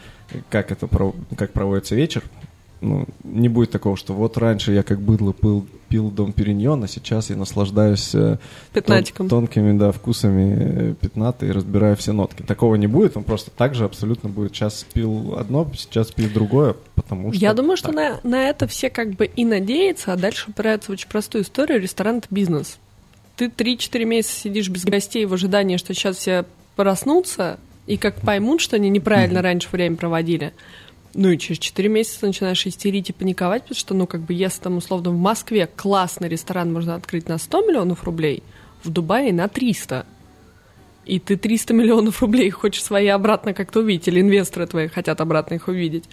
как 0.50 0.72
это 0.72 0.88
как 1.36 1.52
проводится 1.52 1.94
вечер. 1.94 2.22
Ну, 2.82 3.06
не 3.24 3.48
будет 3.48 3.70
такого, 3.70 3.96
что 3.96 4.12
вот 4.12 4.36
раньше 4.36 4.70
я 4.72 4.82
как 4.82 5.00
быдло 5.00 5.32
пил, 5.32 5.66
пил 5.88 6.10
дом 6.10 6.32
Периньон, 6.34 6.84
а 6.84 6.88
сейчас 6.88 7.30
я 7.30 7.36
наслаждаюсь 7.36 8.14
э, 8.14 8.36
пятнатиком. 8.74 9.28
тон- 9.28 9.46
тонкими 9.46 9.78
да, 9.78 9.92
вкусами 9.92 10.56
э, 10.58 10.94
пятната 11.00 11.46
и 11.46 11.50
разбираю 11.52 11.96
все 11.96 12.12
нотки. 12.12 12.42
Такого 12.42 12.74
не 12.74 12.86
будет, 12.86 13.16
он 13.16 13.24
просто 13.24 13.50
так 13.50 13.74
же 13.74 13.86
абсолютно 13.86 14.28
будет. 14.28 14.54
Сейчас 14.54 14.84
пил 14.92 15.36
одно, 15.38 15.66
сейчас 15.74 16.12
пил 16.12 16.28
другое, 16.28 16.76
потому 16.94 17.32
что... 17.32 17.40
Я 17.40 17.54
думаю, 17.54 17.78
что 17.78 17.92
так. 17.92 18.22
на, 18.24 18.30
на 18.30 18.48
это 18.48 18.66
все 18.66 18.90
как 18.90 19.12
бы 19.14 19.24
и 19.24 19.46
надеются, 19.46 20.12
а 20.12 20.16
дальше 20.16 20.50
упираются 20.50 20.90
в 20.90 20.92
очень 20.92 21.08
простую 21.08 21.44
историю. 21.44 21.80
Ресторан— 21.80 22.16
это 22.18 22.26
бизнес. 22.30 22.78
Ты 23.36 23.46
3-4 23.46 24.04
месяца 24.04 24.40
сидишь 24.40 24.68
без 24.70 24.84
гостей 24.84 25.26
в 25.26 25.34
ожидании, 25.34 25.76
что 25.76 25.92
сейчас 25.92 26.16
все 26.16 26.46
проснутся, 26.74 27.60
и 27.86 27.96
как 27.96 28.20
поймут, 28.20 28.60
что 28.60 28.76
они 28.76 28.88
неправильно 28.88 29.42
раньше 29.42 29.68
время 29.70 29.96
проводили. 29.96 30.52
Ну 31.14 31.30
и 31.30 31.38
через 31.38 31.58
4 31.58 31.88
месяца 31.88 32.26
начинаешь 32.26 32.66
истерить 32.66 33.10
и 33.10 33.12
паниковать, 33.12 33.62
потому 33.62 33.78
что, 33.78 33.94
ну, 33.94 34.06
как 34.06 34.20
бы, 34.22 34.34
если 34.34 34.62
там, 34.62 34.76
условно, 34.76 35.10
в 35.10 35.18
Москве 35.18 35.66
классный 35.66 36.28
ресторан 36.28 36.72
можно 36.72 36.94
открыть 36.94 37.28
на 37.28 37.38
100 37.38 37.62
миллионов 37.66 38.04
рублей, 38.04 38.42
в 38.82 38.90
Дубае 38.90 39.32
на 39.32 39.48
300. 39.48 40.06
И 41.06 41.18
ты 41.18 41.36
300 41.36 41.72
миллионов 41.72 42.20
рублей 42.20 42.50
хочешь 42.50 42.82
свои 42.82 43.06
обратно 43.06 43.54
как-то 43.54 43.80
увидеть, 43.80 44.08
или 44.08 44.20
инвесторы 44.20 44.66
твои 44.66 44.88
хотят 44.88 45.20
обратно 45.20 45.54
их 45.54 45.68
увидеть. 45.68 46.04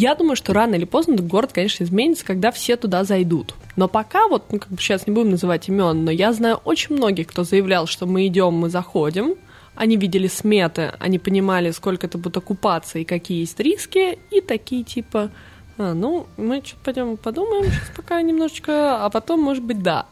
Я 0.00 0.14
думаю, 0.14 0.36
что 0.36 0.52
рано 0.52 0.76
или 0.76 0.84
поздно 0.84 1.16
город, 1.16 1.50
конечно, 1.52 1.82
изменится, 1.82 2.24
когда 2.24 2.52
все 2.52 2.76
туда 2.76 3.02
зайдут. 3.02 3.56
Но 3.74 3.88
пока 3.88 4.28
вот, 4.28 4.44
ну, 4.52 4.60
как 4.60 4.70
бы 4.70 4.78
сейчас 4.78 5.08
не 5.08 5.12
будем 5.12 5.30
называть 5.30 5.68
имен, 5.68 6.04
но 6.04 6.12
я 6.12 6.32
знаю 6.32 6.60
очень 6.64 6.94
многих, 6.94 7.26
кто 7.26 7.42
заявлял, 7.42 7.88
что 7.88 8.06
мы 8.06 8.28
идем, 8.28 8.54
мы 8.54 8.70
заходим. 8.70 9.34
Они 9.74 9.96
видели 9.96 10.28
сметы, 10.28 10.92
они 11.00 11.18
понимали, 11.18 11.72
сколько 11.72 12.06
это 12.06 12.16
будет 12.16 12.36
окупаться 12.36 13.00
и 13.00 13.04
какие 13.04 13.40
есть 13.40 13.58
риски, 13.58 14.20
и 14.30 14.40
такие 14.40 14.84
типа, 14.84 15.32
а, 15.78 15.94
ну, 15.94 16.28
мы 16.36 16.62
что-то 16.64 16.84
пойдем 16.84 17.16
подумаем 17.16 17.64
сейчас 17.64 17.90
пока 17.96 18.22
немножечко, 18.22 19.04
а 19.04 19.10
потом, 19.10 19.40
может 19.40 19.64
быть, 19.64 19.82
да. 19.82 20.06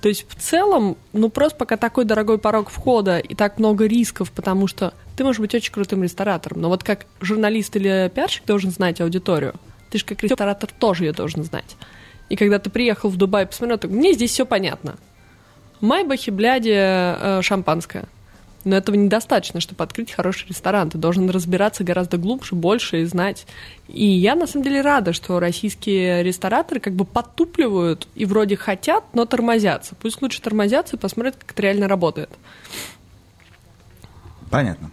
То 0.00 0.08
есть 0.08 0.26
в 0.26 0.36
целом, 0.36 0.96
ну 1.12 1.28
просто 1.28 1.58
пока 1.58 1.76
такой 1.76 2.06
дорогой 2.06 2.38
порог 2.38 2.70
входа 2.70 3.18
и 3.18 3.34
так 3.34 3.58
много 3.58 3.84
рисков, 3.84 4.32
потому 4.32 4.68
что 4.68 4.94
ты 5.18 5.24
можешь 5.24 5.40
быть 5.40 5.52
очень 5.52 5.72
крутым 5.72 6.04
ресторатором, 6.04 6.60
но 6.60 6.68
вот 6.68 6.84
как 6.84 7.06
журналист 7.20 7.74
или 7.74 8.08
пиарщик 8.14 8.44
должен 8.46 8.70
знать 8.70 9.00
аудиторию, 9.00 9.54
ты 9.90 9.98
же 9.98 10.04
как 10.04 10.22
ресторатор 10.22 10.70
тоже 10.70 11.06
ее 11.06 11.12
должен 11.12 11.42
знать. 11.42 11.76
И 12.28 12.36
когда 12.36 12.60
ты 12.60 12.70
приехал 12.70 13.08
в 13.08 13.16
Дубай, 13.16 13.44
посмотрел, 13.44 13.78
так, 13.78 13.90
мне 13.90 14.12
здесь 14.12 14.30
все 14.30 14.46
понятно. 14.46 14.94
В 15.80 15.84
Майбахе, 15.84 16.30
бляди, 16.30 16.72
э, 16.72 17.42
шампанское. 17.42 18.04
Но 18.62 18.76
этого 18.76 18.94
недостаточно, 18.94 19.60
чтобы 19.60 19.82
открыть 19.82 20.12
хороший 20.12 20.50
ресторан. 20.50 20.88
Ты 20.88 20.98
должен 20.98 21.28
разбираться 21.30 21.82
гораздо 21.82 22.16
глубже, 22.16 22.54
больше 22.54 23.02
и 23.02 23.04
знать. 23.04 23.44
И 23.88 24.06
я 24.06 24.36
на 24.36 24.46
самом 24.46 24.62
деле 24.62 24.82
рада, 24.82 25.12
что 25.12 25.40
российские 25.40 26.22
рестораторы 26.22 26.78
как 26.78 26.92
бы 26.92 27.04
подтупливают 27.04 28.06
и 28.14 28.24
вроде 28.24 28.56
хотят, 28.56 29.02
но 29.14 29.24
тормозятся. 29.24 29.96
Пусть 29.96 30.22
лучше 30.22 30.40
тормозятся 30.40 30.94
и 30.94 30.98
посмотрят, 30.98 31.34
как 31.34 31.50
это 31.50 31.62
реально 31.62 31.88
работает. 31.88 32.30
Понятно. 34.48 34.92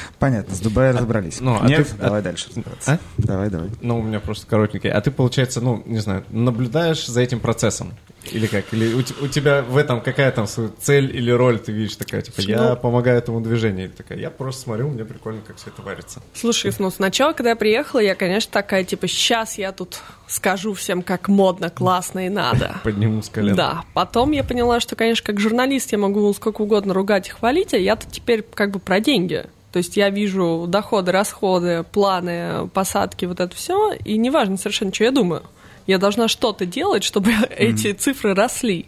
Понятно, 0.21 0.53
с 0.53 0.59
Дубая 0.59 0.93
разобрались. 0.93 1.41
ну, 1.41 1.57
а 1.59 1.65
Нет, 1.67 1.87
ты- 1.87 1.95
давай 1.97 2.19
а- 2.19 2.23
дальше 2.23 2.49
разбираться. 2.49 2.91
А? 2.91 2.99
Давай, 3.17 3.49
давай. 3.49 3.69
Ну, 3.81 3.99
у 3.99 4.03
меня 4.03 4.19
просто 4.19 4.45
коротенький. 4.45 4.91
А 4.91 5.01
ты, 5.01 5.09
получается, 5.09 5.61
ну, 5.61 5.81
не 5.87 5.97
знаю, 5.97 6.23
наблюдаешь 6.29 7.07
за 7.07 7.21
этим 7.21 7.39
процессом? 7.39 7.95
Или 8.31 8.45
как? 8.45 8.71
Или 8.71 8.93
у, 8.93 8.99
у 8.99 9.27
тебя 9.27 9.63
в 9.63 9.75
этом 9.77 9.99
какая 9.99 10.31
там 10.31 10.45
цель 10.45 11.17
или 11.17 11.31
роль 11.31 11.57
ты 11.57 11.71
видишь 11.71 11.95
такая, 11.95 12.21
типа, 12.21 12.39
я 12.41 12.61
Ну- 12.61 12.75
помогаю 12.77 13.17
этому 13.17 13.41
движению? 13.41 13.85
Или 13.87 13.93
такая, 13.93 14.19
я 14.19 14.29
просто 14.29 14.61
смотрю, 14.61 14.89
мне 14.89 15.03
прикольно, 15.05 15.41
как 15.41 15.57
все 15.57 15.71
это 15.71 15.81
варится. 15.81 16.21
Слушай, 16.35 16.71
ну 16.77 16.91
сначала, 16.91 17.33
когда 17.33 17.49
я 17.49 17.55
приехала, 17.55 17.99
я, 17.99 18.13
конечно, 18.13 18.51
такая, 18.53 18.83
типа, 18.83 19.07
сейчас 19.07 19.57
я 19.57 19.71
тут 19.71 20.01
скажу 20.27 20.75
всем, 20.75 21.01
как 21.01 21.29
модно, 21.29 21.71
классно 21.71 22.27
и 22.27 22.29
надо. 22.29 22.75
Подниму 22.83 23.23
с 23.23 23.29
колен. 23.29 23.55
Да, 23.55 23.85
потом 23.95 24.33
я 24.33 24.43
поняла, 24.43 24.79
что, 24.81 24.95
конечно, 24.95 25.25
как 25.25 25.39
журналист 25.39 25.91
я 25.91 25.97
могу 25.97 26.31
сколько 26.35 26.61
угодно 26.61 26.93
ругать 26.93 27.27
и 27.29 27.31
хвалить, 27.31 27.73
а 27.73 27.77
я-то 27.77 28.05
теперь 28.07 28.43
как 28.43 28.69
бы 28.69 28.77
про 28.77 28.99
деньги. 28.99 29.45
То 29.71 29.77
есть 29.77 29.95
я 29.97 30.09
вижу 30.09 30.65
доходы, 30.67 31.11
расходы, 31.11 31.83
планы, 31.91 32.67
посадки, 32.73 33.25
вот 33.25 33.39
это 33.39 33.55
все, 33.55 33.93
и 33.93 34.17
неважно 34.17 34.57
совершенно, 34.57 34.93
что 34.93 35.05
я 35.05 35.11
думаю. 35.11 35.43
Я 35.87 35.97
должна 35.97 36.27
что-то 36.27 36.65
делать, 36.65 37.03
чтобы 37.03 37.31
эти 37.57 37.93
цифры 37.93 38.33
росли. 38.33 38.87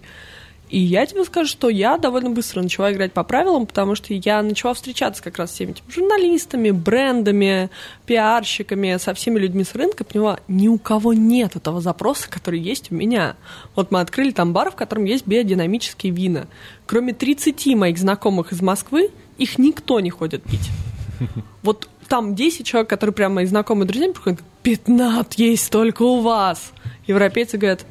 И 0.74 0.80
я 0.80 1.06
тебе 1.06 1.24
скажу, 1.24 1.48
что 1.48 1.70
я 1.70 2.00
довольно 2.00 2.32
быстро 2.32 2.64
начала 2.64 2.92
играть 2.92 3.14
по 3.14 3.24
правилам, 3.24 3.68
потому 3.68 3.94
что 3.94 4.12
я 4.12 4.42
начала 4.42 4.74
встречаться 4.74 5.22
как 5.22 5.38
раз 5.38 5.52
с 5.52 5.54
всеми 5.54 5.70
этими 5.70 5.88
журналистами, 5.88 6.72
брендами, 6.72 7.70
пиарщиками, 8.08 8.98
со 8.98 9.14
всеми 9.14 9.38
людьми 9.38 9.66
с 9.66 9.76
рынка, 9.76 10.04
поняла, 10.04 10.40
ни 10.48 10.68
у 10.68 10.80
кого 10.80 11.14
нет 11.14 11.56
этого 11.56 11.80
запроса, 11.80 12.28
который 12.28 12.60
есть 12.60 12.92
у 12.92 12.96
меня. 12.96 13.36
Вот 13.76 13.92
мы 13.92 14.00
открыли 14.00 14.32
там 14.32 14.52
бар, 14.52 14.72
в 14.72 14.76
котором 14.76 15.06
есть 15.06 15.28
биодинамические 15.28 16.12
вина. 16.12 16.48
Кроме 16.88 17.14
30 17.14 17.76
моих 17.76 18.00
знакомых 18.00 18.52
из 18.52 18.64
Москвы, 18.64 19.12
их 19.38 19.60
никто 19.60 20.00
не 20.00 20.10
ходит 20.10 20.42
пить. 20.42 20.72
Вот 21.62 21.88
там 22.08 22.34
10 22.34 22.66
человек, 22.66 22.90
которые 22.90 23.14
прямо 23.14 23.36
мои 23.36 23.46
знакомые 23.46 23.88
друзья, 23.88 24.12
приходят, 24.12 24.40
пятнат 24.64 25.36
есть 25.36 25.72
только 25.72 26.02
у 26.02 26.22
вас. 26.22 26.72
Европейцы 27.06 27.60
говорят, 27.60 27.86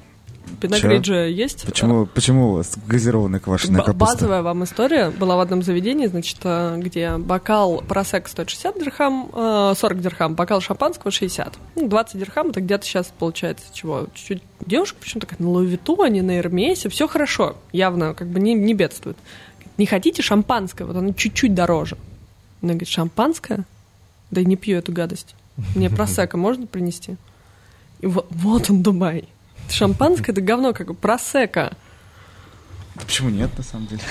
Пиногрид 0.61 1.05
же 1.05 1.15
есть. 1.15 1.65
Почему, 1.65 2.07
почему 2.07 2.51
у 2.51 2.53
вас 2.57 2.77
газированная 2.87 3.41
квашеная 3.41 3.83
капуста? 3.83 4.15
Базовая 4.15 4.43
вам 4.43 4.65
история 4.65 5.11
была 5.11 5.37
в 5.37 5.41
одном 5.41 5.63
заведении, 5.63 6.07
значит, 6.07 6.39
э, 6.45 6.77
где 6.79 7.17
бокал 7.17 7.83
просек 7.87 8.29
стоит 8.29 8.51
60 8.51 8.79
дирхам, 8.79 9.31
40 9.33 9.83
э, 9.83 9.95
дирхам, 10.01 10.35
бокал 10.35 10.61
шампанского 10.61 11.11
60. 11.11 11.59
20 11.77 12.15
ну, 12.15 12.21
дирхам, 12.21 12.49
это 12.49 12.61
где-то 12.61 12.85
сейчас 12.85 13.13
получается 13.19 13.65
чего? 13.73 14.07
Чуть-чуть 14.15 14.43
девушка 14.67 14.99
почему-то 15.01 15.27
такая 15.27 15.45
на 15.45 15.51
Луивиту, 15.53 16.01
а 16.03 16.09
не 16.09 16.23
на 16.23 16.39
Эрмесе, 16.39 16.89
все 16.89 17.09
хорошо, 17.09 17.57
явно 17.73 18.15
как 18.15 18.29
бы 18.29 18.41
не, 18.41 18.55
не 18.55 18.75
бедствует. 18.75 19.17
Не 19.79 19.87
хотите 19.87 20.23
шампанское? 20.23 20.85
Вот 20.85 20.97
оно 20.97 21.13
чуть-чуть 21.13 21.55
дороже. 21.55 21.97
Она 22.63 22.73
говорит, 22.73 22.89
шампанское? 22.89 23.65
Да 24.31 24.43
не 24.43 24.57
пью 24.57 24.79
эту 24.79 24.93
гадость. 24.93 25.35
Мне 25.75 25.91
просека 25.91 26.37
можно 26.37 26.67
принести? 26.67 27.17
И 28.01 28.07
вот, 28.07 28.27
вот 28.31 28.71
он, 28.71 28.83
Дубай. 28.83 29.25
Шампанское— 29.73 30.33
это 30.33 30.41
говно, 30.41 30.73
как 30.73 30.97
просека. 30.97 31.77
Почему 32.95 33.31
нет, 33.31 33.51
на 33.57 33.65
самом 33.65 33.87
деле? 33.87 34.03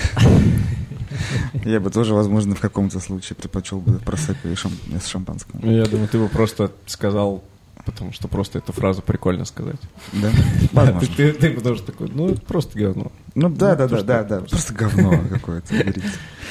Я 1.64 1.80
бы 1.80 1.90
тоже, 1.90 2.14
возможно, 2.14 2.54
в 2.54 2.60
каком-то 2.60 2.98
случае 2.98 3.36
предпочел 3.36 3.80
бы 3.80 3.98
просека 3.98 4.48
и 4.48 4.54
шам... 4.54 4.72
с 5.00 5.06
шампанским. 5.06 5.60
Ну, 5.62 5.70
я 5.70 5.84
думаю, 5.84 6.08
ты 6.08 6.18
бы 6.18 6.28
просто 6.28 6.72
сказал 6.86 7.44
потому 7.84 8.12
что 8.12 8.28
просто 8.28 8.58
эту 8.58 8.72
фразу 8.72 9.02
прикольно 9.02 9.44
сказать. 9.44 9.80
Да? 10.12 10.30
да 10.72 11.00
ты, 11.00 11.06
ты, 11.06 11.32
ты 11.32 11.50
потому 11.50 11.76
что 11.76 11.86
такой, 11.86 12.08
ну, 12.12 12.28
это 12.30 12.40
просто 12.40 12.78
говно. 12.78 13.10
Ну, 13.34 13.48
да, 13.48 13.74
да, 13.74 13.88
да, 13.88 14.02
да, 14.02 14.22
да, 14.22 14.40
просто 14.40 14.72
говно 14.72 15.20
какое-то, 15.30 15.74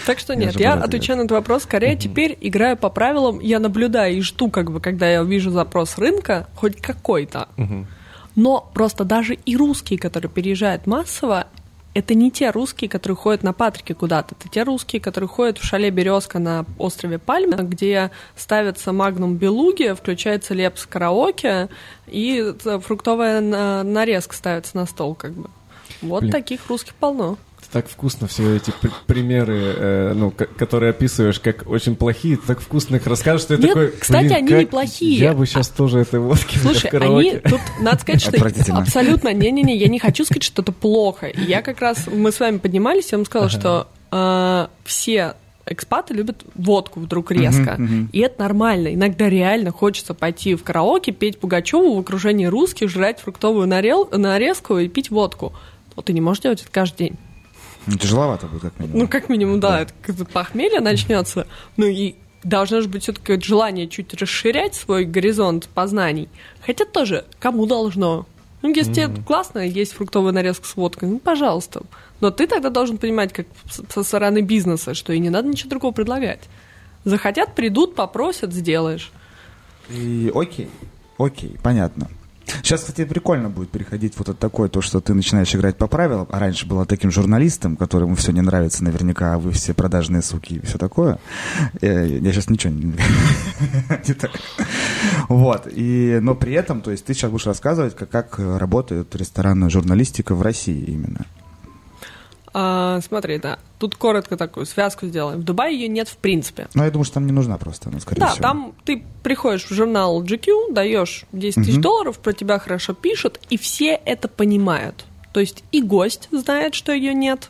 Так 0.06 0.19
что 0.19 0.36
нет, 0.36 0.60
я 0.60 0.74
отвечаю 0.74 1.17
на 1.17 1.21
этот 1.24 1.32
вопрос 1.32 1.63
скорее 1.63 1.95
теперь 1.95 2.38
играю 2.41 2.78
по 2.78 2.89
правилам, 2.89 3.39
я 3.39 3.60
наблюдаю 3.60 4.17
и 4.17 4.21
жду, 4.21 4.50
как 4.50 4.71
бы, 4.71 4.82
когда 4.82 5.10
я 5.10 5.24
вижу 5.24 5.52
запрос 5.52 5.97
рынка, 5.97 6.47
хоть 6.56 6.82
какой-то. 6.82 7.47
Но 8.35 8.69
просто 8.73 9.03
даже 9.03 9.33
и 9.33 9.57
русские, 9.57 9.99
которые 9.99 10.31
переезжают 10.31 10.87
массово, 10.87 11.47
это 11.93 12.13
не 12.13 12.31
те 12.31 12.51
русские, 12.51 12.89
которые 12.89 13.17
ходят 13.17 13.43
на 13.43 13.51
Патрике 13.51 13.93
куда-то. 13.93 14.33
Это 14.39 14.47
те 14.47 14.63
русские, 14.63 15.01
которые 15.01 15.27
ходят 15.27 15.57
в 15.57 15.65
шале 15.65 15.89
«Березка» 15.89 16.39
на 16.39 16.65
острове 16.77 17.19
Пальма, 17.19 17.57
где 17.63 18.11
ставится 18.37 18.93
магнум 18.93 19.35
белуги, 19.35 19.93
включается 19.93 20.53
лепс 20.53 20.85
караоке, 20.85 21.67
и 22.07 22.53
фруктовая 22.63 23.41
нарезка 23.83 24.33
ставится 24.33 24.77
на 24.77 24.85
стол, 24.85 25.15
как 25.15 25.33
бы. 25.33 25.49
Вот 26.01 26.21
Блин. 26.21 26.31
таких 26.31 26.67
русских 26.69 26.95
полно 26.95 27.37
так 27.71 27.88
вкусно 27.88 28.27
все 28.27 28.57
эти 28.57 28.73
примеры, 29.07 29.57
э, 29.57 30.13
ну, 30.13 30.31
которые 30.31 30.91
описываешь 30.91 31.39
как 31.39 31.67
очень 31.69 31.95
плохие, 31.95 32.38
ты 32.38 32.47
так 32.47 32.62
вкусно 32.62 32.97
их 32.97 33.07
расскажешь, 33.07 33.43
что 33.43 33.53
я 33.53 33.60
Нет, 33.60 33.69
такой, 33.69 33.91
кстати, 33.91 34.34
они 34.34 34.53
неплохие. 34.53 35.17
Я 35.17 35.34
бы 35.34 35.45
сейчас 35.45 35.69
тоже 35.69 35.99
этой 35.99 36.19
водки 36.19 36.57
Слушай, 36.57 36.89
они, 36.91 37.39
тут 37.39 37.62
надо 37.79 37.99
сказать, 37.99 38.21
что 38.21 38.77
абсолютно, 38.77 39.34
не-не-не, 39.34 39.75
я 39.77 39.88
не 39.88 39.99
хочу 39.99 40.25
сказать, 40.25 40.43
что 40.43 40.62
это 40.62 40.71
плохо. 40.71 41.31
Я 41.36 41.62
как 41.62 41.81
раз, 41.81 42.07
мы 42.07 42.31
с 42.31 42.39
вами 42.39 42.57
поднимались, 42.57 43.12
я 43.12 43.17
вам 43.17 43.25
сказала, 43.25 43.49
ага. 43.49 43.60
что 43.60 43.88
э, 44.12 44.67
все 44.84 45.36
экспаты 45.65 46.13
любят 46.13 46.43
водку 46.55 46.99
вдруг 46.99 47.31
резко. 47.31 47.75
Uh-huh, 47.77 47.88
uh-huh. 47.88 48.07
И 48.12 48.19
это 48.19 48.41
нормально. 48.41 48.93
Иногда 48.93 49.29
реально 49.29 49.71
хочется 49.71 50.13
пойти 50.13 50.55
в 50.55 50.63
караоке, 50.63 51.12
петь 51.12 51.38
Пугачеву 51.38 51.95
в 51.95 51.99
окружении 51.99 52.45
русских, 52.45 52.89
жрать 52.89 53.19
фруктовую 53.19 53.67
нарел, 53.67 54.10
нарезку 54.12 54.77
и 54.79 54.89
пить 54.89 55.12
водку. 55.12 55.53
Вот 55.95 56.05
ты 56.05 56.13
не 56.13 56.21
можешь 56.21 56.43
делать 56.43 56.62
это 56.62 56.71
каждый 56.71 56.97
день. 56.97 57.17
Ну, 57.87 57.97
тяжеловато 57.97 58.47
будет, 58.47 58.61
как 58.61 58.79
минимум. 58.79 58.99
Ну, 58.99 59.07
как 59.07 59.29
минимум, 59.29 59.59
да, 59.59 59.85
да. 59.85 60.13
это 60.13 60.25
похмелье 60.25 60.79
начнется. 60.79 61.47
Ну 61.77 61.87
и 61.87 62.15
должно 62.43 62.81
же 62.81 62.89
быть 62.89 63.03
все-таки 63.03 63.39
желание 63.41 63.87
чуть 63.87 64.13
расширять 64.13 64.75
свой 64.75 65.05
горизонт 65.05 65.67
познаний. 65.67 66.29
Хотя 66.65 66.85
тоже, 66.85 67.25
кому 67.39 67.65
должно? 67.65 68.25
Ну, 68.61 68.69
если 68.73 68.91
mm-hmm. 68.91 69.13
тебе 69.15 69.23
классно 69.23 69.59
есть 69.59 69.93
фруктовая 69.93 70.33
нарезка 70.33 70.67
с 70.67 70.75
водкой, 70.75 71.09
ну, 71.09 71.19
пожалуйста. 71.19 71.81
Но 72.19 72.29
ты 72.29 72.45
тогда 72.45 72.69
должен 72.69 72.97
понимать, 72.99 73.33
как 73.33 73.47
со 73.67 74.03
стороны 74.03 74.41
бизнеса, 74.41 74.93
что 74.93 75.13
и 75.13 75.19
не 75.19 75.31
надо 75.31 75.47
ничего 75.47 75.71
другого 75.71 75.91
предлагать. 75.91 76.41
Захотят, 77.03 77.55
придут, 77.55 77.95
попросят, 77.95 78.53
сделаешь. 78.53 79.11
И 79.89 80.31
окей, 80.33 80.69
окей, 81.17 81.57
понятно. 81.63 82.07
Сейчас, 82.63 82.81
кстати, 82.81 83.05
прикольно 83.05 83.49
будет 83.49 83.69
переходить 83.69 84.13
вот 84.17 84.29
от 84.29 84.39
такое, 84.39 84.69
то, 84.69 84.81
что 84.81 84.99
ты 84.99 85.13
начинаешь 85.13 85.53
играть 85.55 85.77
по 85.77 85.87
правилам, 85.87 86.27
а 86.31 86.39
раньше 86.39 86.65
была 86.65 86.85
таким 86.85 87.11
журналистом, 87.11 87.75
которому 87.75 88.15
все 88.15 88.31
не 88.31 88.41
нравится 88.41 88.83
наверняка, 88.83 89.33
а 89.33 89.39
вы 89.39 89.51
все 89.51 89.73
продажные 89.73 90.21
суки 90.21 90.55
и 90.55 90.65
все 90.65 90.77
такое. 90.77 91.19
Я, 91.81 92.01
я 92.01 92.31
сейчас 92.31 92.49
ничего 92.49 92.73
не... 92.73 92.85
не 94.07 94.13
так. 94.13 94.31
Вот. 95.29 95.67
И, 95.71 96.19
но 96.21 96.35
при 96.35 96.53
этом, 96.53 96.81
то 96.81 96.91
есть 96.91 97.05
ты 97.05 97.13
сейчас 97.13 97.31
будешь 97.31 97.45
рассказывать, 97.45 97.95
как, 97.95 98.09
как 98.09 98.39
работает 98.39 99.15
ресторанная 99.15 99.69
журналистика 99.69 100.35
в 100.35 100.41
России 100.41 100.83
именно. 100.83 101.25
А, 102.53 102.99
смотри, 103.01 103.37
да. 103.37 103.59
Тут 103.79 103.95
коротко 103.95 104.35
такую 104.35 104.65
связку 104.65 105.07
сделаем. 105.07 105.39
В 105.39 105.43
Дубае 105.43 105.75
ее 105.79 105.87
нет 105.87 106.09
в 106.09 106.17
принципе. 106.17 106.67
Ну, 106.73 106.83
я 106.83 106.91
думаю, 106.91 107.05
что 107.05 107.15
там 107.15 107.25
не 107.25 107.31
нужна 107.31 107.57
просто, 107.57 107.89
она, 107.89 107.99
скорее 107.99 108.19
да, 108.19 108.27
всего. 108.27 108.41
Да, 108.41 108.47
там 108.49 108.73
ты 108.83 109.03
приходишь 109.23 109.65
в 109.65 109.73
журнал 109.73 110.21
GQ, 110.21 110.73
даешь 110.73 111.25
10 111.31 111.55
тысяч 111.63 111.75
угу. 111.75 111.81
долларов, 111.81 112.19
про 112.19 112.33
тебя 112.33 112.59
хорошо 112.59 112.93
пишут, 112.93 113.39
и 113.49 113.57
все 113.57 113.99
это 114.05 114.27
понимают. 114.27 115.05
То 115.33 115.39
есть 115.39 115.63
и 115.71 115.81
гость 115.81 116.27
знает, 116.31 116.75
что 116.75 116.91
ее 116.91 117.13
нет, 117.13 117.49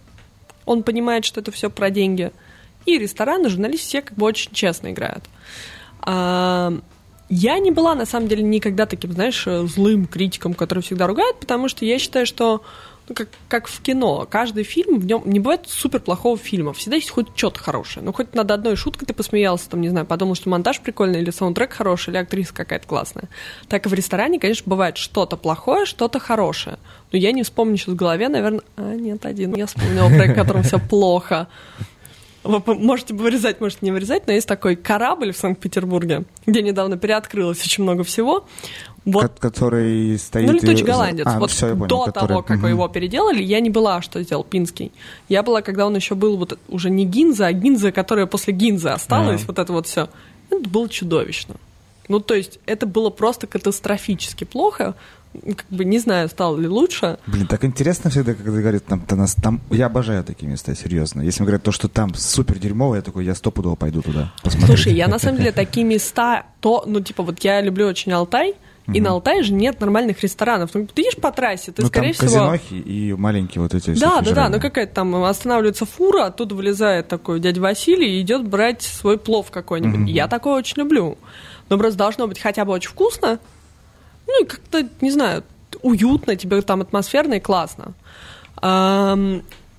он 0.65 0.83
понимает, 0.83 1.25
что 1.25 1.41
это 1.41 1.51
все 1.51 1.69
про 1.71 1.89
деньги, 1.89 2.31
и 2.85 2.97
рестораны, 2.97 3.49
журналисты 3.49 3.87
все 3.87 4.01
как 4.01 4.17
бы 4.17 4.25
очень 4.25 4.51
честно 4.53 4.91
играют. 4.91 5.23
А, 6.01 6.73
я 7.29 7.57
не 7.59 7.71
была, 7.71 7.95
на 7.95 8.05
самом 8.05 8.27
деле, 8.27 8.43
никогда 8.43 8.85
таким, 8.85 9.13
знаешь, 9.13 9.45
злым 9.45 10.05
критиком, 10.05 10.53
который 10.53 10.83
всегда 10.83 11.07
ругает, 11.07 11.39
потому 11.39 11.69
что 11.69 11.85
я 11.85 11.97
считаю, 11.97 12.25
что 12.25 12.61
ну, 13.07 13.15
как, 13.15 13.29
как 13.47 13.67
в 13.67 13.81
кино. 13.81 14.27
Каждый 14.29 14.63
фильм, 14.63 14.99
в 14.99 15.05
нем 15.05 15.23
не 15.25 15.39
бывает 15.39 15.67
супер 15.67 15.99
плохого 15.99 16.37
фильма. 16.37 16.73
Всегда 16.73 16.95
есть 16.95 17.09
хоть 17.09 17.27
что-то 17.35 17.59
хорошее. 17.59 18.05
Ну, 18.05 18.13
хоть 18.13 18.33
над 18.33 18.49
одной 18.51 18.75
шуткой 18.75 19.07
ты 19.07 19.13
посмеялся, 19.13 19.69
там, 19.69 19.81
не 19.81 19.89
знаю, 19.89 20.05
подумал, 20.05 20.35
что 20.35 20.49
монтаж 20.49 20.79
прикольный, 20.79 21.21
или 21.21 21.29
саундтрек 21.29 21.73
хороший, 21.73 22.11
или 22.11 22.17
актриса 22.17 22.53
какая-то 22.53 22.87
классная. 22.87 23.29
Так 23.67 23.85
и 23.85 23.89
в 23.89 23.93
ресторане, 23.93 24.39
конечно, 24.39 24.69
бывает 24.69 24.97
что-то 24.97 25.35
плохое, 25.35 25.85
что-то 25.85 26.19
хорошее. 26.19 26.77
Но 27.11 27.17
я 27.17 27.31
не 27.31 27.43
вспомню 27.43 27.77
сейчас 27.77 27.93
в 27.93 27.95
голове, 27.95 28.29
наверное... 28.29 28.61
А, 28.77 28.93
нет, 28.93 29.25
один. 29.25 29.55
Я 29.55 29.65
вспомнила 29.65 30.07
проект, 30.07 30.33
в 30.33 30.39
котором 30.39 30.63
все 30.63 30.79
плохо. 30.79 31.47
Вы 32.43 32.61
можете 32.75 33.13
вырезать, 33.13 33.61
можете 33.61 33.79
не 33.81 33.91
вырезать, 33.91 34.25
но 34.25 34.33
есть 34.33 34.47
такой 34.47 34.75
корабль 34.75 35.31
в 35.31 35.37
Санкт-Петербурге, 35.37 36.23
где 36.47 36.63
недавно 36.63 36.97
переоткрылось 36.97 37.63
очень 37.63 37.83
много 37.83 38.03
всего. 38.03 38.47
Вот. 39.05 39.39
Который 39.39 40.17
стоит... 40.19 40.47
Ну, 40.47 40.53
летучий 40.53 40.85
голландец. 40.85 41.25
А, 41.27 41.39
вот 41.39 41.49
все, 41.49 41.69
понял, 41.69 41.87
до 41.87 42.05
который... 42.05 42.27
того, 42.27 42.41
как 42.43 42.59
угу. 42.59 42.67
его 42.67 42.87
переделали, 42.87 43.41
я 43.41 43.59
не 43.59 43.69
была, 43.69 44.01
что 44.01 44.21
сделал 44.21 44.43
Пинский. 44.43 44.91
Я 45.27 45.41
была, 45.41 45.61
когда 45.61 45.87
он 45.87 45.95
еще 45.95 46.13
был 46.13 46.37
вот 46.37 46.59
уже 46.69 46.89
не 46.89 47.05
Гинза, 47.05 47.47
а 47.47 47.53
Гинза, 47.53 47.91
которая 47.91 48.27
после 48.27 48.53
Гинза 48.53 48.93
осталась, 48.93 49.41
а. 49.43 49.47
вот 49.47 49.59
это 49.59 49.73
вот 49.73 49.87
все. 49.87 50.09
Это 50.49 50.69
было 50.69 50.87
чудовищно. 50.87 51.55
Ну, 52.07 52.19
то 52.19 52.35
есть, 52.35 52.59
это 52.65 52.85
было 52.85 53.09
просто 53.09 53.47
катастрофически 53.47 54.43
плохо. 54.43 54.95
Как 55.33 55.65
бы 55.69 55.85
не 55.85 55.97
знаю, 55.97 56.27
стало 56.27 56.57
ли 56.57 56.67
лучше. 56.67 57.17
Блин, 57.25 57.47
так 57.47 57.63
интересно 57.63 58.09
всегда, 58.09 58.33
когда 58.33 58.59
говорят, 58.59 58.85
там, 58.85 58.99
там, 58.99 59.25
там, 59.41 59.61
я 59.69 59.85
обожаю 59.85 60.23
такие 60.25 60.51
места, 60.51 60.75
серьезно. 60.75 61.21
Если 61.21 61.41
говорят 61.41 61.63
то, 61.63 61.71
что 61.71 61.87
там 61.87 62.13
супер 62.13 62.59
дерьмово, 62.59 62.95
я 62.95 63.01
такой, 63.01 63.23
я 63.23 63.33
стопудово 63.33 63.75
пойду 63.75 64.01
туда 64.01 64.33
посмотреть. 64.43 64.67
Слушай, 64.67 64.93
я 64.93 65.07
на 65.07 65.19
самом 65.19 65.37
деле 65.39 65.53
такие 65.53 65.85
места, 65.85 66.47
то, 66.59 66.83
ну, 66.85 66.99
типа, 66.99 67.23
вот 67.23 67.39
я 67.39 67.61
люблю 67.61 67.87
очень 67.87 68.11
Алтай, 68.11 68.55
и 68.93 69.01
на 69.01 69.11
Алтае 69.11 69.43
же 69.43 69.53
нет 69.53 69.79
нормальных 69.79 70.21
ресторанов. 70.21 70.71
Ну, 70.73 70.87
ты 70.87 71.01
едешь 71.01 71.17
по 71.17 71.31
трассе, 71.31 71.71
ты, 71.71 71.81
ну, 71.81 71.87
скорее 71.87 72.13
там 72.13 72.27
всего... 72.27 72.51
казинохи 72.51 72.73
и 72.73 73.13
маленькие 73.13 73.61
вот 73.61 73.73
эти... 73.73 73.91
Да, 73.99 74.21
да, 74.21 74.31
да, 74.31 74.49
ну 74.49 74.59
какая-то 74.59 74.93
там 74.93 75.15
останавливается 75.23 75.85
фура, 75.85 76.25
оттуда 76.25 76.55
вылезает 76.55 77.07
такой 77.07 77.39
дядя 77.39 77.61
Василий 77.61 78.19
и 78.19 78.21
идет 78.21 78.47
брать 78.47 78.81
свой 78.81 79.17
плов 79.17 79.51
какой-нибудь. 79.51 80.09
Mm-hmm. 80.09 80.11
Я 80.11 80.27
такое 80.27 80.55
очень 80.55 80.77
люблю. 80.77 81.17
Но 81.69 81.77
просто 81.77 81.97
должно 81.97 82.27
быть 82.27 82.39
хотя 82.39 82.65
бы 82.65 82.73
очень 82.73 82.89
вкусно, 82.89 83.39
ну 84.27 84.43
и 84.43 84.45
как-то, 84.45 84.87
не 85.01 85.11
знаю, 85.11 85.43
уютно, 85.81 86.35
тебе 86.35 86.61
там 86.61 86.81
атмосферно 86.81 87.35
и 87.35 87.39
классно. 87.39 87.93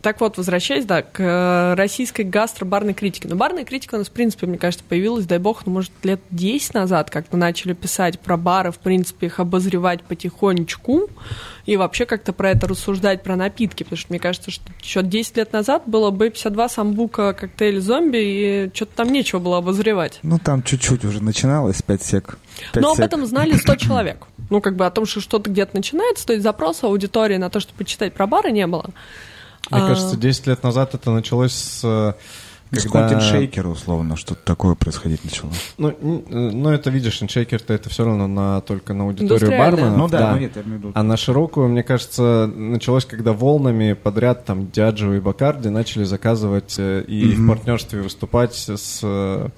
Так 0.03 0.21
вот, 0.21 0.37
возвращаясь, 0.37 0.85
да, 0.85 1.03
к 1.03 1.21
э, 1.21 1.75
российской 1.75 2.23
гастробарной 2.23 2.93
критике. 2.93 3.29
Но 3.29 3.37
барная 3.37 3.65
критика 3.65 3.95
у 3.95 3.99
нас, 3.99 4.09
в 4.09 4.11
принципе, 4.11 4.49
мне 4.49 4.59
кажется, 4.59 4.85
появилась, 4.87 5.27
дай 5.27 5.39
бог, 5.39 5.65
ну, 5.65 5.73
может, 5.73 5.93
лет 6.03 6.21
10 6.31 6.75
назад, 6.75 7.09
как-то 7.09 7.37
начали 7.37 7.73
писать 7.73 8.19
про 8.19 8.37
бары, 8.37 8.73
в 8.73 8.79
принципе, 8.79 9.27
их 9.27 9.39
обозревать 9.39 10.03
потихонечку 10.03 11.09
и 11.67 11.77
вообще 11.77 12.05
как-то 12.05 12.33
про 12.33 12.51
это 12.51 12.67
рассуждать, 12.67 13.23
про 13.23 13.37
напитки, 13.37 13.85
потому 13.85 13.97
что 13.97 14.09
мне 14.11 14.19
кажется, 14.19 14.51
что 14.51 14.65
еще 14.83 15.05
10 15.05 15.37
лет 15.37 15.53
назад 15.53 15.85
было 15.87 16.11
B52, 16.11 16.69
самбука, 16.69 17.33
коктейль 17.33 17.81
зомби, 17.81 18.19
и 18.19 18.71
что-то 18.75 18.97
там 18.97 19.13
нечего 19.13 19.39
было 19.39 19.59
обозревать. 19.59 20.19
Ну, 20.25 20.41
там 20.41 20.65
чуть-чуть 20.65 21.05
уже 21.05 21.23
начиналось, 21.23 21.81
5 21.81 22.03
сек. 22.03 22.39
5 22.73 22.83
Но 22.83 22.91
сек. 22.91 22.99
об 22.99 23.05
этом 23.05 23.27
знали 23.27 23.53
100 23.53 23.77
человек. 23.77 24.27
Ну, 24.51 24.61
как 24.61 24.75
бы 24.75 24.85
о 24.85 24.91
том, 24.91 25.07
что 25.07 25.21
что-то 25.21 25.49
где-то 25.49 25.77
начинается, 25.77 26.27
то 26.27 26.33
есть 26.33 26.43
запроса 26.43 26.89
аудитории 26.89 27.37
на 27.37 27.51
то, 27.51 27.61
чтобы 27.61 27.79
почитать 27.79 28.13
про 28.13 28.27
бары, 28.27 28.51
не 28.51 28.67
было. 28.67 28.91
Мне 29.71 29.81
а... 29.81 29.89
кажется, 29.89 30.17
10 30.17 30.47
лет 30.47 30.63
назад 30.63 30.95
это 30.95 31.11
началось 31.11 31.53
с 31.53 31.81
э, 31.85 32.15
С 32.77 32.83
когда... 32.85 33.01
контент-шейкера, 33.01 33.69
условно, 33.69 34.17
что-то 34.17 34.41
такое 34.45 34.75
происходить 34.75 35.25
начало. 35.25 35.51
Ну, 35.79 35.89
э, 35.89 35.95
ну, 36.01 36.69
это, 36.71 36.91
видишь, 36.91 37.23
иншейкер-то 37.23 37.73
это 37.73 37.89
все 37.89 38.05
равно 38.05 38.27
на, 38.27 38.61
только 38.63 38.93
на 38.95 39.05
аудиторию 39.05 39.51
барменов. 39.51 39.97
Ну 39.97 40.09
да, 40.09 40.33
ну 40.33 40.41
нет, 40.41 40.57
я 40.57 40.63
имею 40.63 40.77
в 40.77 40.79
виду. 40.81 40.93
А 40.95 41.03
на 41.03 41.17
широкую, 41.17 41.69
мне 41.69 41.83
кажется, 41.83 42.51
началось, 42.55 43.05
когда 43.05 43.33
волнами 43.33 43.93
подряд 43.93 44.45
там 44.45 44.71
Диаджо 44.71 45.15
и 45.15 45.21
Бакарди 45.21 45.69
начали 45.69 46.05
заказывать 46.05 46.75
э, 46.79 47.03
и 47.07 47.35
в 47.35 47.49
партнерстве 47.49 48.03
выступать 48.03 48.55
с 48.55 49.51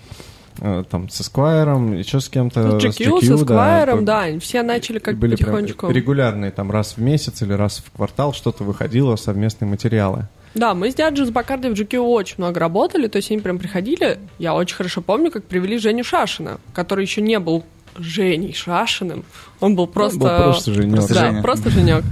там 0.90 1.08
с 1.08 1.20
Эсквайром, 1.20 1.96
еще 1.96 2.20
с 2.20 2.28
кем-то. 2.28 2.62
Ну, 2.62 2.80
с 2.80 2.84
GQ, 2.84 3.20
GQ, 3.20 3.20
с 3.20 3.42
Эсквайром, 3.42 4.04
да. 4.04 4.26
да, 4.26 4.40
все 4.40 4.62
начали 4.62 4.98
как 4.98 5.16
были 5.16 5.32
потихонечку. 5.32 5.90
регулярные, 5.90 6.50
там 6.50 6.70
раз 6.70 6.96
в 6.96 7.00
месяц 7.00 7.42
или 7.42 7.52
раз 7.52 7.78
в 7.78 7.90
квартал 7.90 8.32
что-то 8.32 8.64
выходило, 8.64 9.16
совместные 9.16 9.68
материалы. 9.68 10.28
Да, 10.54 10.74
мы 10.74 10.90
с 10.90 10.94
Диаджи 10.94 11.26
с 11.26 11.30
Бакарди 11.30 11.68
в 11.68 11.72
GQ 11.72 11.98
очень 11.98 12.36
много 12.38 12.60
работали, 12.60 13.08
то 13.08 13.16
есть 13.16 13.30
они 13.30 13.40
прям 13.40 13.58
приходили. 13.58 14.18
Я 14.38 14.54
очень 14.54 14.76
хорошо 14.76 15.02
помню, 15.02 15.32
как 15.32 15.44
привели 15.44 15.78
Женю 15.78 16.04
Шашина, 16.04 16.58
который 16.72 17.04
еще 17.04 17.22
не 17.22 17.40
был 17.40 17.64
Женей 17.98 18.54
Шашиным. 18.54 19.24
Он 19.60 19.74
был 19.74 19.88
просто... 19.88 20.18
был 20.18 20.28
просто 20.28 20.72
Женек. 20.72 20.96
Просто 20.96 21.14
да, 21.14 21.20
Женя. 21.28 21.42
просто 21.42 21.70
Женек. 21.70 22.04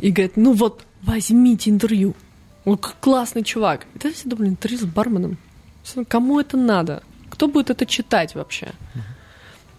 И 0.00 0.10
говорит, 0.10 0.36
ну 0.36 0.52
вот, 0.52 0.82
возьмите 1.02 1.70
интервью. 1.70 2.14
Он 2.64 2.78
классный 3.00 3.42
чувак. 3.42 3.86
И 3.94 3.98
тогда 3.98 4.14
все 4.14 4.28
думали, 4.28 4.50
интервью 4.50 4.78
с 4.78 4.84
барменом. 4.84 5.36
Кому 6.06 6.38
это 6.38 6.56
надо? 6.56 7.02
Кто 7.30 7.48
будет 7.48 7.70
это 7.70 7.86
читать 7.86 8.34
вообще? 8.34 8.68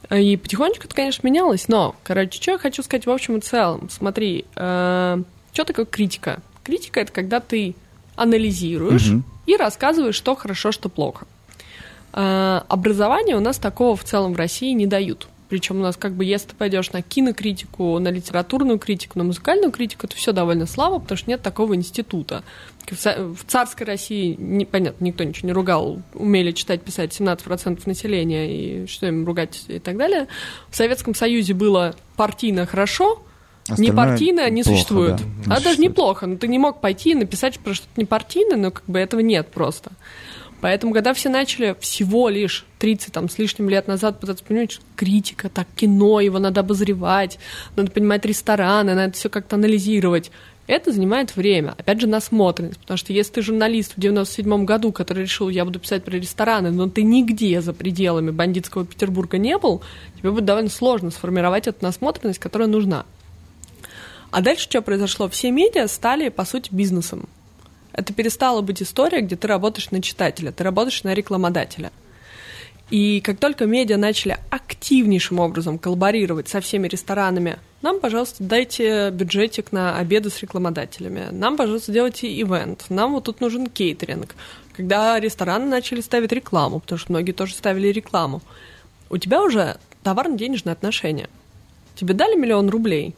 И 0.10 0.38
потихонечку 0.38 0.86
это, 0.86 0.96
конечно, 0.96 1.28
менялось, 1.28 1.68
но, 1.68 1.96
короче, 2.04 2.42
что 2.42 2.52
я 2.52 2.58
хочу 2.58 2.82
сказать 2.82 3.06
в 3.06 3.12
общем 3.12 3.38
и 3.38 3.42
целом. 3.42 3.90
Смотри, 3.90 4.46
что 4.56 5.24
такое 5.54 5.86
критика? 5.86 6.40
Критика— 6.64 7.00
это 7.02 7.12
когда 7.12 7.40
ты 7.40 7.76
анализируешь 8.16 9.08
Мгм. 9.08 9.24
и 9.46 9.56
рассказываешь, 9.56 10.16
что 10.16 10.36
хорошо, 10.36 10.72
что 10.72 10.90
плохо. 10.90 11.26
Э, 12.14 12.62
образование 12.68 13.36
у 13.36 13.40
нас 13.40 13.58
такого 13.58 13.96
в 13.96 14.04
целом 14.04 14.34
в 14.34 14.38
России 14.38 14.72
не 14.74 14.88
дают. 14.88 15.28
Причем 15.50 15.78
у 15.78 15.82
нас 15.82 15.98
как 15.98 16.14
бы, 16.14 16.24
если 16.24 16.50
ты 16.50 16.56
пойдешь 16.56 16.92
на 16.92 17.02
кинокритику, 17.02 17.98
на 17.98 18.10
литературную 18.10 18.78
критику, 18.78 19.18
на 19.18 19.24
музыкальную 19.26 19.72
критику, 19.72 20.08
то 20.08 20.16
все 20.16 20.32
довольно 20.32 20.68
слабо, 20.68 21.00
потому 21.00 21.18
что 21.18 21.30
нет 21.30 21.42
такого 21.42 21.76
института. 21.76 22.44
В 22.86 22.96
ца- 22.96 23.18
в 23.18 23.44
царской 23.48 23.88
России, 23.88 24.36
не, 24.38 24.66
понятно, 24.66 25.04
никто 25.04 25.24
ничего 25.24 25.48
не 25.48 25.54
ругал, 25.54 26.02
умели 26.14 26.52
читать, 26.52 26.82
писать 26.84 27.20
17% 27.20 27.82
населения, 27.88 28.84
и 28.84 28.88
что 28.88 29.08
им 29.08 29.26
ругать 29.26 29.64
и 29.68 29.80
так 29.80 29.98
далее. 29.98 30.28
В 30.70 30.76
Советском 30.76 31.16
Союзе 31.16 31.54
было 31.56 31.96
партийно 32.16 32.66
хорошо, 32.68 33.24
Остальное 33.68 33.92
непартийное 33.92 34.50
не 34.50 34.64
плохо, 34.64 34.76
существует. 34.78 35.16
да, 35.18 35.24
не 35.24 35.30
а 35.46 35.48
даже 35.50 35.56
существует. 35.62 35.80
неплохо, 35.80 36.26
но 36.28 36.38
ты 36.38 36.48
не 36.48 36.58
мог 36.60 36.82
пойти 36.82 37.12
и 37.12 37.16
написать 37.16 37.60
про 37.60 37.74
что-то 37.74 38.00
непартийное, 38.02 38.58
но 38.58 38.72
как 38.72 38.84
бы 38.88 38.98
этого 39.00 39.20
нет 39.20 39.50
просто. 39.52 39.92
Поэтому, 40.62 40.94
когда 40.94 41.14
все 41.14 41.30
начали 41.30 41.76
всего 41.80 42.30
лишь 42.30 42.66
30 42.80 43.14
там, 43.14 43.30
с 43.30 43.38
лишним 43.38 43.70
лет 43.70 43.88
назад 43.88 44.20
пытаться 44.20 44.44
понимать, 44.44 44.72
что 44.74 44.84
критика, 44.96 45.50
так, 45.50 45.68
кино, 45.76 46.20
его 46.20 46.40
надо 46.40 46.60
обозревать, 46.62 47.40
надо 47.76 47.92
понимать 47.92 48.26
рестораны, 48.26 48.94
надо 48.94 49.14
все 49.14 49.30
как-то 49.30 49.56
анализировать, 49.56 50.32
это 50.70 50.92
занимает 50.92 51.36
время. 51.36 51.74
Опять 51.80 52.00
же, 52.00 52.06
насмотренность. 52.06 52.80
Потому 52.80 52.98
что 52.98 53.12
если 53.12 53.34
ты 53.34 53.42
журналист 53.42 53.94
в 53.94 54.00
97 54.00 54.66
году, 54.66 54.92
который 54.92 55.24
решил, 55.24 55.50
я 55.50 55.66
буду 55.66 55.80
писать 55.80 56.04
про 56.04 56.12
рестораны, 56.12 56.70
но 56.70 56.88
ты 56.88 57.02
нигде 57.02 57.60
за 57.62 57.74
пределами 57.74 58.30
бандитского 58.30 58.86
Петербурга 58.86 59.40
не 59.40 59.58
был, 59.58 59.82
тебе 60.20 60.30
будет 60.30 60.46
довольно 60.46 60.70
сложно 60.70 61.10
сформировать 61.10 61.68
эту 61.68 61.84
насмотренность, 61.84 62.38
которая 62.38 62.68
нужна. 62.68 63.06
А 64.30 64.42
дальше 64.42 64.66
что 64.66 64.84
произошло? 64.84 65.28
Все 65.28 65.50
медиа 65.50 65.88
стали, 65.88 66.30
по 66.30 66.46
сути, 66.46 66.70
бизнесом. 66.72 67.28
Это 67.94 68.14
перестала 68.14 68.62
быть 68.62 68.82
история, 68.82 69.22
где 69.22 69.36
ты 69.36 69.48
работаешь 69.48 69.92
на 69.92 70.02
читателя, 70.02 70.52
ты 70.52 70.64
работаешь 70.64 71.04
на 71.04 71.14
рекламодателя. 71.14 71.92
И 72.90 73.22
как 73.22 73.38
только 73.38 73.66
медиа 73.68 73.98
начали 73.98 74.38
активнейшим 74.50 75.40
образом 75.40 75.78
коллаборировать 75.78 76.48
со 76.48 76.60
всеми 76.60 76.88
ресторанами, 76.88 77.60
нам, 77.82 78.00
пожалуйста, 78.00 78.44
дайте 78.44 79.12
бюджетик 79.12 79.72
на 79.72 79.98
обеды 79.98 80.30
с 80.30 80.42
рекламодателями, 80.42 81.28
нам, 81.32 81.56
пожалуйста, 81.56 81.92
делайте 81.92 82.28
ивент, 82.42 82.86
нам 82.90 83.14
вот 83.14 83.26
тут 83.26 83.42
нужен 83.42 83.68
кейтеринг. 83.68 84.36
Когда 84.76 85.20
рестораны 85.20 85.66
начали 85.66 86.02
ставить 86.02 86.32
рекламу, 86.32 86.80
потому 86.80 86.98
что 86.98 87.12
многие 87.12 87.32
тоже 87.32 87.54
ставили 87.54 87.90
рекламу, 87.90 88.42
у 89.10 89.18
тебя 89.18 89.44
уже 89.44 89.78
товарно-денежные 90.04 90.74
отношения. 90.74 91.30
Тебе 91.96 92.14
дали 92.14 92.36
миллион 92.36 92.70
рублей, 92.70 93.14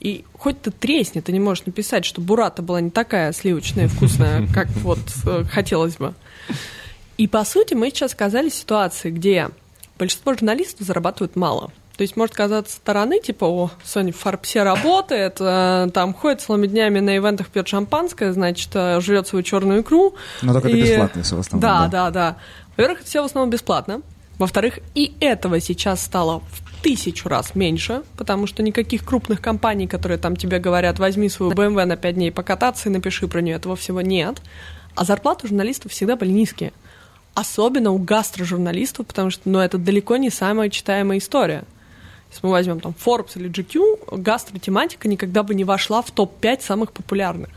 и 0.00 0.24
хоть 0.38 0.60
ты 0.62 0.70
тресни, 0.70 1.20
ты 1.20 1.30
не 1.32 1.40
можешь 1.40 1.66
написать, 1.66 2.04
что 2.04 2.20
бурата 2.20 2.62
была 2.62 2.80
не 2.80 2.90
такая 2.90 3.32
сливочная 3.32 3.88
вкусная, 3.88 4.46
как 4.54 4.68
вот 4.82 4.98
э, 5.26 5.44
хотелось 5.44 5.96
бы. 5.96 6.14
И, 7.18 7.28
по 7.28 7.44
сути, 7.44 7.74
мы 7.74 7.90
сейчас 7.90 8.14
оказались 8.14 8.54
в 8.54 8.56
ситуации, 8.56 9.10
где 9.10 9.50
большинство 9.98 10.32
журналистов 10.32 10.86
зарабатывают 10.86 11.36
мало. 11.36 11.70
То 11.98 12.02
есть 12.02 12.16
может 12.16 12.34
казаться 12.34 12.76
стороны, 12.76 13.20
типа, 13.20 13.44
о, 13.44 13.70
Соня 13.84 14.14
Фарбсе 14.14 14.62
работает, 14.62 15.36
э, 15.38 15.88
там 15.92 16.14
ходит 16.14 16.40
целыми 16.40 16.66
днями 16.66 17.00
на 17.00 17.14
ивентах, 17.18 17.48
пьет 17.48 17.68
шампанское, 17.68 18.32
значит, 18.32 18.70
э, 18.72 19.02
жрет 19.02 19.28
свою 19.28 19.42
черную 19.42 19.82
икру. 19.82 20.14
Но 20.40 20.54
только 20.54 20.68
это 20.68 20.76
И- 20.78 20.80
бесплатно 20.82 21.22
все 21.22 21.36
в 21.36 21.40
основном. 21.40 21.60
Да, 21.60 21.88
да, 21.88 22.10
да. 22.10 22.36
Во-первых, 22.70 23.00
это 23.00 23.06
все 23.06 23.20
в 23.20 23.26
основном 23.26 23.50
бесплатно. 23.50 24.00
Во-вторых, 24.38 24.78
и 24.94 25.14
этого 25.20 25.60
сейчас 25.60 26.02
стало 26.02 26.40
в 26.50 26.69
тысячу 26.82 27.28
раз 27.28 27.54
меньше, 27.54 28.02
потому 28.16 28.46
что 28.46 28.62
никаких 28.62 29.04
крупных 29.04 29.40
компаний, 29.40 29.86
которые 29.86 30.18
там 30.18 30.36
тебе 30.36 30.58
говорят, 30.58 30.98
возьми 30.98 31.28
свою 31.28 31.52
BMW 31.52 31.84
на 31.84 31.96
5 31.96 32.14
дней 32.14 32.32
покататься 32.32 32.88
и 32.88 32.92
напиши 32.92 33.28
про 33.28 33.40
нее, 33.40 33.56
этого 33.56 33.76
всего 33.76 34.00
нет. 34.00 34.40
А 34.94 35.04
зарплаты 35.04 35.48
журналистов 35.48 35.92
всегда 35.92 36.16
были 36.16 36.30
низкие. 36.30 36.72
Особенно 37.34 37.92
у 37.92 37.98
гастрожурналистов, 37.98 39.06
потому 39.06 39.30
что 39.30 39.48
ну, 39.48 39.60
это 39.60 39.78
далеко 39.78 40.16
не 40.16 40.30
самая 40.30 40.68
читаемая 40.68 41.18
история. 41.18 41.64
Если 42.30 42.46
мы 42.46 42.52
возьмем 42.52 42.80
там 42.80 42.94
Forbes 43.04 43.32
или 43.36 43.50
GQ, 43.50 44.18
гастротематика 44.18 45.08
никогда 45.08 45.42
бы 45.42 45.54
не 45.54 45.64
вошла 45.64 46.02
в 46.02 46.10
топ-5 46.10 46.62
самых 46.62 46.92
популярных. 46.92 47.50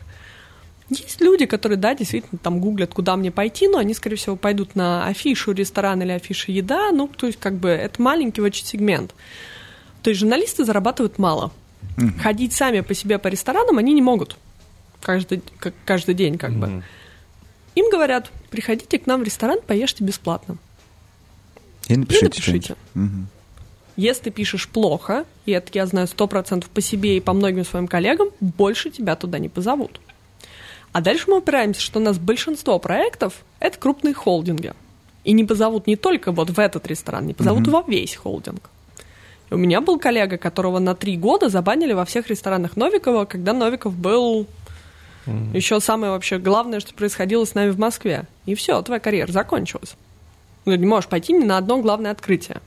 Есть 0.89 1.21
люди, 1.21 1.45
которые, 1.45 1.77
да, 1.77 1.95
действительно 1.95 2.37
там 2.41 2.59
гуглят, 2.59 2.93
куда 2.93 3.15
мне 3.15 3.31
пойти, 3.31 3.67
но 3.67 3.77
они, 3.77 3.93
скорее 3.93 4.17
всего, 4.17 4.35
пойдут 4.35 4.75
на 4.75 5.07
афишу 5.07 5.53
ресторан 5.53 6.01
или 6.01 6.11
афишу 6.11 6.51
еда, 6.51 6.91
ну, 6.91 7.07
то 7.07 7.27
есть, 7.27 7.39
как 7.39 7.55
бы, 7.55 7.69
это 7.69 8.01
маленький 8.01 8.41
очень 8.41 8.65
сегмент. 8.65 9.15
То 10.01 10.09
есть, 10.09 10.19
журналисты 10.19 10.65
зарабатывают 10.65 11.17
мало. 11.17 11.51
Ходить 12.21 12.53
сами 12.53 12.81
по 12.81 12.93
себе 12.93 13.17
по 13.19 13.27
ресторанам 13.27 13.77
они 13.77 13.93
не 13.93 14.01
могут 14.01 14.37
каждый, 15.01 15.41
как- 15.59 15.73
каждый 15.85 16.15
день, 16.15 16.37
как 16.37 16.53
бы. 16.53 16.83
Им 17.75 17.89
говорят, 17.89 18.31
приходите 18.49 18.99
к 18.99 19.07
нам 19.07 19.21
в 19.21 19.23
ресторан, 19.23 19.59
поешьте 19.65 20.03
бесплатно. 20.03 20.57
И 21.87 21.97
напишите, 21.97 22.25
И 22.25 22.29
напишите. 22.29 22.75
Мгм. 22.93 23.27
Если 23.95 24.23
ты 24.23 24.31
пишешь 24.31 24.67
плохо, 24.67 25.25
и 25.45 25.51
это 25.51 25.69
я 25.73 25.85
знаю 25.85 26.07
сто 26.07 26.27
процентов 26.27 26.69
по 26.69 26.81
себе 26.81 27.17
и 27.17 27.19
по 27.19 27.33
многим 27.33 27.65
своим 27.65 27.87
коллегам, 27.87 28.29
больше 28.39 28.89
тебя 28.89 29.15
туда 29.15 29.39
не 29.39 29.49
позовут. 29.49 29.99
А 30.93 31.01
дальше 31.01 31.25
мы 31.27 31.39
упираемся, 31.39 31.81
что 31.81 31.99
у 31.99 32.03
нас 32.03 32.17
большинство 32.19 32.79
проектов— 32.79 33.43
это 33.59 33.77
крупные 33.79 34.13
холдинги. 34.13 34.73
И 35.23 35.33
не 35.33 35.43
позовут 35.43 35.87
не 35.87 35.95
только 35.95 36.31
вот 36.31 36.51
в 36.51 36.59
этот 36.59 36.85
ресторан, 36.87 37.25
не 37.25 37.33
позовут 37.33 37.67
во 37.67 37.83
весь 37.87 38.15
холдинг. 38.15 38.69
У 39.49 39.57
меня 39.57 39.81
был 39.81 39.99
коллега, 39.99 40.37
которого 40.37 40.79
на 40.79 40.95
три 40.95 41.17
года 41.17 41.49
забанили 41.49 41.93
во 41.93 42.05
всех 42.05 42.27
ресторанах 42.27 42.75
Новикова, 42.77 43.25
когда 43.25 43.53
Новиков 43.53 43.95
был 43.95 44.47
еще 45.53 45.79
самое 45.79 46.11
вообще 46.11 46.37
главное, 46.37 46.79
что 46.79 46.93
происходило 46.93 47.45
с 47.45 47.55
нами 47.55 47.69
в 47.69 47.79
Москве. 47.79 48.25
И 48.45 48.55
все, 48.55 48.81
твоя 48.81 48.99
карьера 48.99 49.31
закончилась. 49.31 49.95
Ну, 50.65 50.75
не 50.75 50.85
можешь 50.85 51.09
пойти 51.09 51.33
ни 51.33 51.43
на 51.43 51.57
одно 51.57 51.81
главное 51.81 52.11
открытие. 52.11 52.61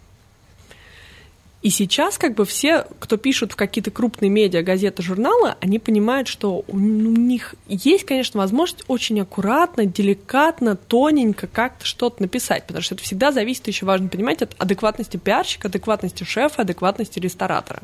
И 1.66 1.70
сейчас 1.70 2.16
как 2.16 2.35
бы 2.35 2.44
все, 2.44 2.87
кто 3.00 3.16
пишут 3.16 3.50
в 3.50 3.57
какие-то 3.57 3.90
крупные 3.90 4.31
медиа, 4.31 4.62
газеты, 4.62 5.02
журналы, 5.02 5.57
они 5.61 5.81
понимают, 5.81 6.29
что 6.29 6.64
у 6.68 6.79
них 6.79 7.57
есть, 7.66 8.07
конечно, 8.07 8.38
возможность 8.38 8.85
очень 8.87 9.20
аккуратно, 9.20 9.85
деликатно, 9.85 10.76
тоненько 10.76 11.48
как-то 11.48 11.85
что-то 11.85 12.22
написать, 12.22 12.68
потому 12.68 12.85
что 12.85 12.94
это 12.94 13.02
всегда 13.02 13.33
зависит, 13.33 13.66
еще 13.66 13.85
важно 13.85 14.07
понимать, 14.07 14.42
от 14.42 14.55
адекватности 14.59 15.16
пиарщика, 15.16 15.66
адекватности 15.66 16.22
шефа, 16.22 16.62
адекватности 16.62 17.18
ресторатора. 17.18 17.81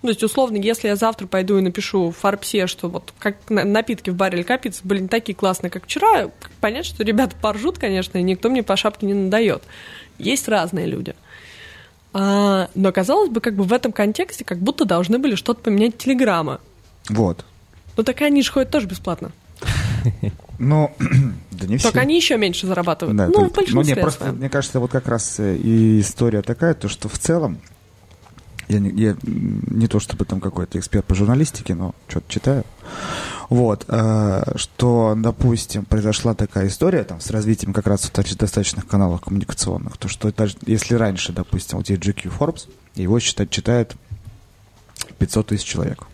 Ну, 0.00 0.06
то 0.06 0.12
есть, 0.12 0.22
условно, 0.22 0.56
если 0.56 0.88
я 0.88 0.96
завтра 0.96 1.26
пойду 1.26 1.58
и 1.58 1.60
напишу 1.60 2.08
в 2.08 2.16
Фарбсе, 2.16 2.66
что 2.66 2.88
вот 2.88 3.12
как 3.18 3.36
на- 3.50 3.64
напитки 3.64 4.08
в 4.08 4.14
баре 4.14 4.38
или 4.38 4.44
капицы 4.44 4.80
были 4.82 5.00
не 5.00 5.08
такие 5.08 5.34
классные, 5.34 5.68
как 5.68 5.84
вчера, 5.84 6.30
понятно, 6.62 6.84
что 6.84 7.04
ребята 7.04 7.36
поржут, 7.38 7.76
конечно, 7.76 8.16
и 8.16 8.22
никто 8.22 8.48
мне 8.48 8.62
по 8.62 8.78
шапке 8.78 9.04
не 9.04 9.12
надает. 9.12 9.62
Есть 10.16 10.48
разные 10.48 10.86
люди. 10.86 11.14
А, 12.12 12.68
но 12.74 12.92
казалось 12.92 13.30
бы, 13.30 13.40
как 13.40 13.54
бы 13.54 13.64
в 13.64 13.72
этом 13.72 13.92
контексте, 13.92 14.44
как 14.44 14.58
будто 14.58 14.84
должны 14.84 15.18
были 15.18 15.34
что-то 15.34 15.62
поменять 15.62 15.98
телеграммы. 15.98 16.58
Вот. 17.08 17.44
Но 17.96 18.02
так 18.02 18.20
они 18.22 18.42
же 18.42 18.50
ходят 18.52 18.70
тоже 18.70 18.86
бесплатно. 18.86 19.32
Ну, 20.62 20.94
да 21.52 21.66
не 21.66 21.78
все. 21.78 21.88
Только 21.88 22.00
они 22.00 22.16
еще 22.16 22.36
меньше 22.36 22.66
зарабатывают. 22.66 23.16
Да, 23.16 23.28
ну, 23.28 23.48
в 23.48 23.52
большинстве 23.54 23.94
не, 23.94 23.98
просто, 23.98 24.30
мне 24.30 24.50
кажется, 24.50 24.78
вот 24.78 24.90
как 24.90 25.08
раз 25.08 25.40
э, 25.40 25.56
и 25.56 26.00
история 26.02 26.42
такая, 26.42 26.74
то 26.74 26.86
что 26.86 27.08
в 27.08 27.18
целом 27.18 27.58
Я 28.70 28.78
не, 28.78 28.90
я 28.90 29.16
не 29.24 29.88
то 29.88 29.98
чтобы 29.98 30.24
там 30.24 30.40
какой-то 30.40 30.78
эксперт 30.78 31.04
по 31.04 31.16
журналистике, 31.16 31.74
но 31.74 31.92
что-то 32.06 32.32
читаю. 32.32 32.64
Вот, 33.48 33.84
э, 33.88 34.52
что, 34.54 35.14
допустим, 35.16 35.84
произошла 35.84 36.34
такая 36.34 36.68
история 36.68 37.02
там 37.02 37.20
с 37.20 37.30
развитием 37.30 37.72
как 37.72 37.88
раз 37.88 38.04
вот 38.04 38.24
достаточных 38.38 38.86
каналов 38.86 39.22
коммуникационных, 39.22 39.96
то 39.96 40.06
что 40.06 40.32
даже 40.32 40.56
если 40.66 40.94
раньше, 40.94 41.32
допустим, 41.32 41.78
вот 41.78 41.90
есть 41.90 42.00
GQ 42.00 42.32
Forbes, 42.38 42.68
его 42.94 43.18
считать, 43.18 43.50
читает 43.50 43.96
500 45.18 45.48
тысяч 45.48 45.64
человек 45.64 46.06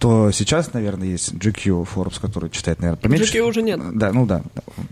то 0.00 0.30
сейчас, 0.32 0.72
наверное, 0.72 1.08
есть 1.08 1.34
GQ 1.34 1.86
Forbes, 1.94 2.18
который 2.18 2.48
читает, 2.48 2.80
наверное, 2.80 3.00
поменьше. 3.02 3.36
GQ 3.36 3.40
уже 3.42 3.60
нет. 3.60 3.78
Да, 3.92 4.12
ну 4.12 4.24
да. 4.24 4.40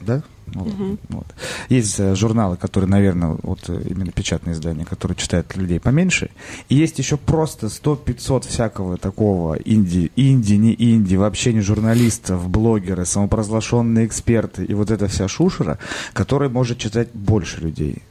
Да? 0.03 0.23
Ну, 0.55 0.63
угу. 0.63 0.99
вот. 1.09 1.27
Есть 1.71 1.99
э, 1.99 2.15
журналы, 2.15 2.59
которые, 2.59 2.91
наверное, 2.91 3.39
вот 3.43 3.61
э, 3.69 3.83
именно 3.89 4.13
печатные 4.13 4.53
издания, 4.53 4.85
которые 4.85 5.17
читают 5.17 5.57
людей 5.57 5.81
поменьше. 5.81 6.29
И 6.69 6.75
есть 6.75 6.99
еще 6.99 7.17
просто 7.17 7.69
100-500 7.69 8.49
всякого 8.49 8.99
такого 8.99 9.55
инди, 9.55 10.13
инди, 10.15 10.55
не 10.55 10.75
инди, 10.79 11.17
вообще 11.17 11.55
не 11.55 11.63
журналистов, 11.63 12.47
блогеры, 12.51 13.07
самопровозглашенные 13.07 14.07
эксперты 14.07 14.67
и 14.67 14.75
вот 14.75 14.91
эта 14.91 15.09
вся 15.09 15.27
шушера, 15.27 15.79
которая 16.13 16.51
может 16.51 16.77
читать 16.77 17.09
больше 17.15 17.63
людей. 17.63 18.03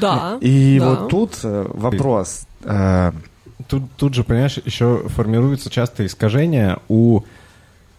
Да. 0.00 0.38
И 0.40 0.78
да. 0.80 0.90
вот 0.90 1.08
тут 1.10 1.38
э, 1.44 1.66
вопрос 1.72 2.46
тут, 3.68 3.84
тут 3.96 4.14
же, 4.14 4.24
понимаешь, 4.24 4.58
еще 4.64 5.04
формируется 5.08 5.70
часто 5.70 6.06
искажение 6.06 6.78
у, 6.88 7.20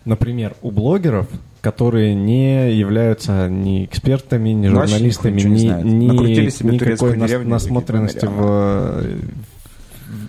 например, 0.05 0.55
у 0.61 0.71
блогеров, 0.71 1.27
которые 1.61 2.13
не 2.13 2.73
являются 2.73 3.47
ни 3.49 3.85
экспертами, 3.85 4.49
ни 4.49 4.67
журналистами, 4.67 5.41
ни, 5.41 5.65
ни 5.83 6.73
никакой 6.73 7.15
нас, 7.15 7.31
насмотренности 7.45 8.25
в, 8.25 9.03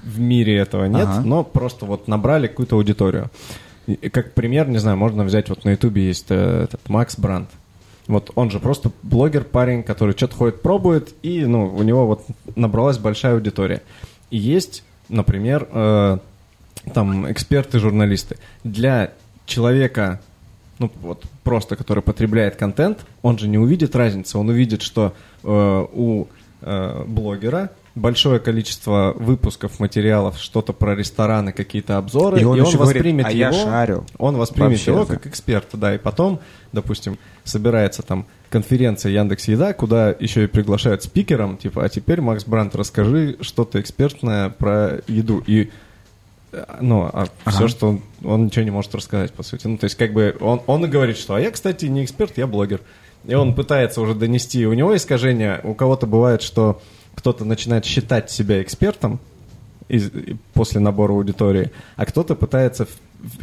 в 0.04 0.20
мире 0.20 0.56
этого 0.58 0.84
нет, 0.84 1.08
ага. 1.08 1.22
но 1.24 1.42
просто 1.42 1.86
вот 1.86 2.06
набрали 2.08 2.46
какую-то 2.46 2.76
аудиторию. 2.76 3.30
Как 4.12 4.32
пример, 4.32 4.68
не 4.68 4.78
знаю, 4.78 4.96
можно 4.96 5.24
взять 5.24 5.48
вот 5.48 5.64
на 5.64 5.70
Ютубе 5.70 6.06
есть 6.06 6.26
э, 6.30 6.64
этот 6.64 6.88
Макс 6.88 7.18
Бранд. 7.18 7.48
Вот 8.06 8.30
он 8.34 8.50
же 8.50 8.60
просто 8.60 8.92
блогер, 9.02 9.44
парень, 9.44 9.82
который 9.82 10.16
что-то 10.16 10.36
ходит, 10.36 10.62
пробует, 10.62 11.14
и 11.22 11.44
ну, 11.44 11.66
у 11.66 11.82
него 11.82 12.06
вот 12.06 12.24
набралась 12.54 12.98
большая 12.98 13.34
аудитория. 13.34 13.82
И 14.30 14.38
есть 14.38 14.84
например, 15.08 15.68
э, 15.70 16.18
там 16.92 17.30
эксперты, 17.30 17.78
журналисты. 17.78 18.38
Для 18.62 19.12
человека, 19.46 20.20
ну 20.78 20.90
вот 21.00 21.24
просто, 21.42 21.76
который 21.76 22.02
потребляет 22.02 22.56
контент, 22.56 23.04
он 23.22 23.38
же 23.38 23.48
не 23.48 23.58
увидит 23.58 23.94
разницы. 23.96 24.38
Он 24.38 24.48
увидит, 24.48 24.82
что 24.82 25.14
э, 25.42 25.86
у 25.92 26.26
э, 26.60 27.04
блогера 27.06 27.70
большое 27.94 28.40
количество 28.40 29.14
выпусков 29.16 29.78
материалов, 29.78 30.38
что-то 30.38 30.72
про 30.72 30.96
рестораны, 30.96 31.52
какие-то 31.52 31.96
обзоры, 31.96 32.40
и 32.40 32.44
он, 32.44 32.58
и 32.58 32.60
он 32.60 32.76
воспримет 32.76 33.26
говорит, 33.26 33.42
а 33.42 33.48
его, 33.48 33.56
я 33.56 33.64
шарю. 33.64 34.04
он 34.18 34.36
воспримет 34.36 34.80
его 34.80 35.06
как 35.06 35.26
эксперта, 35.26 35.76
да, 35.76 35.94
и 35.94 35.98
потом, 35.98 36.40
допустим, 36.72 37.18
собирается 37.44 38.02
там 38.02 38.26
конференция 38.50 39.12
Яндекс 39.12 39.48
Еда, 39.48 39.72
куда 39.72 40.10
еще 40.10 40.44
и 40.44 40.46
приглашают 40.46 41.02
спикером, 41.02 41.56
типа, 41.56 41.84
а 41.84 41.88
теперь, 41.88 42.20
Макс 42.20 42.44
Брант, 42.44 42.74
расскажи 42.74 43.36
что-то 43.40 43.80
экспертное 43.80 44.48
про 44.48 45.00
еду. 45.06 45.42
И 45.46 45.70
э, 46.52 46.64
ну, 46.80 47.02
а 47.12 47.26
ага. 47.44 47.56
все, 47.56 47.68
что 47.68 47.88
он, 47.88 48.02
он 48.24 48.44
ничего 48.46 48.64
не 48.64 48.70
может 48.70 48.94
рассказать, 48.94 49.32
по 49.32 49.42
сути. 49.42 49.66
Ну, 49.66 49.76
то 49.76 49.84
есть, 49.84 49.96
как 49.96 50.12
бы, 50.12 50.36
он, 50.40 50.60
он 50.66 50.84
и 50.84 50.88
говорит, 50.88 51.16
что, 51.16 51.34
а 51.34 51.40
я, 51.40 51.50
кстати, 51.50 51.86
не 51.86 52.04
эксперт, 52.04 52.38
я 52.38 52.46
блогер. 52.46 52.80
И 53.24 53.34
он 53.34 53.54
пытается 53.54 54.00
уже 54.00 54.14
донести. 54.14 54.66
У 54.66 54.72
него 54.72 54.94
искажение, 54.94 55.60
у 55.64 55.74
кого-то 55.74 56.06
бывает, 56.06 56.42
что 56.42 56.80
кто-то 57.14 57.44
начинает 57.44 57.84
считать 57.84 58.30
себя 58.30 58.62
экспертом, 58.62 59.20
из, 59.88 60.10
после 60.54 60.80
набора 60.80 61.12
аудитории, 61.12 61.70
а 61.96 62.06
кто-то 62.06 62.34
пытается 62.34 62.86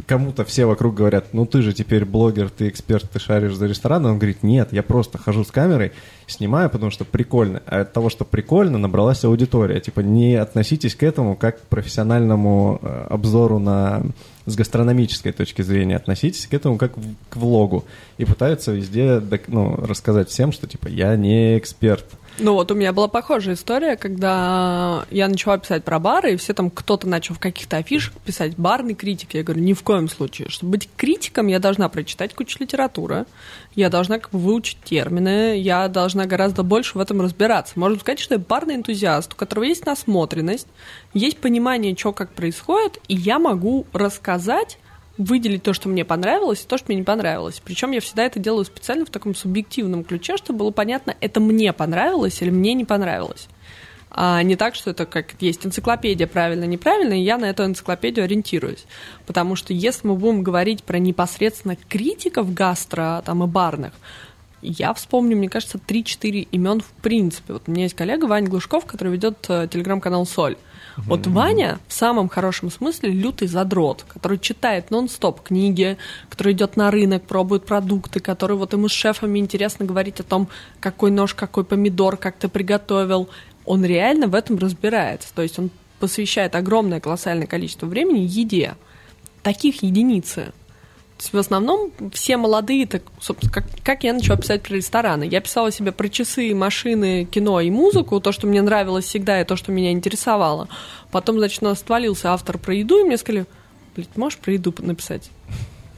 кому-то 0.06 0.46
все 0.46 0.66
вокруг 0.66 0.96
говорят, 0.96 1.34
ну 1.34 1.46
ты 1.46 1.62
же 1.62 1.74
теперь 1.74 2.06
блогер, 2.06 2.50
ты 2.50 2.68
эксперт, 2.68 3.10
ты 3.10 3.20
шаришь 3.20 3.56
за 3.56 3.68
ресторан, 3.68 4.06
он 4.06 4.18
говорит, 4.18 4.44
нет, 4.44 4.70
я 4.72 4.84
просто 4.84 5.18
хожу 5.18 5.44
с 5.44 5.52
камерой, 5.52 5.92
снимаю, 6.28 6.70
потому 6.70 6.92
что 6.92 7.06
прикольно. 7.06 7.62
А 7.66 7.82
от 7.82 7.94
того, 7.94 8.10
что 8.10 8.26
прикольно, 8.26 8.78
набралась 8.78 9.24
аудитория. 9.24 9.80
Типа 9.80 10.02
не 10.02 10.36
относитесь 10.36 10.96
к 10.96 11.04
этому 11.04 11.36
как 11.36 11.62
к 11.62 11.66
профессиональному 11.66 12.80
э, 12.82 13.08
обзору 13.10 13.60
на 13.60 14.04
с 14.46 14.56
гастрономической 14.56 15.32
точки 15.32 15.62
зрения 15.62 15.96
относитесь 15.96 16.48
к 16.48 16.54
этому 16.54 16.78
как 16.78 16.94
к 17.30 17.36
влогу 17.36 17.86
и 18.18 18.26
пытаются 18.26 18.72
везде 18.72 19.22
ну, 19.48 19.76
рассказать 19.76 20.30
всем, 20.30 20.52
что 20.52 20.68
типа 20.68 20.88
я 20.88 21.16
не 21.16 21.58
эксперт, 21.58 22.06
ну 22.40 22.54
вот 22.54 22.72
у 22.72 22.76
меня 22.76 22.94
была 22.94 23.08
похожая 23.08 23.56
история, 23.56 23.96
когда 23.96 25.06
я 25.12 25.28
начала 25.28 25.58
писать 25.58 25.84
про 25.84 26.00
бары, 26.00 26.34
и 26.34 26.38
все 26.38 26.54
там 26.54 26.70
кто-то 26.70 27.08
начал 27.08 27.36
в 27.36 27.40
каких-то 27.40 27.78
афишах 27.78 28.14
писать 28.26 28.56
барный 28.58 28.94
критик. 28.94 29.34
Я 29.34 29.44
говорю, 29.44 29.62
ни 29.62 29.74
в 29.74 29.84
коем 29.84 30.10
случае. 30.10 30.50
Чтобы 30.50 30.72
быть 30.72 30.90
критиком, 30.98 31.48
я 31.48 31.60
должна 31.60 31.90
прочитать 31.90 32.34
кучу 32.34 32.58
литературы, 32.60 33.26
я 33.76 33.90
должна 33.90 34.20
как 34.20 34.32
бы 34.32 34.40
выучить 34.40 34.82
термины, 34.84 35.60
я 35.60 35.88
должна 35.88 36.26
гораздо 36.26 36.64
больше 36.64 36.98
в 36.98 37.02
этом 37.02 37.22
разбираться. 37.22 37.80
Можно 37.80 38.00
сказать, 38.00 38.20
что 38.20 38.36
я 38.36 38.40
барный 38.40 38.76
энтузиаст, 38.76 39.34
у 39.34 39.36
которого 39.36 39.66
есть 39.66 39.86
насмотренность, 39.86 40.68
есть 41.14 41.38
понимание, 41.38 41.96
что 41.96 42.12
как 42.12 42.32
происходит, 42.32 43.00
и 43.08 43.16
я 43.16 43.40
могу 43.40 43.86
рассказать 43.94 44.78
выделить 45.24 45.64
то, 45.64 45.74
что 45.74 45.90
мне 45.90 46.06
понравилось, 46.06 46.64
и 46.64 46.68
то, 46.68 46.78
что 46.78 46.88
мне 46.90 46.98
не 46.98 47.04
понравилось. 47.04 47.62
Причем 47.64 47.92
я 47.92 48.02
всегда 48.02 48.24
это 48.24 48.40
делаю 48.40 48.66
специально 48.66 49.06
в 49.06 49.10
таком 49.10 49.36
субъективном 49.36 50.04
ключе, 50.04 50.38
чтобы 50.38 50.60
было 50.60 50.72
понятно, 50.72 51.16
это 51.22 51.40
мне 51.40 51.74
понравилось 51.74 52.42
или 52.42 52.50
мне 52.50 52.74
не 52.74 52.86
понравилось. 52.86 53.48
А 54.14 54.44
не 54.44 54.58
так, 54.58 54.76
что 54.76 54.92
это 54.92 55.06
как 55.06 55.36
есть 55.40 55.66
энциклопедия 55.66 56.28
правильно-неправильно, 56.28 57.14
и 57.14 57.24
я 57.24 57.38
на 57.38 57.46
эту 57.46 57.64
энциклопедию 57.64 58.26
ориентируюсь. 58.26 58.86
Потому 59.26 59.56
что 59.56 59.74
если 59.74 60.08
мы 60.08 60.16
будем 60.16 60.44
говорить 60.44 60.84
про 60.84 61.00
непосредственно 61.00 61.78
критиков 61.88 62.54
гастро 62.54 63.24
там, 63.26 63.44
и 63.44 63.48
барных, 63.48 63.94
я 64.62 64.94
вспомню, 64.94 65.38
мне 65.38 65.50
кажется, 65.50 65.80
3-4 65.80 66.48
имен 66.52 66.82
в 66.82 66.92
принципе. 67.02 67.54
Вот 67.54 67.64
у 67.68 67.72
меня 67.72 67.84
есть 67.84 67.96
коллега 67.96 68.26
Ваня 68.26 68.50
Глушков, 68.50 68.86
который 68.86 69.14
ведет 69.14 69.46
э, 69.50 69.68
телеграм-канал 69.72 70.26
«Соль». 70.26 70.58
Вот 71.08 71.28
Ваня 71.28 71.80
в 71.88 71.94
самом 71.94 72.30
хорошем 72.30 72.72
смысле 72.72 73.12
лютый 73.12 73.48
задрот, 73.48 74.06
который 74.08 74.38
читает 74.38 74.92
нон-стоп 74.92 75.42
книги, 75.42 75.98
который 76.30 76.54
идет 76.54 76.78
на 76.78 76.92
рынок, 76.92 77.24
пробует 77.24 77.66
продукты, 77.66 78.20
который 78.20 78.56
вот 78.56 78.74
ему 78.74 78.88
с 78.88 78.92
шефами 78.92 79.40
интересно 79.40 79.86
говорить 79.86 80.20
о 80.20 80.24
том, 80.24 80.48
какой 80.80 81.12
нож, 81.12 81.34
какой 81.34 81.64
помидор, 81.64 82.18
как 82.18 82.38
ты 82.38 82.48
приготовил. 82.48 83.30
Он 83.66 83.84
реально 83.84 84.28
в 84.28 84.36
этом 84.36 84.58
разбирается. 84.58 85.30
То 85.34 85.42
есть 85.42 85.60
он 85.60 85.70
посвящает 86.00 86.56
огромное 86.56 87.00
колоссальное 87.00 87.48
количество 87.48 87.86
времени 87.86 88.20
еде. 88.20 88.76
Таких 89.44 89.84
единицы 89.84 90.54
в 91.30 91.38
основном 91.38 91.92
все 92.14 92.38
молодые, 92.38 92.88
так, 92.88 93.04
собственно, 93.20 93.52
как, 93.52 93.66
как 93.84 94.04
я 94.04 94.14
начала 94.14 94.38
писать 94.38 94.64
про 94.64 94.76
рестораны. 94.76 95.24
Я 95.24 95.40
писала 95.42 95.72
себе 95.72 95.92
про 95.92 96.10
часы, 96.10 96.54
машины, 96.56 97.26
кино 97.26 97.62
и 97.62 97.70
музыку, 97.70 98.20
то, 98.20 98.32
что 98.32 98.48
мне 98.48 98.62
нравилось 98.62 99.06
всегда 99.06 99.40
и 99.40 99.46
то, 99.46 99.56
что 99.56 99.72
меня 99.72 99.92
интересовало. 99.92 100.68
Потом, 101.12 101.38
значит, 101.38 101.62
у 101.62 101.66
нас 101.66 101.82
отвалился 101.82 102.34
автор 102.34 102.58
про 102.58 102.74
еду, 102.74 103.00
и 103.00 103.04
мне 103.04 103.18
сказали, 103.18 103.46
блин, 103.96 104.08
можешь 104.16 104.40
про 104.40 104.54
еду 104.54 104.74
написать? 104.80 105.30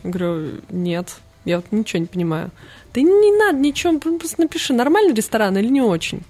Я 0.04 0.10
говорю, 0.10 0.62
нет, 0.70 1.16
я 1.46 1.58
вот 1.58 1.72
ничего 1.72 2.02
не 2.02 2.08
понимаю. 2.08 2.52
Да 2.94 3.02
не 3.02 3.38
надо 3.38 3.58
ничего, 3.58 3.98
просто 4.00 4.42
напиши, 4.42 4.74
нормальный 4.74 5.14
ресторан 5.14 5.58
или 5.58 5.68
не 5.68 5.82
очень. 5.82 6.24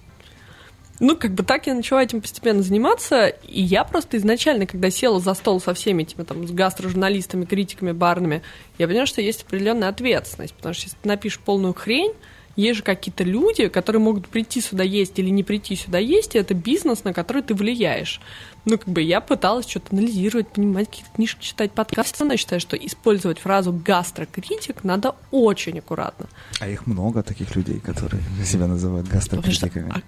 Ну, 1.06 1.18
как 1.18 1.34
бы 1.34 1.44
так 1.44 1.68
я 1.68 1.74
начала 1.74 2.02
этим 2.02 2.22
постепенно 2.22 2.64
заниматься, 2.64 3.28
и 3.28 3.62
я 3.62 3.84
просто 3.84 4.16
изначально, 4.16 4.66
когда 4.66 4.90
села 4.90 5.20
за 5.20 5.34
стол 5.34 5.60
со 5.60 5.74
всеми 5.74 6.04
этими 6.04 6.24
там, 6.24 6.48
с 6.48 6.52
гастрожурналистами, 6.52 7.44
критиками 7.44 7.92
барными, 7.92 8.42
я 8.78 8.88
поняла, 8.88 9.06
что 9.06 9.20
есть 9.20 9.44
определенная 9.44 9.90
ответственность, 9.90 10.54
потому 10.54 10.74
что 10.74 10.86
если 10.86 10.96
ты 11.02 11.10
напишешь 11.10 11.42
полную 11.42 11.74
хрень, 11.74 12.14
есть 12.56 12.78
же 12.78 12.84
какие-то 12.84 13.26
люди, 13.26 13.68
которые 13.68 14.02
могут 14.02 14.30
прийти 14.30 14.62
сюда 14.62 14.84
есть 14.84 15.20
или 15.20 15.28
не 15.28 15.44
прийти 15.44 15.76
сюда 15.76 15.98
есть, 15.98 16.36
и 16.36 16.38
это 16.38 16.54
бизнес, 16.54 17.04
на 17.04 17.14
который 17.14 17.42
ты 17.42 17.54
влияешь. 17.54 18.22
Ну, 18.66 18.78
как 18.78 18.88
бы 18.88 19.02
я 19.02 19.20
пыталась 19.20 19.68
что-то 19.68 19.88
анализировать, 19.92 20.48
понимать, 20.48 20.90
какие-то 20.90 21.12
книжки 21.16 21.44
читать, 21.44 21.72
подкасты. 21.72 22.24
Но 22.24 22.32
я 22.32 22.38
считаю, 22.38 22.62
что 22.62 22.78
использовать 22.78 23.40
фразу 23.40 23.74
«гастрокритик» 23.74 24.84
надо 24.84 25.16
очень 25.32 25.80
аккуратно. 25.80 26.28
А 26.60 26.68
их 26.68 26.88
много, 26.88 27.24
таких 27.24 27.56
людей, 27.56 27.80
которые 27.80 28.24
себя 28.46 28.68
называют 28.68 29.08
гастрокритиками. 29.08 29.92
А, 29.94 30.02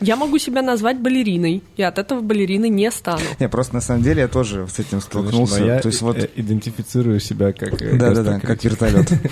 я 0.00 0.16
могу 0.16 0.38
себя 0.38 0.62
назвать 0.62 0.98
балериной, 0.98 1.62
и 1.76 1.82
от 1.82 1.98
этого 1.98 2.20
балериной 2.20 2.70
не 2.70 2.90
стану. 2.90 3.22
Не, 3.38 3.48
просто 3.48 3.74
на 3.74 3.80
самом 3.80 4.02
деле 4.02 4.22
я 4.22 4.28
тоже 4.28 4.66
с 4.66 4.78
этим 4.78 5.00
столкнулся. 5.00 5.56
Конечно, 5.56 5.74
я 5.74 5.80
То 5.80 5.88
есть 5.88 6.00
вот 6.00 6.16
э, 6.16 6.28
идентифицирую 6.36 7.20
себя 7.20 7.52
как 7.52 7.80
э, 7.82 7.98
Да-да-да, 7.98 8.40
как 8.40 8.64
вертолет. 8.64 9.12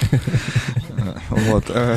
Вот. 1.28 1.64
Э, 1.68 1.96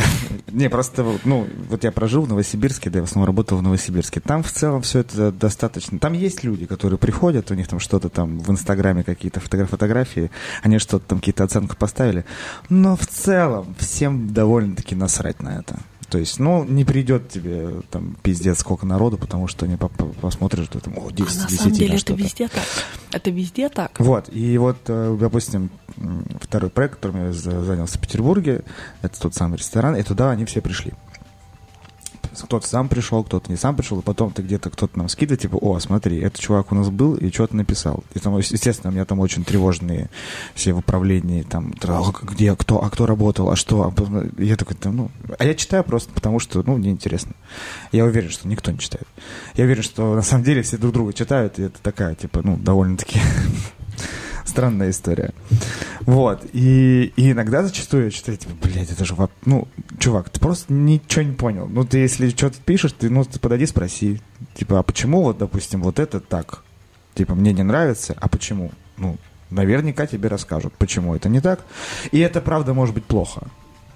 не, 0.52 0.70
просто, 0.70 1.06
ну, 1.24 1.48
вот 1.70 1.84
я 1.84 1.92
прожил 1.92 2.24
в 2.24 2.30
Новосибирске, 2.30 2.90
да, 2.90 3.00
я 3.00 3.06
в 3.06 3.08
основном 3.08 3.28
работал 3.28 3.58
в 3.58 3.62
Новосибирске. 3.62 4.20
Там 4.20 4.44
в 4.44 4.52
целом 4.52 4.82
все 4.82 5.00
это 5.00 5.32
достаточно. 5.32 6.00
Там 6.00 6.14
есть 6.14 6.29
люди, 6.44 6.66
которые 6.66 6.98
приходят, 6.98 7.52
у 7.52 7.56
них 7.56 7.68
там 7.68 7.80
что-то 7.80 8.10
там 8.10 8.40
в 8.40 8.50
Инстаграме 8.52 9.04
какие-то 9.04 9.40
фотографии, 9.40 10.32
они 10.64 10.80
что-то 10.80 11.06
там 11.08 11.20
какие-то 11.20 11.44
оценки 11.44 11.76
поставили. 11.76 12.26
Но 12.70 12.96
в 12.96 13.06
целом 13.08 13.76
всем 13.78 14.34
довольно-таки 14.34 14.96
насрать 14.96 15.42
на 15.42 15.60
это. 15.60 15.80
То 16.10 16.18
есть, 16.18 16.40
ну, 16.40 16.64
не 16.64 16.86
придет 16.86 17.30
тебе 17.30 17.82
там 17.92 18.18
пиздец 18.24 18.60
сколько 18.60 18.86
народу, 18.86 19.18
потому 19.18 19.48
что 19.48 19.68
не 19.68 19.78
посмотришь, 19.78 20.66
что 20.66 20.80
там, 20.80 20.98
о, 20.98 21.12
10 21.12 21.38
а 21.38 21.42
на 21.44 21.48
10 21.48 21.60
самом 21.60 21.74
деле 21.74 21.98
это 21.98 22.14
везде 22.14 22.48
так. 22.48 22.64
Это 23.12 23.30
везде 23.30 23.70
так. 23.70 24.00
Вот, 24.00 24.28
и 24.34 24.58
вот, 24.58 24.78
э, 24.88 25.18
допустим, 25.20 25.70
второй 26.42 26.72
проект, 26.72 26.96
которым 26.96 27.28
я 27.28 27.32
за- 27.32 27.64
занялся 27.64 28.00
в 28.00 28.02
Петербурге, 28.02 28.64
это 29.04 29.20
тот 29.20 29.36
самый 29.36 29.58
ресторан, 29.58 29.96
и 29.96 30.02
туда 30.02 30.32
они 30.32 30.46
все 30.46 30.62
пришли. 30.62 30.94
Кто-то 32.46 32.68
сам 32.68 32.90
пришел, 32.90 33.24
кто-то 33.24 33.52
не 33.52 33.58
сам 33.58 33.76
пришел, 33.76 34.00
и 34.00 34.04
потом 34.04 34.32
ты 34.32 34.42
где-то 34.42 34.70
кто-то 34.70 34.98
нам 34.98 35.10
скидывает, 35.10 35.42
типа, 35.42 35.56
о, 35.56 35.80
смотри, 35.80 36.20
этот 36.20 36.40
чувак 36.40 36.72
у 36.72 36.76
нас 36.76 36.90
был 36.90 37.16
и 37.16 37.32
что-то 37.32 37.56
написал. 37.56 38.04
И 38.14 38.20
там, 38.20 38.38
естественно, 38.38 38.92
у 38.92 38.94
меня 38.94 39.06
там 39.06 39.20
очень 39.20 39.44
тревожные 39.44 40.10
все 40.56 40.74
в 40.74 40.80
управлении, 40.80 41.44
там, 41.44 41.74
где, 42.24 42.56
кто, 42.56 42.84
а 42.84 42.90
кто 42.90 43.06
работал, 43.06 43.50
а 43.50 43.56
что. 43.56 43.84
а 43.84 44.42
я 44.42 44.56
такой, 44.56 44.78
ну, 44.86 45.12
а 45.38 45.46
я 45.46 45.56
читаю 45.56 45.84
просто 45.84 46.12
потому, 46.14 46.40
что, 46.40 46.64
ну, 46.66 46.78
мне 46.78 46.92
интересно. 46.92 47.34
Я 47.92 48.06
уверен, 48.06 48.30
что 48.30 48.48
никто 48.48 48.72
не 48.72 48.80
читает. 48.80 49.08
Я 49.56 49.66
уверен, 49.66 49.84
что 49.84 50.16
на 50.16 50.22
самом 50.22 50.44
деле 50.44 50.62
все 50.62 50.78
друг 50.78 50.94
друга 50.94 51.14
читают, 51.14 51.60
и 51.60 51.64
это 51.64 51.80
такая, 51.82 52.16
типа, 52.16 52.42
ну, 52.44 52.58
довольно-таки 52.58 53.20
странная 54.50 54.90
история. 54.90 55.34
Вот. 56.02 56.46
И, 56.54 57.14
и 57.16 57.32
иногда 57.32 57.64
зачастую 57.64 58.06
я 58.06 58.12
читаю, 58.12 58.38
типа, 58.38 58.54
блядь, 58.62 58.92
это 58.92 59.06
же, 59.06 59.14
воп- 59.14 59.32
ну, 59.46 59.68
чувак, 60.00 60.30
ты 60.30 60.40
просто 60.40 60.74
ничего 60.74 61.22
не 61.24 61.34
понял. 61.34 61.68
Ну, 61.68 61.86
ты 61.86 62.00
если 62.00 62.30
что-то 62.30 62.58
пишешь, 62.66 62.94
ты, 62.94 63.10
ну, 63.10 63.24
ты 63.24 63.40
подойди, 63.40 63.66
спроси. 63.66 64.22
Типа, 64.56 64.80
а 64.80 64.84
почему 64.84 65.22
вот, 65.24 65.38
допустим, 65.38 65.82
вот 65.82 66.00
это 66.00 66.20
так? 66.20 66.64
Типа, 67.16 67.36
мне 67.36 67.54
не 67.54 67.64
нравится, 67.64 68.16
а 68.20 68.28
почему? 68.28 68.72
Ну, 68.98 69.18
наверняка 69.50 70.08
тебе 70.08 70.30
расскажут, 70.30 70.74
почему 70.78 71.16
это 71.16 71.30
не 71.30 71.42
так. 71.42 71.64
И 72.12 72.20
это, 72.20 72.42
правда, 72.42 72.74
может 72.74 72.96
быть 72.96 73.06
плохо. 73.06 73.48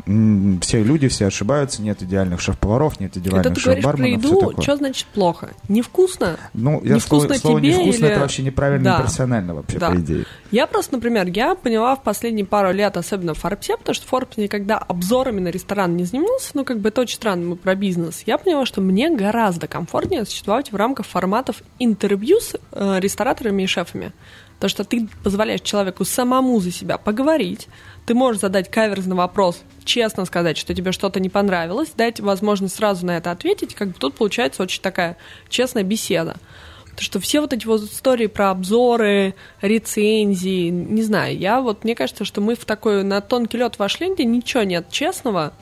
Все 0.06 0.84
люди, 0.84 1.08
все 1.08 1.28
ошибаются, 1.28 1.82
нет 1.82 2.04
идеальных 2.04 2.42
шеф-поваров, 2.42 3.00
нет 3.00 3.16
идеальных 3.16 3.54
ты 3.56 3.62
говоришь 3.62 3.84
про 3.84 3.92
шеф-барменов, 3.92 4.24
еду, 4.26 4.62
что 4.62 4.76
значит 4.76 5.06
плохо? 5.08 5.52
Невкусно? 5.70 6.38
Ну, 6.54 6.82
я 6.84 6.96
невкусно 6.96 7.28
слово, 7.30 7.40
слово 7.40 7.60
тебе 7.62 7.70
невкусно, 7.70 8.06
или- 8.06 8.08
это 8.12 8.20
вообще 8.20 8.44
неправильно 8.44 8.84
Да. 8.84 8.96
и 8.98 9.02
профессионально 9.02 9.56
вообще, 9.56 9.80
Да. 9.80 9.92
по 9.92 9.96
идее. 9.96 10.26
Я 10.52 10.68
просто, 10.68 10.96
например, 10.96 11.28
я 11.28 11.56
поняла 11.56 11.96
в 11.96 12.04
последние 12.04 12.46
пару 12.46 12.74
лет, 12.74 12.98
особенно 12.98 13.34
в 13.34 13.40
Форбсе, 13.40 13.78
потому 13.78 13.94
что 13.96 14.06
Форбс 14.08 14.36
никогда 14.38 14.78
обзорами 14.78 15.40
на 15.40 15.48
ресторан 15.48 15.96
не 15.96 16.04
занимался, 16.04 16.52
ну, 16.54 16.66
как 16.66 16.80
бы 16.80 16.90
это 16.90 17.02
очень 17.02 17.16
странно, 17.16 17.46
мы 17.46 17.56
про 17.56 17.74
бизнес. 17.76 18.24
Я 18.26 18.38
поняла, 18.38 18.66
что 18.66 18.82
мне 18.82 19.10
гораздо 19.16 19.68
комфортнее 19.68 20.26
существовать 20.26 20.72
в 20.72 20.76
рамках 20.76 21.06
форматов 21.06 21.64
интервью 21.80 22.40
с 22.42 22.56
э, 22.74 23.00
рестораторами 23.00 23.64
и 23.64 23.68
шефами. 23.68 24.12
Потому 24.56 24.70
что 24.70 24.84
ты 24.86 25.10
позволяешь 25.24 25.60
человеку 25.62 26.06
самому 26.06 26.58
за 26.62 26.72
себя 26.72 26.98
поговорить, 26.98 27.68
ты 28.06 28.14
можешь 28.14 28.42
задать 28.42 28.70
каверзный 28.70 29.16
вопрос, 29.16 29.62
честно 29.86 30.26
сказать, 30.26 30.58
что 30.58 30.74
тебе 30.74 30.92
что-то 30.92 31.20
не 31.20 31.30
понравилось, 31.30 31.92
дать 31.96 32.20
возможность 32.20 32.76
сразу 32.76 33.06
на 33.06 33.18
это 33.18 33.32
ответить, 33.32 33.76
как 33.76 33.90
бы 33.90 33.94
тут 33.94 34.16
получается 34.16 34.64
очень 34.64 34.82
такая 34.82 35.18
честная 35.50 35.84
беседа. 35.84 36.38
Потому 36.84 37.06
что 37.06 37.20
все 37.20 37.42
вот 37.42 37.54
эти 37.54 37.66
вот 37.66 37.82
истории 37.82 38.28
про 38.28 38.52
обзоры, 38.52 39.34
рецензии, 39.62 40.70
не 40.70 41.02
знаю, 41.02 41.36
я 41.38 41.60
вот, 41.60 41.84
мне 41.84 41.96
кажется, 41.96 42.24
что 42.24 42.40
мы 42.40 42.56
в 42.56 42.66
такой, 42.66 43.04
на 43.04 43.20
тонкий 43.22 43.58
лед 43.58 43.80
вошли, 43.80 44.14
где 44.14 44.26
ничего 44.26 44.64
нет 44.64 44.90
честного, 44.92 45.54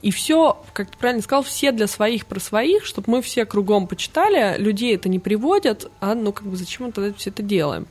и 0.00 0.10
все, 0.10 0.62
как 0.72 0.90
ты 0.90 0.96
правильно 0.96 1.22
сказал, 1.22 1.42
все 1.42 1.72
для 1.72 1.86
своих 1.86 2.24
про 2.24 2.40
своих, 2.40 2.86
чтобы 2.86 3.10
мы 3.10 3.22
все 3.22 3.44
кругом 3.44 3.86
почитали, 3.86 4.56
людей 4.58 4.94
это 4.94 5.10
не 5.10 5.18
приводят, 5.18 5.90
а 6.00 6.14
ну 6.14 6.32
как 6.32 6.46
бы 6.46 6.56
зачем 6.56 6.86
мы 6.86 6.92
тогда 6.92 7.12
все 7.14 7.28
это 7.28 7.42
делаем? 7.42 7.86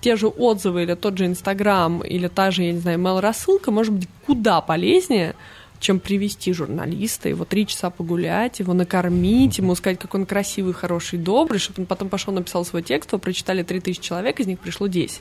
Те 0.00 0.16
же 0.16 0.28
отзывы 0.28 0.82
или 0.84 0.94
тот 0.94 1.16
же 1.18 1.26
Инстаграм 1.26 2.00
или 2.00 2.28
та 2.28 2.50
же, 2.50 2.62
я 2.62 2.72
не 2.72 2.78
знаю, 2.80 2.98
mail-рассылка 2.98 3.70
может 3.70 3.92
быть 3.94 4.08
куда 4.26 4.60
полезнее, 4.60 5.34
чем 5.80 6.00
привести 6.00 6.52
журналиста, 6.52 7.28
его 7.28 7.44
три 7.44 7.66
часа 7.66 7.90
погулять, 7.90 8.58
его 8.58 8.74
накормить, 8.74 9.58
ему 9.58 9.74
сказать, 9.74 9.98
как 9.98 10.14
он 10.14 10.26
красивый, 10.26 10.72
хороший, 10.74 11.18
добрый, 11.18 11.58
чтобы 11.60 11.82
он 11.82 11.86
потом 11.86 12.08
пошел 12.08 12.32
написал 12.34 12.64
свой 12.64 12.82
текст, 12.82 13.12
его 13.12 13.18
прочитали 13.20 13.62
3000 13.62 14.00
человек, 14.00 14.40
из 14.40 14.46
них 14.46 14.58
пришло 14.58 14.86
10. 14.88 15.20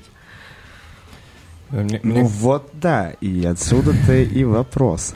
Э, 1.70 1.84
Мне- 1.84 2.00
Ну 2.04 2.14
мне- 2.16 2.24
вот 2.24 2.70
да, 2.74 3.12
и 3.22 3.46
отсюда-то 3.46 4.16
и 4.16 4.44
вопрос. 4.46 5.14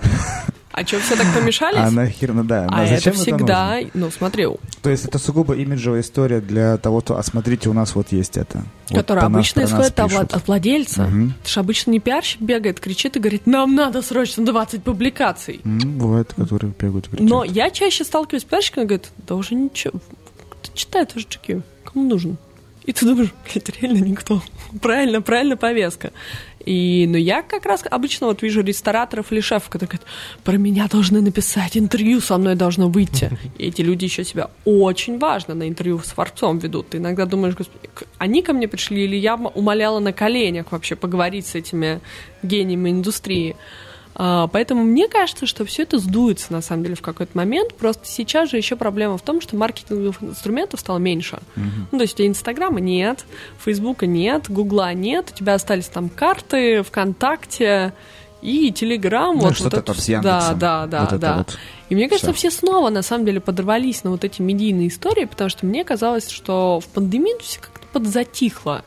А 0.74 0.86
что, 0.86 0.99
все 0.99 1.15
так 1.15 1.28
помешались? 1.34 1.78
А 1.80 1.91
нахер, 1.91 2.34
ну 2.34 2.43
да, 2.43 2.65
А 2.69 2.82
ну 2.82 2.88
зачем 2.88 3.13
это 3.13 3.22
всегда, 3.22 3.76
нужно? 3.76 3.89
ну 3.93 4.11
смотри, 4.11 4.47
То 4.82 4.89
есть 4.89 5.05
это 5.05 5.19
сугубо 5.19 5.53
имиджевая 5.55 6.01
история 6.01 6.39
для 6.39 6.78
того, 6.78 7.01
что, 7.01 7.17
а 7.17 7.24
смотрите, 7.24 7.69
у 7.69 7.74
нас 7.74 7.93
вот 7.95 8.11
есть 8.11 8.38
это. 8.38 8.63
Вот 8.89 8.97
которая 8.99 9.28
нас- 9.28 9.34
обычно 9.34 9.63
исходит 9.65 9.99
от, 9.99 10.47
владельца. 10.47 11.03
Мгм. 11.03 11.34
Это 11.41 11.49
же 11.49 11.59
обычно 11.59 11.91
не 11.91 11.99
пиарщик 11.99 12.41
бегает, 12.41 12.80
кричит 12.80 13.17
и 13.17 13.19
говорит, 13.19 13.47
нам 13.47 13.76
надо 13.76 14.01
срочно 14.01 14.45
20 14.45 14.84
публикаций. 14.84 15.59
М, 15.65 15.80
Бывает, 15.97 16.34
которые 16.34 16.74
бегают 16.80 17.07
и 17.07 17.09
кричат. 17.11 17.28
Но 17.30 17.43
я 17.43 17.69
чаще 17.69 18.03
сталкиваюсь 18.05 18.43
с 18.43 18.45
пиарщиками, 18.45 18.86
говорит, 18.86 19.09
да 19.28 19.36
уже 19.36 19.55
ничего, 19.55 19.99
ты 20.61 20.69
читай 20.74 21.05
тоже 21.05 21.26
чеки, 21.28 21.61
кому 21.84 22.07
нужен? 22.07 22.38
И 22.86 22.93
ты 22.93 23.05
думаешь, 23.05 23.32
блядь, 23.45 23.69
реально 23.82 24.03
никто. 24.05 24.41
правильно, 24.82 25.22
правильно 25.22 25.55
повестка. 25.57 26.11
И, 26.66 27.07
ну, 27.07 27.18
я 27.18 27.41
как 27.41 27.66
раз 27.66 27.84
обычно 27.89 28.28
вот 28.28 28.41
вижу 28.41 28.62
рестораторов 28.62 29.32
или 29.32 29.39
шефов, 29.41 29.70
которые 29.70 29.89
говорят, 29.89 30.07
про 30.43 30.57
меня 30.57 30.88
должны 30.88 31.22
написать, 31.22 31.78
интервью 31.78 32.22
со 32.22 32.38
мной 32.38 32.55
должно 32.55 32.89
выйти. 32.89 33.38
И 33.57 33.68
эти 33.68 33.82
люди 33.82 34.05
еще 34.05 34.24
себя 34.24 34.49
очень 34.66 35.20
важно 35.20 35.55
на 35.55 35.68
интервью 35.68 35.99
с 35.99 36.12
Форбсом 36.12 36.59
ведут. 36.59 36.89
Ты 36.89 36.97
иногда 36.97 37.26
думаешь, 37.26 37.55
они 38.18 38.41
ко 38.41 38.53
мне 38.53 38.68
пришли 38.68 39.03
или 39.03 39.16
я 39.16 39.36
умоляла 39.36 39.99
на 39.99 40.14
коленях 40.14 40.72
вообще 40.72 40.95
поговорить 40.95 41.47
с 41.47 41.55
этими 41.55 42.01
гениями 42.43 42.89
индустрии. 42.89 43.55
А, 44.16 44.47
Поэтому 44.47 44.84
мне 44.84 45.07
кажется, 45.07 45.45
что 45.45 45.66
все 45.66 45.84
это 45.84 45.97
сдуется 45.99 46.51
на 46.53 46.62
самом 46.62 46.84
деле 46.84 46.95
в 46.95 47.01
какой-то 47.01 47.38
момент. 47.38 47.74
Просто 47.76 48.05
сейчас 48.07 48.49
же 48.49 48.57
еще 48.57 48.76
проблема 48.76 49.18
в 49.18 49.22
том, 49.22 49.41
что 49.41 49.55
маркетинговых 49.55 50.22
инструментов 50.22 50.80
стало 50.80 50.97
меньше. 50.97 51.39
Ну, 51.55 51.97
то 51.97 52.01
есть 52.01 52.14
у 52.16 52.18
тебя 52.18 52.28
Инстаграма 52.28 52.80
нет, 52.80 53.26
Фейсбука 53.64 54.05
нет, 54.05 54.49
Гугла 54.49 54.93
нет, 54.93 55.32
у 55.34 55.38
тебя 55.38 55.53
остались 55.53 55.86
там 55.88 56.09
карты, 56.09 56.84
ВКонтакте 56.84 57.93
и 58.41 58.72
Телеграм. 58.72 59.36
Ну, 59.36 59.43
вот, 59.43 59.55
что-то 59.55 59.78
вот 59.78 59.84
это 59.84 59.86
там 59.88 59.95
с 59.95 59.99
всё. 59.99 60.12
Яндексом. 60.14 60.59
Да, 60.59 60.86
да, 60.86 60.88
да, 60.88 60.99
Вот 61.01 61.07
это 61.14 61.18
да. 61.20 61.38
вот. 61.38 61.57
И 61.89 61.95
мне 61.95 62.07
кажется, 62.09 62.34
Всё. 62.34 62.49
все 62.49 62.57
снова 62.57 62.89
на 62.89 63.01
самом 63.01 63.26
деле 63.26 63.39
подорвались 63.39 64.03
на 64.03 64.12
вот 64.12 64.24
эти 64.24 64.41
медийные 64.41 64.88
истории, 64.88 65.26
потому 65.26 65.49
что 65.49 65.66
мне 65.66 65.84
казалось, 65.84 66.30
что 66.30 66.80
в 66.80 66.88
пандемию 66.88 67.38
все 67.39 67.59
как-то 67.59 67.86
подзатихло. 67.91 68.84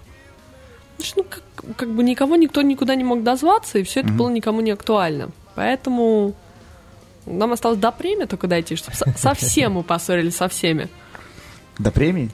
Ну, 1.16 1.24
как, 1.24 1.42
как 1.76 1.88
бы 1.90 2.02
никого 2.02 2.36
никто 2.36 2.62
никуда 2.62 2.94
не 2.94 3.04
мог 3.04 3.22
дозваться, 3.22 3.78
и 3.78 3.82
все 3.82 4.00
это 4.00 4.10
было 4.10 4.30
никому 4.30 4.60
не 4.60 4.70
актуально. 4.70 5.30
Поэтому 5.54 6.34
нам 7.26 7.52
осталось 7.52 7.78
до 7.78 7.90
премии 7.92 8.26
только 8.26 8.46
дойти, 8.46 8.76
чтобы 8.76 8.96
со- 8.96 9.12
совсем 9.16 9.72
мы 9.72 9.82
поссорились 9.82 10.36
со 10.36 10.48
всеми. 10.48 10.88
До 11.78 11.90
премии? 11.90 12.30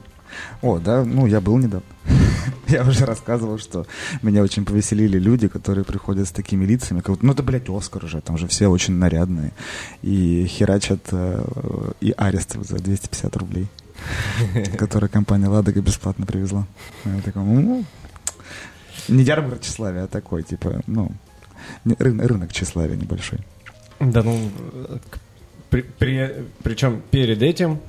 О, 0.61 0.79
да, 0.79 1.03
ну 1.03 1.25
я 1.25 1.41
был 1.41 1.57
недавно. 1.57 1.85
Я 2.67 2.83
уже 2.83 3.05
рассказывал, 3.05 3.59
что 3.59 3.85
меня 4.21 4.41
очень 4.41 4.63
повеселили 4.63 5.19
люди, 5.19 5.49
которые 5.49 5.83
приходят 5.83 6.27
с 6.27 6.31
такими 6.31 6.63
лицами, 6.65 7.01
как 7.01 7.21
ну 7.21 7.33
это, 7.33 7.43
блядь, 7.43 7.69
Оскар 7.69 8.05
уже, 8.05 8.21
там 8.21 8.37
же 8.37 8.47
все 8.47 8.67
очень 8.67 8.93
нарядные, 8.93 9.51
и 10.01 10.45
херачат 10.47 11.01
э, 11.11 11.43
и 11.99 12.13
арест 12.15 12.55
за 12.55 12.77
250 12.77 13.35
рублей, 13.35 13.67
которые 14.77 15.09
компания 15.09 15.47
«Ладога» 15.47 15.81
бесплатно 15.81 16.25
привезла. 16.25 16.65
Я 17.03 17.21
такой, 17.21 17.43
ну, 17.43 17.83
не 19.07 19.23
ярмарка 19.23 19.63
тщеславия, 19.63 20.03
а 20.03 20.07
такой, 20.07 20.43
типа, 20.43 20.81
ну, 20.87 21.11
не- 21.85 21.95
рын- 21.95 22.25
рынок 22.25 22.51
тщеславия 22.53 22.95
небольшой. 22.95 23.39
Да 23.99 24.23
ну, 24.23 24.49
при, 25.69 25.81
при- 25.81 26.45
причем 26.63 27.01
перед 27.11 27.41
этим 27.41 27.79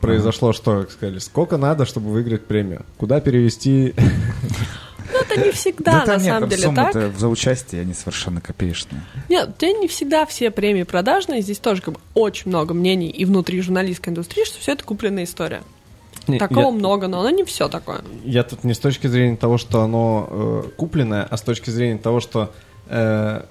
произошло 0.00 0.52
что, 0.52 0.82
как 0.82 0.90
сказали, 0.90 1.18
сколько 1.18 1.56
надо, 1.56 1.84
чтобы 1.86 2.10
выиграть 2.10 2.46
премию? 2.46 2.84
Куда 2.96 3.20
перевести? 3.20 3.94
Ну, 5.12 5.20
это 5.20 5.40
не 5.40 5.52
всегда, 5.52 6.04
на 6.06 6.14
нет, 6.14 6.22
самом 6.22 6.48
деле, 6.48 6.72
так. 6.74 7.16
за 7.16 7.28
участие, 7.28 7.82
они 7.82 7.92
совершенно 7.92 8.40
копеечные. 8.40 9.02
Нет, 9.28 9.50
у 9.50 9.52
тебя 9.52 9.72
не 9.72 9.86
всегда 9.86 10.24
все 10.26 10.50
премии 10.50 10.82
продажные. 10.84 11.42
Здесь 11.42 11.58
тоже 11.58 11.82
как 11.82 11.94
бы 11.94 12.00
очень 12.14 12.48
много 12.48 12.72
мнений 12.74 13.10
и 13.10 13.24
внутри 13.24 13.60
журналистской 13.60 14.10
индустрии, 14.10 14.44
что 14.44 14.58
все 14.58 14.72
это 14.72 14.82
купленная 14.82 15.24
история. 15.24 15.62
Не, 16.26 16.38
Такого 16.38 16.60
я- 16.66 16.70
много, 16.70 17.08
но 17.08 17.20
оно 17.20 17.30
не 17.30 17.44
все 17.44 17.68
такое. 17.68 18.00
Я 18.24 18.42
тут 18.44 18.64
не 18.64 18.72
с 18.74 18.78
точки 18.78 19.06
зрения 19.06 19.36
того, 19.36 19.58
что 19.58 19.82
оно 19.82 20.28
э, 20.30 20.62
купленное, 20.76 21.26
а 21.30 21.36
с 21.36 21.42
точки 21.42 21.70
зрения 21.70 21.98
того, 21.98 22.20
что 22.20 22.50
э, 22.88 23.42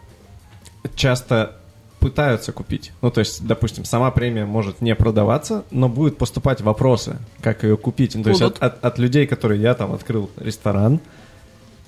часто 0.96 1.56
пытаются 2.00 2.52
купить. 2.52 2.92
Ну, 3.02 3.12
то 3.12 3.20
есть, 3.20 3.46
допустим, 3.48 3.86
сама 3.86 4.12
премия 4.12 4.46
может 4.46 4.82
не 4.82 4.94
продаваться, 4.96 5.64
но 5.72 5.88
будут 5.88 6.18
поступать 6.18 6.60
вопросы, 6.62 7.18
как 7.42 7.64
ее 7.64 7.78
купить. 7.78 8.16
Ну, 8.16 8.24
то 8.24 8.30
есть 8.32 8.42
от, 8.42 8.62
от- 8.62 8.84
от 8.84 9.00
людей, 9.00 9.26
которые 9.26 9.62
я 9.62 9.74
там 9.74 9.94
открыл 9.94 10.30
ресторан, 10.38 11.00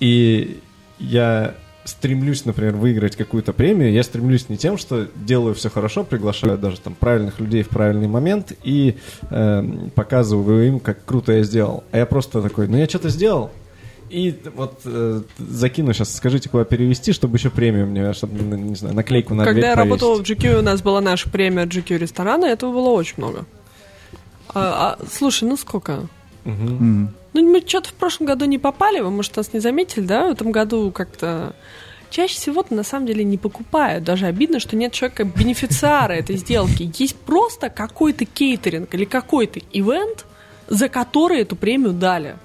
и 0.00 0.60
я 0.98 1.54
стремлюсь, 1.86 2.44
например, 2.44 2.74
выиграть 2.74 3.16
какую-то 3.16 3.52
премию, 3.52 3.92
я 3.92 4.02
стремлюсь 4.02 4.48
не 4.48 4.56
тем, 4.56 4.76
что 4.76 5.06
делаю 5.14 5.54
все 5.54 5.70
хорошо, 5.70 6.04
приглашаю 6.04 6.58
даже 6.58 6.80
там 6.80 6.94
правильных 6.94 7.40
людей 7.40 7.62
в 7.62 7.68
правильный 7.68 8.08
момент 8.08 8.52
и 8.62 8.96
э, 9.30 9.64
показываю 9.94 10.66
им, 10.66 10.80
как 10.80 11.04
круто 11.04 11.32
я 11.32 11.42
сделал. 11.42 11.84
А 11.92 11.98
я 11.98 12.06
просто 12.06 12.42
такой, 12.42 12.68
ну 12.68 12.76
я 12.76 12.86
что-то 12.86 13.08
сделал, 13.08 13.50
и 14.08 14.38
вот 14.54 14.80
э, 14.84 15.22
закину 15.38 15.92
сейчас, 15.92 16.14
скажите, 16.14 16.48
куда 16.48 16.64
перевести, 16.64 17.12
чтобы 17.12 17.38
еще 17.38 17.50
премию 17.50 17.86
мне, 17.86 18.12
чтобы, 18.12 18.40
не 18.44 18.76
знаю, 18.76 18.94
наклейку 18.94 19.34
на 19.34 19.44
Когда 19.44 19.60
дверь 19.60 19.70
я 19.70 19.76
повесить. 19.76 20.02
работала 20.02 20.22
в 20.22 20.22
GQ, 20.22 20.58
у 20.58 20.62
нас 20.62 20.82
была 20.82 21.00
наша 21.00 21.28
премия 21.28 21.64
GQ 21.64 21.98
ресторана, 21.98 22.44
этого 22.44 22.72
было 22.72 22.90
очень 22.90 23.14
много. 23.16 23.44
А, 24.54 24.96
а, 25.00 25.06
слушай, 25.10 25.48
ну 25.48 25.56
сколько? 25.56 26.06
Мгм. 26.44 27.10
Ну, 27.36 27.52
мы 27.52 27.62
что-то 27.66 27.90
в 27.90 27.92
прошлом 27.92 28.26
году 28.26 28.46
не 28.46 28.58
попали, 28.58 29.00
вы, 29.00 29.10
может, 29.10 29.36
нас 29.36 29.52
не 29.52 29.60
заметили, 29.60 30.04
да? 30.04 30.28
В 30.28 30.32
этом 30.32 30.52
году 30.52 30.90
как-то... 30.90 31.54
Чаще 32.08 32.34
всего-то 32.36 32.72
на 32.72 32.84
самом 32.84 33.06
деле 33.06 33.24
не 33.24 33.36
покупают. 33.36 34.04
Даже 34.04 34.26
обидно, 34.26 34.58
что 34.58 34.76
нет 34.76 34.92
человека 34.92 35.24
бенефициара 35.24 36.12
этой 36.12 36.36
сделки. 36.36 36.90
Есть 36.96 37.16
просто 37.16 37.68
какой-то 37.68 38.24
кейтеринг 38.24 38.94
или 38.94 39.04
какой-то 39.04 39.60
ивент, 39.72 40.24
за 40.68 40.88
который 40.88 41.40
эту 41.40 41.56
премию 41.56 41.92
дали. 41.92 42.36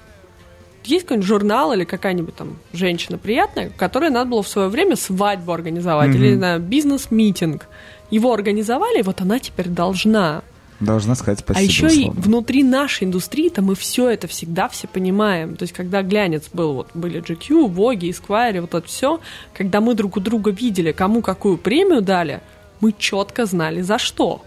Есть 0.84 1.04
какой-нибудь 1.04 1.28
журнал 1.28 1.74
или 1.74 1.84
какая-нибудь 1.86 2.36
там 2.36 2.58
женщина 2.74 3.18
приятная, 3.20 3.70
которой 3.70 4.10
надо 4.10 4.32
было 4.32 4.44
в 4.44 4.48
свое 4.48 4.68
время 4.68 4.96
свадьбу 4.96 5.54
организовать 5.54 6.10
Мгм. 6.10 6.18
или 6.18 6.36
знаю, 6.36 6.60
бизнес-митинг. 6.60 7.68
Его 8.10 8.34
организовали, 8.34 9.00
и 9.00 9.04
вот 9.04 9.22
она 9.22 9.40
теперь 9.40 9.70
должна. 9.70 10.42
Должна 10.82 11.14
сказать 11.16 11.40
спасибо. 11.40 11.60
А 11.60 11.64
еще 11.64 11.88
и 11.88 12.10
внутри 12.10 12.64
нашей 12.64 13.04
индустрии-то 13.04 13.62
мы 13.62 13.76
все 13.76 14.10
это 14.10 14.28
всегда 14.28 14.68
все 14.68 14.88
понимаем. 14.88 15.56
То 15.56 15.64
есть, 15.64 15.74
когда 15.74 16.02
глянец 16.02 16.50
был, 16.52 16.74
вот 16.74 16.90
были 16.96 17.22
GQ, 17.22 17.74
Vogue, 17.74 18.00
Esquire, 18.00 18.62
вот 18.62 18.74
это 18.74 18.88
все, 18.88 19.22
когда 19.54 19.80
мы 19.80 19.94
друг 19.94 20.18
у 20.18 20.20
друга 20.20 20.50
видели, 20.50 20.92
кому 20.92 21.22
какую 21.22 21.58
премию 21.60 22.02
дали, 22.02 22.42
мы 22.80 22.94
четко 22.98 23.46
знали, 23.46 23.82
за 23.82 24.00
что. 24.00 24.44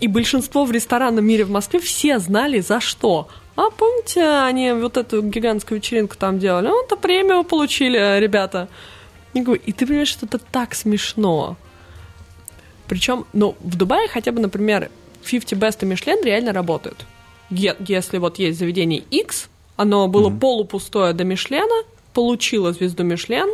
И 0.00 0.08
большинство 0.08 0.64
в 0.64 0.72
ресторанном 0.72 1.26
мире 1.26 1.44
в 1.44 1.50
Москве 1.50 1.78
все 1.78 2.18
знали, 2.20 2.60
за 2.60 2.80
что. 2.80 3.28
А 3.54 3.70
помните, 3.70 4.22
они 4.22 4.72
вот 4.72 4.96
эту 4.96 5.20
гигантскую 5.20 5.78
вечеринку 5.78 6.16
там 6.16 6.38
делали? 6.38 6.68
Ну, 6.68 6.86
то 6.88 6.96
премию 6.96 7.44
получили, 7.44 8.18
ребята. 8.18 8.68
И 9.34 9.72
ты 9.72 9.86
понимаешь, 9.86 10.08
что 10.08 10.24
это 10.24 10.38
так 10.38 10.74
смешно. 10.74 11.56
Причем, 12.86 13.26
ну, 13.34 13.56
в 13.60 13.76
Дубае 13.76 14.08
хотя 14.08 14.32
бы, 14.32 14.40
например, 14.40 14.90
50 15.24 15.58
Best 15.58 15.78
и 15.82 15.86
Мишлен 15.86 16.24
реально 16.24 16.52
работают. 16.52 17.06
Если 17.50 18.18
вот 18.18 18.38
есть 18.38 18.58
заведение 18.58 19.02
X, 19.10 19.48
оно 19.76 20.08
было 20.08 20.30
полупустое 20.30 21.12
до 21.12 21.24
Мишлена, 21.24 21.84
получило 22.12 22.72
звезду 22.72 23.04
Мишлен, 23.04 23.48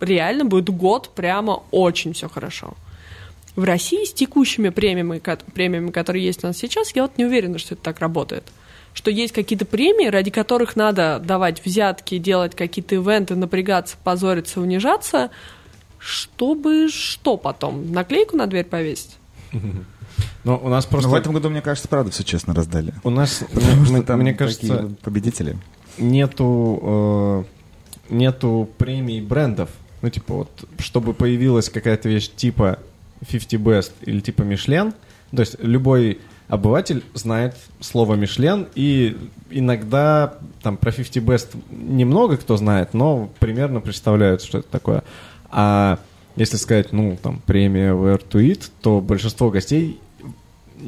реально 0.00 0.44
будет 0.44 0.70
год 0.70 1.10
прямо 1.14 1.62
очень 1.70 2.14
все 2.14 2.28
хорошо. 2.28 2.74
В 3.54 3.64
России 3.64 4.04
с 4.04 4.12
текущими 4.12 4.68
премиями, 4.70 5.20
премиями, 5.52 5.90
которые 5.90 6.24
есть 6.24 6.44
у 6.44 6.46
нас 6.46 6.56
сейчас, 6.56 6.94
я 6.94 7.02
вот 7.02 7.18
не 7.18 7.24
уверена, 7.24 7.58
что 7.58 7.74
это 7.74 7.82
так 7.82 8.00
работает. 8.00 8.44
Что 8.94 9.10
есть 9.10 9.32
какие-то 9.32 9.64
премии, 9.64 10.06
ради 10.06 10.30
которых 10.30 10.74
надо 10.74 11.20
давать 11.22 11.64
взятки, 11.64 12.18
делать 12.18 12.54
какие-то 12.54 12.94
ивенты, 12.94 13.34
напрягаться, 13.34 13.96
позориться, 14.02 14.60
унижаться, 14.60 15.30
чтобы 15.98 16.88
что 16.88 17.36
потом? 17.36 17.92
Наклейку 17.92 18.36
на 18.36 18.46
дверь 18.46 18.64
повесить? 18.64 19.16
Но 20.44 20.58
у 20.58 20.68
нас 20.68 20.84
Но 20.84 20.90
просто... 20.90 21.08
в 21.08 21.14
этом 21.14 21.32
году, 21.32 21.50
мне 21.50 21.60
кажется, 21.60 21.88
правда, 21.88 22.10
все 22.10 22.24
честно 22.24 22.54
раздали. 22.54 22.94
У 23.04 23.10
нас, 23.10 23.44
Потому 23.54 23.84
что 23.84 24.02
там 24.02 24.20
мне 24.20 24.34
кажется, 24.34 24.90
победители. 25.02 25.56
нету, 25.98 26.80
э, 26.82 27.44
нету 28.14 28.68
премий 28.78 29.20
брендов. 29.20 29.70
Ну, 30.00 30.10
типа, 30.10 30.34
вот, 30.34 30.64
чтобы 30.78 31.12
появилась 31.12 31.68
какая-то 31.68 32.08
вещь 32.08 32.30
типа 32.34 32.78
50 33.28 33.60
Best 33.60 33.92
или 34.02 34.20
типа 34.20 34.42
Мишлен, 34.42 34.92
то 35.34 35.40
есть 35.40 35.56
любой 35.60 36.20
обыватель 36.46 37.04
знает 37.14 37.56
слово 37.80 38.14
Мишлен, 38.14 38.68
и 38.74 39.16
иногда 39.50 40.34
там 40.62 40.76
про 40.76 40.92
50 40.92 41.22
Best 41.22 41.56
немного 41.70 42.36
кто 42.36 42.56
знает, 42.56 42.94
но 42.94 43.30
примерно 43.38 43.80
представляют, 43.80 44.42
что 44.42 44.58
это 44.58 44.68
такое. 44.68 45.02
А 45.50 45.98
если 46.36 46.56
сказать, 46.56 46.92
ну, 46.92 47.18
там, 47.20 47.40
премия 47.44 47.90
Where 47.92 48.22
to 48.30 48.40
Eat, 48.40 48.70
то 48.80 49.00
большинство 49.00 49.50
гостей 49.50 50.00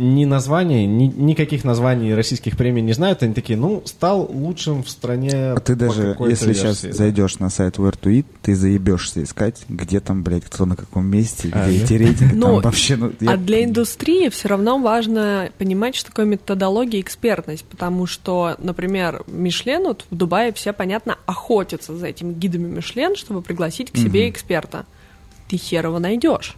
ни 0.02 0.24
названий, 0.24 0.86
ни, 0.86 1.04
никаких 1.06 1.62
названий 1.62 2.14
российских 2.14 2.56
премий 2.56 2.80
не 2.80 2.94
знают. 2.94 3.22
Они 3.22 3.34
такие, 3.34 3.58
ну, 3.58 3.82
стал 3.84 4.26
лучшим 4.32 4.82
в 4.82 4.88
стране 4.88 5.30
А 5.52 5.60
ты 5.60 5.74
даже, 5.74 6.16
если 6.20 6.54
сейчас 6.54 6.82
версии, 6.82 6.86
да. 6.88 7.04
зайдешь 7.04 7.38
на 7.38 7.50
сайт 7.50 7.76
Where 7.76 7.98
to 8.00 8.10
Eat, 8.10 8.24
ты 8.40 8.56
заебешься 8.56 9.22
искать, 9.22 9.62
где 9.68 10.00
там, 10.00 10.22
блядь, 10.22 10.44
кто 10.44 10.64
на 10.64 10.74
каком 10.74 11.06
месте, 11.06 11.50
А, 11.52 11.68
где 11.68 11.78
да? 11.78 11.84
эти 11.84 11.92
рейтинги. 11.94 12.34
Ну, 12.34 12.46
там 12.46 12.60
вообще, 12.62 12.96
ну, 12.96 13.12
я- 13.20 13.32
А 13.32 13.36
для 13.36 13.62
индустрии 13.64 14.30
все 14.30 14.48
равно 14.48 14.78
важно 14.78 15.50
понимать, 15.58 15.94
что 15.94 16.08
такое 16.08 16.24
методология 16.24 16.98
и 16.98 17.02
экспертность, 17.02 17.64
потому 17.66 18.06
что, 18.06 18.56
например, 18.58 19.22
Мишлен, 19.26 19.82
вот 19.84 20.06
в 20.10 20.16
Дубае 20.16 20.52
все, 20.54 20.72
понятно, 20.72 21.18
охотятся 21.26 21.94
за 21.96 22.06
этими 22.06 22.32
гидами 22.32 22.68
Мишлен, 22.74 23.16
чтобы 23.16 23.42
пригласить 23.42 23.90
к 23.90 23.96
себе 23.98 24.22
Мгм. 24.22 24.30
эксперта. 24.30 24.86
Ты 25.48 25.58
хер 25.58 25.86
его 25.86 25.98
найдешь. 25.98 26.54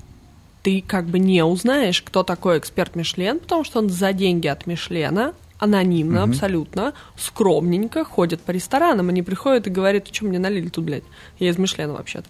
Ты 0.62 0.82
как 0.86 1.06
бы 1.06 1.18
не 1.18 1.44
узнаешь, 1.44 2.02
кто 2.02 2.22
такой 2.22 2.58
эксперт 2.58 2.94
Мишлен, 2.94 3.40
потому 3.40 3.64
что 3.64 3.80
он 3.80 3.88
за 3.88 4.12
деньги 4.12 4.46
от 4.46 4.66
Мишлена, 4.66 5.34
анонимно, 5.62 6.24
абсолютно, 6.24 6.92
скромненько 7.16 8.04
ходит 8.04 8.40
по 8.40 8.50
ресторанам, 8.50 9.10
и 9.10 9.12
не 9.12 9.22
приходит 9.22 9.68
и 9.68 9.70
говорит, 9.70 10.08
что 10.10 10.24
мне 10.24 10.40
налили 10.40 10.68
тут, 10.68 10.84
блядь, 10.84 11.04
я 11.38 11.50
из 11.50 11.56
Мишлена 11.56 11.92
вообще-то. 11.92 12.28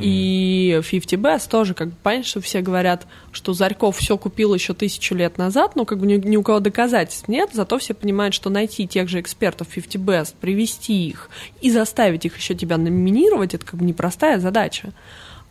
И 0.00 0.80
50 0.90 1.20
Best 1.20 1.50
тоже, 1.50 1.74
как 1.74 1.90
бы, 1.90 1.94
понятно, 2.02 2.28
что 2.28 2.40
все 2.40 2.60
говорят, 2.60 3.06
что 3.30 3.52
Зарьков 3.52 3.98
все 3.98 4.18
купил 4.18 4.54
еще 4.54 4.74
тысячу 4.74 5.14
лет 5.14 5.38
назад, 5.38 5.76
но 5.76 5.84
как 5.84 6.00
бы 6.00 6.06
ни, 6.06 6.16
ни 6.16 6.36
у 6.36 6.42
кого 6.42 6.58
доказательств 6.58 7.28
нет, 7.28 7.50
зато 7.52 7.78
все 7.78 7.94
понимают, 7.94 8.34
что 8.34 8.50
найти 8.50 8.88
тех 8.88 9.08
же 9.08 9.20
экспертов 9.20 9.68
50 9.68 10.02
Best, 10.02 10.34
привести 10.40 11.06
их 11.06 11.30
и 11.60 11.70
заставить 11.70 12.24
их 12.24 12.36
еще 12.36 12.56
тебя 12.56 12.76
номинировать, 12.76 13.54
это 13.54 13.64
как 13.64 13.76
бы 13.76 13.84
непростая 13.84 14.40
задача. 14.40 14.92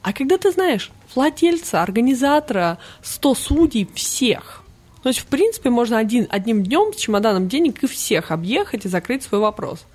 А 0.08 0.14
когда 0.14 0.38
ты 0.38 0.52
знаешь 0.52 0.90
владельца, 1.14 1.84
организатора, 1.84 2.78
100 3.02 3.36
судей, 3.36 3.90
всех, 3.94 4.64
то 5.04 5.10
есть, 5.10 5.20
в 5.20 5.26
принципе, 5.26 5.70
можно 5.70 5.98
один, 5.98 6.28
одним 6.30 6.64
днем 6.64 6.94
с 6.94 6.96
чемоданом 6.96 7.50
денег 7.50 7.84
и 7.84 7.88
всех 7.88 8.32
объехать 8.32 8.86
и 8.86 8.88
закрыть 8.88 9.24
свой 9.24 9.42
вопрос. 9.42 9.86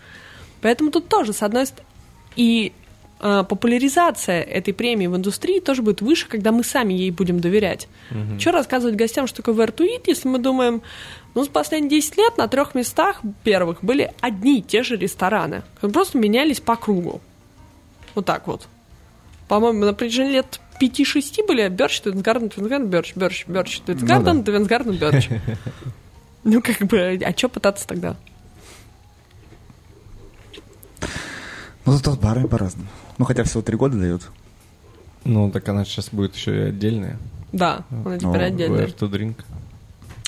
Поэтому 0.61 0.91
тут 0.91 1.09
тоже, 1.09 1.33
с 1.33 1.43
одной 1.43 1.65
стороны, 1.65 1.89
и 2.37 2.75
э, 3.21 3.45
популяризация 3.49 4.43
этой 4.43 4.75
премии 4.75 5.07
в 5.07 5.17
индустрии 5.17 5.61
тоже 5.61 5.81
будет 5.81 6.03
выше, 6.03 6.29
когда 6.29 6.53
мы 6.53 6.63
сами 6.63 6.93
ей 6.93 7.11
будем 7.11 7.41
доверять. 7.41 7.89
Что 8.39 8.53
рассказывать 8.53 8.97
гостям, 8.97 9.27
что 9.27 9.39
такое 9.39 9.55
Where 9.55 9.75
to 9.75 9.87
Eat, 9.87 10.03
если 10.09 10.29
мы 10.29 10.41
думаем, 10.41 10.83
ну, 11.35 11.43
за 11.43 11.51
последние 11.51 12.03
10 12.03 12.19
лет 12.19 12.37
на 12.37 12.49
трех 12.49 12.75
местах 12.75 13.23
первых 13.45 13.83
были 13.83 14.13
одни 14.21 14.59
и 14.59 14.63
те 14.63 14.83
же 14.83 14.97
рестораны. 14.97 15.63
Просто 15.81 16.19
менялись 16.19 16.61
по 16.61 16.77
кругу. 16.77 17.23
Вот 18.15 18.27
так 18.27 18.47
вот. 18.47 18.69
По-моему, 19.53 19.85
на 19.85 19.93
протяжении 19.93 20.33
лет 20.33 20.61
5-6 20.81 21.47
были 21.47 21.69
Бёрч, 21.69 22.01
Твинсгарден, 22.01 22.49
Твинсгарден, 22.49 22.89
Бёрч, 22.89 23.15
Бёрч, 23.15 23.45
Бёрч, 23.47 23.81
Твинсгарден, 23.81 24.39
Ну 24.39 24.45
Твинсгарден, 24.45 24.97
Бёрч. 24.97 25.29
Ну, 26.45 26.63
как 26.63 26.79
бы, 26.89 27.21
а 27.23 27.37
что 27.37 27.51
пытаться 27.51 27.87
тогда? 27.87 28.17
Ну, 31.85 31.93
зато 31.93 32.13
с 32.13 32.17
барами 32.17 32.47
по-разному. 32.47 32.89
Ну, 33.19 33.27
хотя 33.27 33.45
всего 33.45 33.61
три 33.61 33.77
года 33.77 33.99
дают. 33.99 34.23
Ну, 35.25 35.51
так 35.51 35.69
она 35.69 35.85
сейчас 35.85 36.09
будет 36.09 36.35
еще 36.35 36.57
и 36.57 36.69
отдельная. 36.71 37.19
Да, 37.53 37.85
она 37.91 38.19
теперь 38.19 38.45
О, 38.45 38.47
отдельная. 38.47 38.87
Where 38.87 38.99
to 38.99 39.11
drink. 39.11 39.45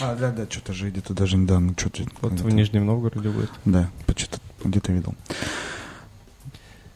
А, 0.03 0.15
да, 0.17 0.33
да, 0.33 0.45
что-то 0.51 0.75
же 0.75 0.91
где-то 0.91 1.15
даже 1.15 1.39
недавно, 1.39 1.73
что-то... 1.79 2.03
Вот 2.21 2.33
где-то- 2.33 2.47
в 2.47 2.53
Нижнем 2.53 2.85
Новгороде 2.85 3.31
будет. 3.31 3.51
Да, 3.65 3.89
что-то 4.15 4.39
где-то 4.63 4.93
видел. 4.93 5.15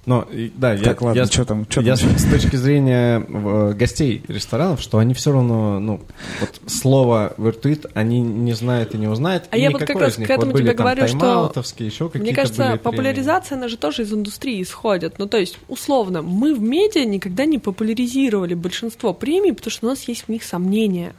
Но, 0.09 0.27
да, 0.57 0.73
я, 0.73 0.83
Так, 0.85 1.03
ладно, 1.03 1.21
я, 1.21 1.27
что 1.27 1.45
там? 1.45 1.67
Чё 1.67 1.83
я 1.83 1.95
там? 1.95 2.19
с 2.19 2.25
точки 2.25 2.57
зрения 2.57 3.23
э, 3.29 3.75
гостей 3.75 4.25
ресторанов, 4.27 4.81
что 4.81 4.97
они 4.97 5.13
все 5.13 5.33
равно, 5.33 5.79
ну, 5.79 6.01
вот 6.41 6.61
слово 6.67 7.35
eat 7.37 7.91
они 7.93 8.23
не 8.23 8.55
знают 8.55 8.95
и 8.95 8.99
не 8.99 9.07
узнают. 9.07 9.45
А 9.51 9.59
и 9.59 9.61
я 9.61 9.71
вот 9.71 9.85
как 9.85 10.01
раз 10.01 10.15
к 10.17 10.21
этому 10.21 10.53
вот 10.53 10.59
тебе 10.61 10.73
там 10.73 10.87
говорю, 10.87 11.07
что 11.09 11.53
еще 11.81 12.11
Мне 12.15 12.35
кажется, 12.35 12.63
премии. 12.63 12.79
популяризация, 12.79 13.59
она 13.59 13.69
же 13.69 13.77
тоже 13.77 14.05
из 14.05 14.13
индустрии 14.15 14.63
исходит. 14.63 15.19
Ну, 15.19 15.27
то 15.27 15.37
есть, 15.37 15.59
условно, 15.69 16.23
мы 16.23 16.55
в 16.55 16.63
медиа 16.63 17.05
никогда 17.05 17.45
не 17.45 17.59
популяризировали 17.59 18.55
большинство 18.55 19.13
премий, 19.13 19.53
потому 19.53 19.71
что 19.71 19.87
у 19.89 19.91
нас 19.91 20.09
есть 20.09 20.25
в 20.25 20.29
них 20.31 20.43
сомнения. 20.43 21.15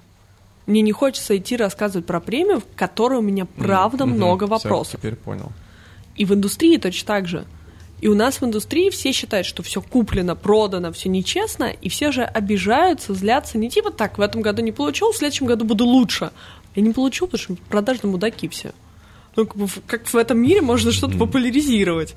Мне 0.65 0.81
не 0.81 0.93
хочется 0.93 1.37
идти 1.37 1.55
рассказывать 1.55 2.07
про 2.07 2.19
премию, 2.19 2.61
в 2.61 2.75
которой 2.75 3.19
у 3.19 3.21
меня 3.21 3.45
правда 3.45 4.07
Мгм, 4.07 4.15
много 4.15 4.45
вопросов. 4.45 4.99
теперь 4.99 5.15
понял. 5.15 5.51
И 6.15 6.25
в 6.25 6.33
индустрии 6.33 6.77
точно 6.77 7.05
так 7.07 7.27
же. 7.27 7.45
И 8.01 8.07
у 8.07 8.15
нас 8.15 8.39
в 8.39 8.45
индустрии 8.45 8.89
все 8.89 9.11
считают, 9.11 9.45
что 9.45 9.61
все 9.63 9.81
куплено, 9.81 10.35
продано, 10.35 10.91
все 10.93 11.09
нечестно, 11.09 11.65
и 11.65 11.89
все 11.89 12.11
же 12.11 12.23
обижаются, 12.23 13.13
злятся. 13.13 13.57
Не 13.57 13.69
типа 13.69 13.91
так, 13.91 14.17
в 14.17 14.21
этом 14.21 14.41
году 14.41 14.61
не 14.61 14.71
получил, 14.71 15.11
в 15.11 15.17
следующем 15.17 15.45
году 15.47 15.65
буду 15.65 15.85
лучше. 15.85 16.31
Я 16.75 16.81
не 16.81 16.93
получил, 16.93 17.27
потому 17.27 17.57
что 17.57 17.63
продажные 17.69 18.11
мудаки 18.11 18.47
все. 18.47 18.71
Ну, 19.35 19.45
как, 19.45 19.55
бы 19.57 19.67
в- 19.67 19.81
как 19.85 20.05
в 20.07 20.15
этом 20.15 20.37
мире 20.39 20.61
можно 20.61 20.91
что-то 20.91 21.17
популяризировать. 21.17 22.15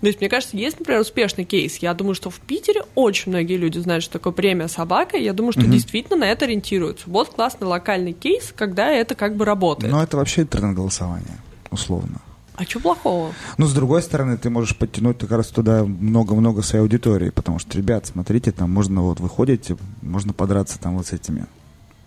То 0.00 0.06
есть, 0.06 0.20
мне 0.20 0.30
кажется, 0.30 0.56
есть, 0.56 0.78
например, 0.78 1.02
успешный 1.02 1.44
кейс. 1.44 1.76
Я 1.76 1.92
думаю, 1.92 2.14
что 2.14 2.30
в 2.30 2.40
Питере 2.40 2.82
очень 2.94 3.30
многие 3.32 3.58
люди 3.58 3.78
знают, 3.78 4.02
что 4.02 4.14
такое 4.14 4.32
премия 4.32 4.66
«Собака». 4.66 5.18
Я 5.18 5.34
думаю, 5.34 5.52
что 5.52 5.60
действительно 5.70 6.16
на 6.16 6.24
это 6.24 6.46
ориентируются. 6.46 7.04
Вот 7.06 7.28
классный 7.28 7.66
локальный 7.66 8.14
кейс, 8.14 8.52
когда 8.56 8.88
это 8.90 9.14
как 9.14 9.36
бы 9.36 9.44
работает. 9.44 9.92
Ну, 9.92 10.00
это 10.00 10.16
вообще 10.16 10.40
интернет-голосование, 10.42 11.38
условно. 11.70 12.20
А 12.60 12.64
что 12.64 12.78
плохого? 12.78 13.32
Ну, 13.56 13.66
с 13.66 13.72
другой 13.72 14.02
стороны, 14.02 14.36
ты 14.36 14.50
можешь 14.50 14.76
подтянуть 14.76 15.16
как 15.18 15.30
раз 15.30 15.46
туда 15.46 15.82
много-много 15.82 16.60
своей 16.60 16.82
аудитории, 16.82 17.30
потому 17.30 17.58
что, 17.58 17.78
ребят, 17.78 18.04
смотрите, 18.04 18.52
там 18.52 18.70
можно 18.70 19.00
вот 19.00 19.18
выходите, 19.18 19.78
можно 20.02 20.34
подраться 20.34 20.78
там 20.78 20.98
вот 20.98 21.06
с 21.06 21.14
этими. 21.14 21.46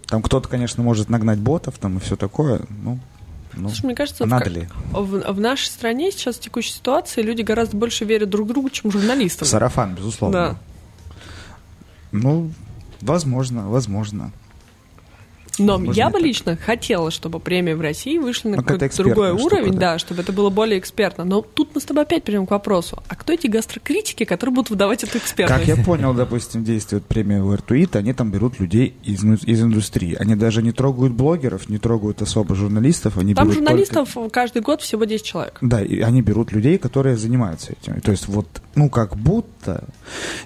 Там 0.05 0.21
кто-то, 0.21 0.47
конечно, 0.47 0.83
может 0.83 1.09
нагнать 1.09 1.39
ботов 1.39 1.79
там 1.79 1.97
и 1.97 1.99
все 1.99 2.15
такое, 2.15 2.61
ну, 2.83 2.99
ну, 3.55 3.69
Слушай, 3.69 3.85
мне 3.87 3.95
кажется, 3.95 4.27
надо 4.27 4.51
в, 4.51 4.53
ли? 4.53 4.69
В, 4.91 5.33
в 5.33 5.39
нашей 5.39 5.69
стране 5.69 6.11
сейчас 6.11 6.35
в 6.35 6.41
текущей 6.41 6.73
ситуации 6.73 7.23
люди 7.23 7.41
гораздо 7.41 7.75
больше 7.75 8.05
верят 8.05 8.29
друг 8.29 8.47
другу, 8.47 8.69
чем 8.69 8.91
журналистам. 8.91 9.47
Сарафан, 9.47 9.95
безусловно. 9.95 10.37
Да. 10.37 10.57
Ну, 12.11 12.51
возможно, 13.01 13.69
возможно. 13.69 14.31
Но 15.59 15.77
Можно 15.77 15.91
я 15.93 16.07
бы 16.07 16.13
так. 16.13 16.21
лично 16.23 16.57
хотела, 16.57 17.11
чтобы 17.11 17.39
премии 17.39 17.73
в 17.73 17.81
России 17.81 18.17
вышли 18.17 18.49
на 18.49 18.57
какой-то 18.57 18.89
другой 19.03 19.31
уровень, 19.31 19.65
штука, 19.65 19.79
да. 19.79 19.93
да. 19.93 19.99
чтобы 19.99 20.21
это 20.21 20.31
было 20.31 20.49
более 20.49 20.79
экспертно. 20.79 21.25
Но 21.25 21.41
тут 21.41 21.75
мы 21.75 21.81
с 21.81 21.83
тобой 21.83 22.03
опять 22.03 22.23
перейдем 22.23 22.47
к 22.47 22.51
вопросу. 22.51 23.03
А 23.07 23.15
кто 23.15 23.33
эти 23.33 23.47
гастрокритики, 23.47 24.23
которые 24.23 24.55
будут 24.55 24.71
выдавать 24.71 25.03
эту 25.03 25.19
экспертность? 25.19 25.65
Как 25.65 25.77
я 25.77 25.83
понял, 25.83 26.13
допустим, 26.13 26.63
действует 26.63 27.05
премия 27.05 27.39
Вертуит, 27.39 27.95
они 27.95 28.13
там 28.13 28.31
берут 28.31 28.59
людей 28.59 28.95
из, 29.03 29.23
из 29.23 29.61
индустрии. 29.61 30.15
Они 30.19 30.35
даже 30.35 30.63
не 30.63 30.71
трогают 30.71 31.13
блогеров, 31.13 31.69
не 31.69 31.77
трогают 31.77 32.21
особо 32.21 32.55
журналистов. 32.55 33.17
Они 33.17 33.35
Там 33.35 33.45
берут 33.45 33.59
журналистов 33.59 34.13
только- 34.13 34.29
каждый 34.29 34.61
год 34.63 34.81
всего 34.81 35.03
10 35.05 35.23
человек. 35.23 35.57
Да, 35.61 35.81
и 35.83 35.99
они 35.99 36.21
берут 36.21 36.51
людей, 36.51 36.77
которые 36.77 37.15
занимаются 37.17 37.73
этим. 37.73 38.01
То 38.01 38.11
есть 38.11 38.27
вот, 38.27 38.47
ну, 38.75 38.89
как 38.89 39.15
будто 39.15 39.83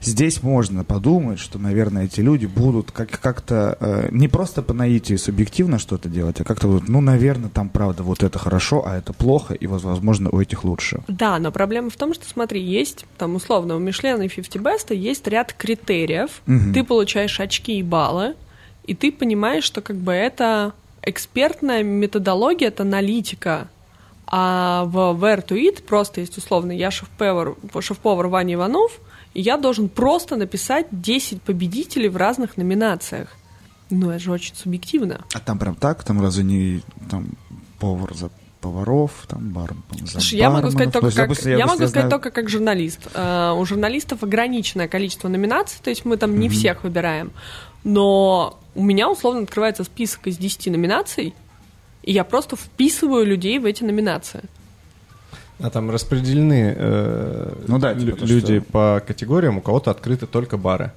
здесь 0.01 0.43
можно 0.43 0.83
подумать, 0.83 1.39
что, 1.39 1.59
наверное, 1.59 2.05
эти 2.05 2.19
люди 2.19 2.45
будут 2.45 2.91
как- 2.91 3.19
как-то 3.21 3.77
э, 3.79 4.09
не 4.11 4.27
просто 4.27 4.61
по 4.61 4.73
наитию 4.97 5.19
субъективно 5.19 5.77
что-то 5.79 6.09
делать, 6.09 6.41
а 6.41 6.43
как-то 6.43 6.67
вот, 6.67 6.87
ну, 6.87 7.01
наверное, 7.01 7.49
там 7.49 7.69
правда 7.69 8.01
вот 8.03 8.23
это 8.23 8.39
хорошо, 8.39 8.83
а 8.85 8.97
это 8.97 9.13
плохо, 9.13 9.53
и, 9.53 9.67
воз- 9.67 9.83
возможно, 9.83 10.29
у 10.31 10.41
этих 10.41 10.63
лучше. 10.63 11.01
Да, 11.07 11.37
но 11.39 11.51
проблема 11.51 11.89
в 11.89 11.95
том, 11.95 12.13
что, 12.13 12.25
смотри, 12.27 12.61
есть, 12.61 13.05
там, 13.17 13.35
условно, 13.35 13.75
у 13.75 13.79
Мишлена 13.79 14.25
и 14.25 14.29
50 14.29 14.55
Best 14.61 14.95
есть 14.95 15.27
ряд 15.27 15.53
критериев. 15.53 16.41
Мгм. 16.47 16.73
Ты 16.73 16.83
получаешь 16.83 17.39
очки 17.39 17.77
и 17.77 17.83
баллы, 17.83 18.33
и 18.85 18.95
ты 18.95 19.11
понимаешь, 19.11 19.63
что 19.63 19.81
как 19.81 19.97
бы 19.97 20.13
это 20.13 20.73
экспертная 21.03 21.83
методология, 21.83 22.69
это 22.69 22.83
аналитика. 22.83 23.67
А 24.25 24.85
в 24.85 24.97
Where 25.23 25.45
to 25.45 25.55
Eat 25.55 25.83
просто 25.83 26.21
есть 26.21 26.37
условно 26.37 26.71
я 26.71 26.91
шеф-повар, 26.91 27.55
шеф-повар 27.79 28.27
Ваня 28.27 28.55
Иванов, 28.55 28.99
и 29.33 29.41
я 29.41 29.57
должен 29.57 29.89
просто 29.89 30.35
написать 30.35 30.87
10 30.91 31.41
победителей 31.43 32.09
в 32.09 32.17
разных 32.17 32.57
номинациях. 32.57 33.29
Ну, 33.89 34.09
это 34.09 34.19
же 34.19 34.31
очень 34.31 34.55
субъективно. 34.55 35.21
А 35.33 35.39
там 35.39 35.59
прям 35.59 35.75
так, 35.75 36.03
там 36.03 36.21
разве 36.21 36.43
не 36.43 36.81
там 37.09 37.29
повар 37.79 38.13
за 38.13 38.29
поваров, 38.59 39.11
там 39.27 39.49
бар 39.49 39.73
за 40.03 40.19
Слушай, 40.19 40.39
я 40.39 40.49
могу 40.49 40.71
сказать? 40.71 40.91
То 40.91 40.99
только 40.99 41.15
как, 41.15 41.15
я, 41.17 41.23
допустим, 41.23 41.51
могу 41.59 41.75
сказать 41.75 41.89
знаю- 41.91 42.09
только 42.09 42.31
как 42.31 42.49
журналист. 42.49 43.07
Э, 43.13 43.53
у 43.57 43.65
журналистов 43.65 44.23
ограниченное 44.23 44.87
количество 44.87 45.27
номинаций, 45.27 45.79
то 45.81 45.89
есть 45.89 46.05
мы 46.05 46.17
там 46.17 46.39
не 46.39 46.49
всех 46.49 46.83
выбираем. 46.83 47.31
Но 47.83 48.59
у 48.75 48.83
меня 48.83 49.09
условно 49.09 49.41
открывается 49.43 49.83
список 49.83 50.27
из 50.27 50.37
10 50.37 50.69
номинаций, 50.69 51.33
и 52.03 52.11
я 52.11 52.23
просто 52.23 52.55
вписываю 52.55 53.25
людей 53.25 53.59
в 53.59 53.65
эти 53.65 53.83
номинации. 53.83 54.41
А 55.59 55.71
там 55.71 55.89
распределены 55.89 56.75
э, 56.77 57.53
Ну 57.67 57.79
да, 57.79 57.95
типа 57.95 58.17
то, 58.17 58.25
люди 58.25 58.59
что- 58.59 58.71
по 58.71 59.03
категориям. 59.05 59.57
У 59.57 59.61
кого-то 59.61 59.89
открыты 59.89 60.27
только 60.27 60.55
бары, 60.57 60.91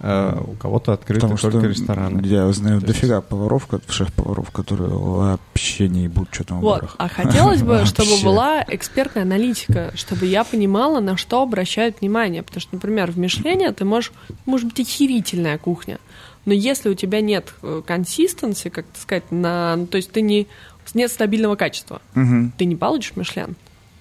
а 0.00 0.40
у 0.46 0.52
кого-то 0.54 0.92
открыты 0.92 1.22
Потому 1.22 1.38
только 1.38 1.58
что 1.58 1.68
рестораны. 1.68 2.24
я 2.24 2.50
знаю 2.52 2.80
То 2.80 2.86
есть- 2.86 3.00
дофига 3.00 3.20
поваров, 3.20 3.66
ко- 3.66 3.80
шеф-поваров, 3.88 4.50
которые 4.52 4.90
вообще 4.90 5.88
не 5.88 6.04
ебут, 6.04 6.28
что 6.30 6.44
там 6.44 6.58
в 6.58 6.60
Вот. 6.62 6.80
барах. 6.82 6.94
А 6.98 7.08
хотелось 7.08 7.62
бы, 7.62 7.82
чтобы 7.84 8.22
была 8.22 8.64
экспертная 8.68 9.24
аналитика, 9.24 9.90
чтобы 9.96 10.26
я 10.26 10.44
понимала, 10.44 11.00
на 11.00 11.16
что 11.16 11.42
обращают 11.42 12.00
внимание. 12.00 12.42
Потому 12.44 12.60
что, 12.60 12.74
например, 12.76 13.10
в 13.10 13.18
Мишлене 13.18 13.72
ты 13.72 13.84
можешь, 13.84 14.12
может 14.44 14.68
быть, 14.68 14.80
охерительная 14.80 15.58
кухня. 15.58 15.98
Но 16.44 16.52
если 16.52 16.88
у 16.90 16.94
тебя 16.94 17.20
нет 17.20 17.52
консистенции, 17.86 18.68
как 18.68 18.84
сказать, 19.00 19.24
на, 19.32 19.74
ну, 19.76 19.86
то 19.88 19.96
есть 19.96 20.12
ты 20.12 20.20
не 20.22 20.46
нет 20.94 21.10
стабильного 21.10 21.56
качества, 21.56 22.00
Мгм. 22.14 22.52
ты 22.56 22.64
не 22.64 22.76
получишь 22.76 23.14
Мишлен. 23.16 23.56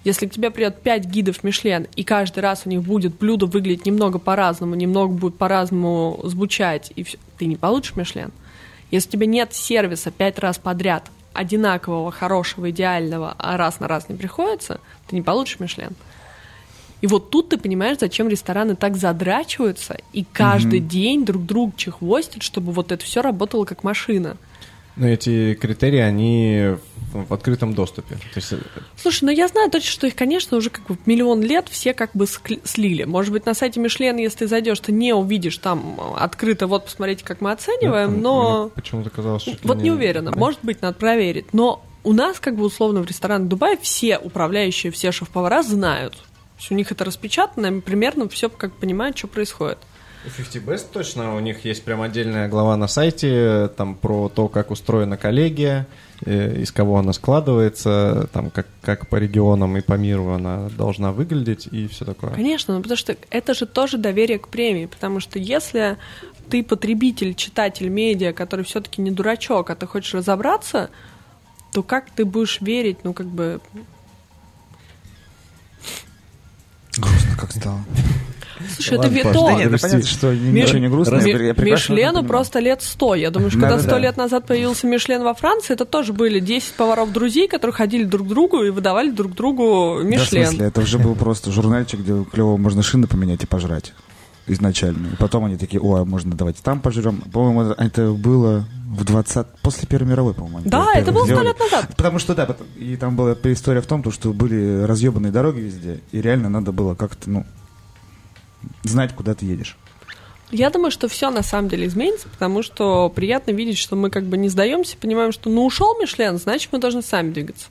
Если 0.05 0.27
к 0.27 0.31
тебе 0.31 0.51
придет 0.51 0.81
5 0.81 1.05
гидов 1.05 1.43
Мишлен, 1.43 1.87
и 1.95 2.03
каждый 2.03 2.39
раз 2.39 2.61
у 2.65 2.69
них 2.69 2.83
будет 2.83 3.17
блюдо 3.17 3.47
выглядеть 3.47 3.87
немного 3.87 4.19
по-разному, 4.19 4.75
немного 4.75 5.11
будет 5.11 5.35
по-разному 5.35 6.21
звучать, 6.23 6.93
и 6.95 7.03
всё, 7.03 7.17
ты 7.39 7.47
не 7.47 7.55
получишь 7.55 7.95
Мишлен. 7.95 8.31
Если 8.91 9.09
у 9.09 9.11
тебя 9.13 9.25
нет 9.25 9.53
сервиса 9.53 10.11
5 10.11 10.39
раз 10.39 10.59
подряд, 10.59 11.09
одинакового, 11.33 12.11
хорошего, 12.11 12.69
идеального, 12.69 13.33
а 13.39 13.57
раз 13.57 13.79
на 13.79 13.87
раз 13.87 14.07
не 14.07 14.15
приходится, 14.15 14.79
ты 15.07 15.15
не 15.15 15.23
получишь 15.23 15.59
Мишлен. 15.59 15.95
И 17.01 17.07
вот 17.07 17.31
тут 17.31 17.49
ты 17.49 17.57
понимаешь, 17.57 17.97
зачем 17.99 18.29
рестораны 18.29 18.75
так 18.75 18.97
задрачиваются 18.97 19.97
и 20.13 20.23
каждый 20.23 20.79
день 20.79 21.25
друг 21.25 21.45
друга 21.45 21.73
чехвостят, 21.75 22.43
чтобы 22.43 22.71
вот 22.71 22.91
это 22.91 23.03
все 23.03 23.21
работало 23.21 23.65
как 23.65 23.83
машина. 23.83 24.37
Но 24.95 25.07
эти 25.07 25.55
критерии, 25.55 25.99
они 25.99 26.75
в, 27.11 27.33
открытом 27.33 27.73
доступе. 27.73 28.15
То 28.15 28.37
есть, 28.37 28.53
э, 28.53 28.57
Слушай, 28.95 29.25
ну 29.25 29.31
я 29.31 29.47
знаю 29.47 29.69
точно, 29.69 29.89
что 29.91 30.07
их, 30.07 30.15
конечно, 30.15 30.57
уже 30.57 30.69
как 30.69 30.85
бы 30.87 30.97
миллион 31.05 31.41
лет 31.41 31.67
все 31.69 31.93
как 31.93 32.11
бы 32.13 32.25
слили. 32.63 33.03
Может 33.03 33.33
быть, 33.33 33.45
на 33.45 33.53
сайте 33.53 33.79
Мишлен, 33.79 34.17
если 34.17 34.39
ты 34.39 34.47
зайдешь, 34.47 34.79
ты 34.79 34.91
не 34.91 35.13
увидишь 35.13 35.57
там 35.57 35.99
э, 35.99 36.17
открыто, 36.17 36.67
вот 36.67 36.85
посмотрите, 36.85 37.25
как 37.25 37.41
мы 37.41 37.51
оцениваем, 37.51 38.11
мне 38.11 38.21
но... 38.21 38.71
почему-то 38.73 39.09
казалось, 39.09 39.43
что 39.43 39.57
Вот 39.63 39.81
не 39.81 39.91
уверена, 39.91 40.31
может 40.31 40.59
быть, 40.63 40.81
надо 40.81 40.97
проверить. 40.97 41.53
Но 41.53 41.83
у 42.03 42.13
нас, 42.13 42.39
как 42.39 42.55
бы 42.55 42.63
условно, 42.63 43.01
в 43.01 43.07
ресторане 43.07 43.45
Дубай 43.45 43.77
все 43.81 44.17
управляющие, 44.17 44.91
все 44.91 45.11
шеф-повара 45.11 45.63
знают. 45.63 46.13
То 46.13 46.59
есть 46.59 46.71
у 46.71 46.75
них 46.75 46.91
это 46.91 47.03
распечатано, 47.03 47.67
и 47.67 47.81
примерно 47.81 48.29
все 48.29 48.47
как 48.47 48.73
понимают, 48.73 49.17
что 49.17 49.27
происходит. 49.27 49.79
У 50.25 50.29
50 50.29 50.63
Best 50.63 50.85
точно, 50.91 51.35
у 51.35 51.39
них 51.39 51.65
есть 51.65 51.83
прям 51.83 52.01
отдельная 52.01 52.47
глава 52.47 52.75
на 52.77 52.87
сайте, 52.87 53.69
там 53.77 53.95
про 53.95 54.27
то, 54.27 54.47
как 54.47 54.71
устроена 54.71 55.17
коллегия, 55.17 55.85
э, 56.25 56.61
из 56.61 56.71
кого 56.71 56.97
она 56.97 57.13
складывается, 57.13 58.27
там 58.33 58.49
как, 58.49 58.65
как 58.81 59.07
по 59.07 59.17
регионам 59.17 59.77
и 59.77 59.81
по 59.81 59.93
миру 59.93 60.29
она 60.29 60.69
должна 60.69 61.11
выглядеть 61.11 61.67
и 61.71 61.87
все 61.87 62.05
такое. 62.05 62.31
Конечно, 62.31 62.73
ну 62.75 62.81
потому 62.81 62.97
что 62.97 63.15
это 63.29 63.53
же 63.53 63.67
тоже 63.67 63.97
доверие 63.97 64.39
к 64.39 64.47
премии, 64.47 64.87
потому 64.87 65.19
что 65.19 65.37
если 65.37 65.97
ты 66.49 66.63
потребитель, 66.63 67.35
читатель 67.35 67.89
медиа, 67.89 68.33
который 68.33 68.65
все-таки 68.65 69.01
не 69.01 69.11
дурачок, 69.11 69.69
а 69.69 69.75
ты 69.75 69.85
хочешь 69.85 70.15
разобраться, 70.15 70.89
то 71.71 71.83
как 71.83 72.09
ты 72.09 72.25
будешь 72.25 72.61
верить, 72.61 73.03
ну 73.03 73.13
как 73.13 73.27
бы... 73.27 73.61
Грустно 76.97 77.37
как 77.37 77.51
стало. 77.51 77.79
Слушай, 78.75 78.97
Ладно, 78.97 79.17
это 79.17 79.27
вито. 79.29 79.45
да 79.45 79.53
нет, 79.53 79.69
грусти. 79.69 79.87
понятно, 79.87 80.09
что 80.09 80.33
ничего 80.35 80.79
не 80.79 80.87
грустно. 80.87 81.15
Ми- 81.17 81.31
я 81.31 81.53
Мишлену 81.53 82.23
просто 82.23 82.59
лет 82.59 82.81
сто. 82.81 83.15
Я 83.15 83.31
думаю, 83.31 83.51
что 83.51 83.59
когда 83.59 83.79
сто 83.79 83.97
лет 83.97 84.17
назад 84.17 84.47
появился 84.47 84.87
Мишлен 84.87 85.23
во 85.23 85.33
Франции, 85.33 85.73
это 85.73 85.85
тоже 85.85 86.13
были 86.13 86.39
10 86.39 86.73
поваров-друзей, 86.73 87.47
которые 87.47 87.73
ходили 87.73 88.03
друг 88.03 88.27
к 88.27 88.29
другу 88.29 88.63
и 88.63 88.69
выдавали 88.69 89.09
друг 89.09 89.33
другу 89.33 89.95
Да, 89.97 90.03
в 90.03 90.05
Мишлен. 90.05 90.47
смысле, 90.47 90.67
это 90.67 90.81
уже 90.81 90.99
был 90.99 91.15
просто 91.15 91.51
журнальчик, 91.51 91.99
где 91.99 92.23
клево 92.31 92.57
можно 92.57 92.81
шины 92.83 93.07
поменять 93.07 93.43
и 93.43 93.45
пожрать 93.45 93.93
изначально. 94.47 95.07
И 95.07 95.15
потом 95.15 95.45
они 95.45 95.57
такие, 95.57 95.81
о, 95.81 95.95
а 96.01 96.05
можно 96.05 96.35
давайте 96.35 96.61
там 96.61 96.79
пожрем. 96.79 97.17
По-моему, 97.33 97.71
это- 97.73 98.11
было 98.11 98.65
в 98.87 99.03
20... 99.03 99.47
После 99.63 99.87
Первой 99.87 100.07
мировой, 100.09 100.33
по-моему. 100.33 100.61
Да, 100.69 100.87
это 100.93 101.11
было 101.11 101.25
сто 101.25 101.41
лет 101.41 101.59
назад. 101.59 101.87
Потому 101.97 102.19
что, 102.19 102.35
да, 102.35 102.47
и 102.77 102.95
там 102.95 103.15
была 103.15 103.35
история 103.43 103.81
в 103.81 103.87
том, 103.87 104.03
то, 104.03 104.11
что 104.11 104.31
были 104.33 104.83
разъебанные 104.83 105.31
дороги 105.31 105.61
везде, 105.61 105.99
и 106.11 106.21
реально 106.21 106.49
надо 106.49 106.71
было 106.71 106.93
как-то, 106.95 107.29
ну, 107.29 107.45
знать, 108.83 109.13
куда 109.13 109.33
ты 109.35 109.45
едешь. 109.45 109.77
Я 110.51 110.69
думаю, 110.69 110.91
что 110.91 111.07
все 111.07 111.31
на 111.31 111.41
самом 111.41 111.69
деле 111.69 111.87
изменится, 111.87 112.29
потому 112.29 112.61
что 112.61 113.09
приятно 113.09 113.51
видеть, 113.51 113.77
что 113.77 113.95
мы 113.95 114.09
как 114.09 114.25
бы 114.25 114.37
не 114.37 114.49
сдаемся, 114.49 114.95
понимаем, 114.97 115.31
что 115.31 115.49
ну 115.49 115.65
ушел 115.65 115.99
Мишлен, 115.99 116.37
значит 116.37 116.71
мы 116.71 116.79
должны 116.79 117.01
сами 117.01 117.31
двигаться. 117.31 117.67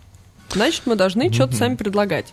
Значит, 0.51 0.83
мы 0.87 0.95
должны 0.95 1.33
что-то 1.33 1.57
сами 1.57 1.75
предлагать. 1.77 2.33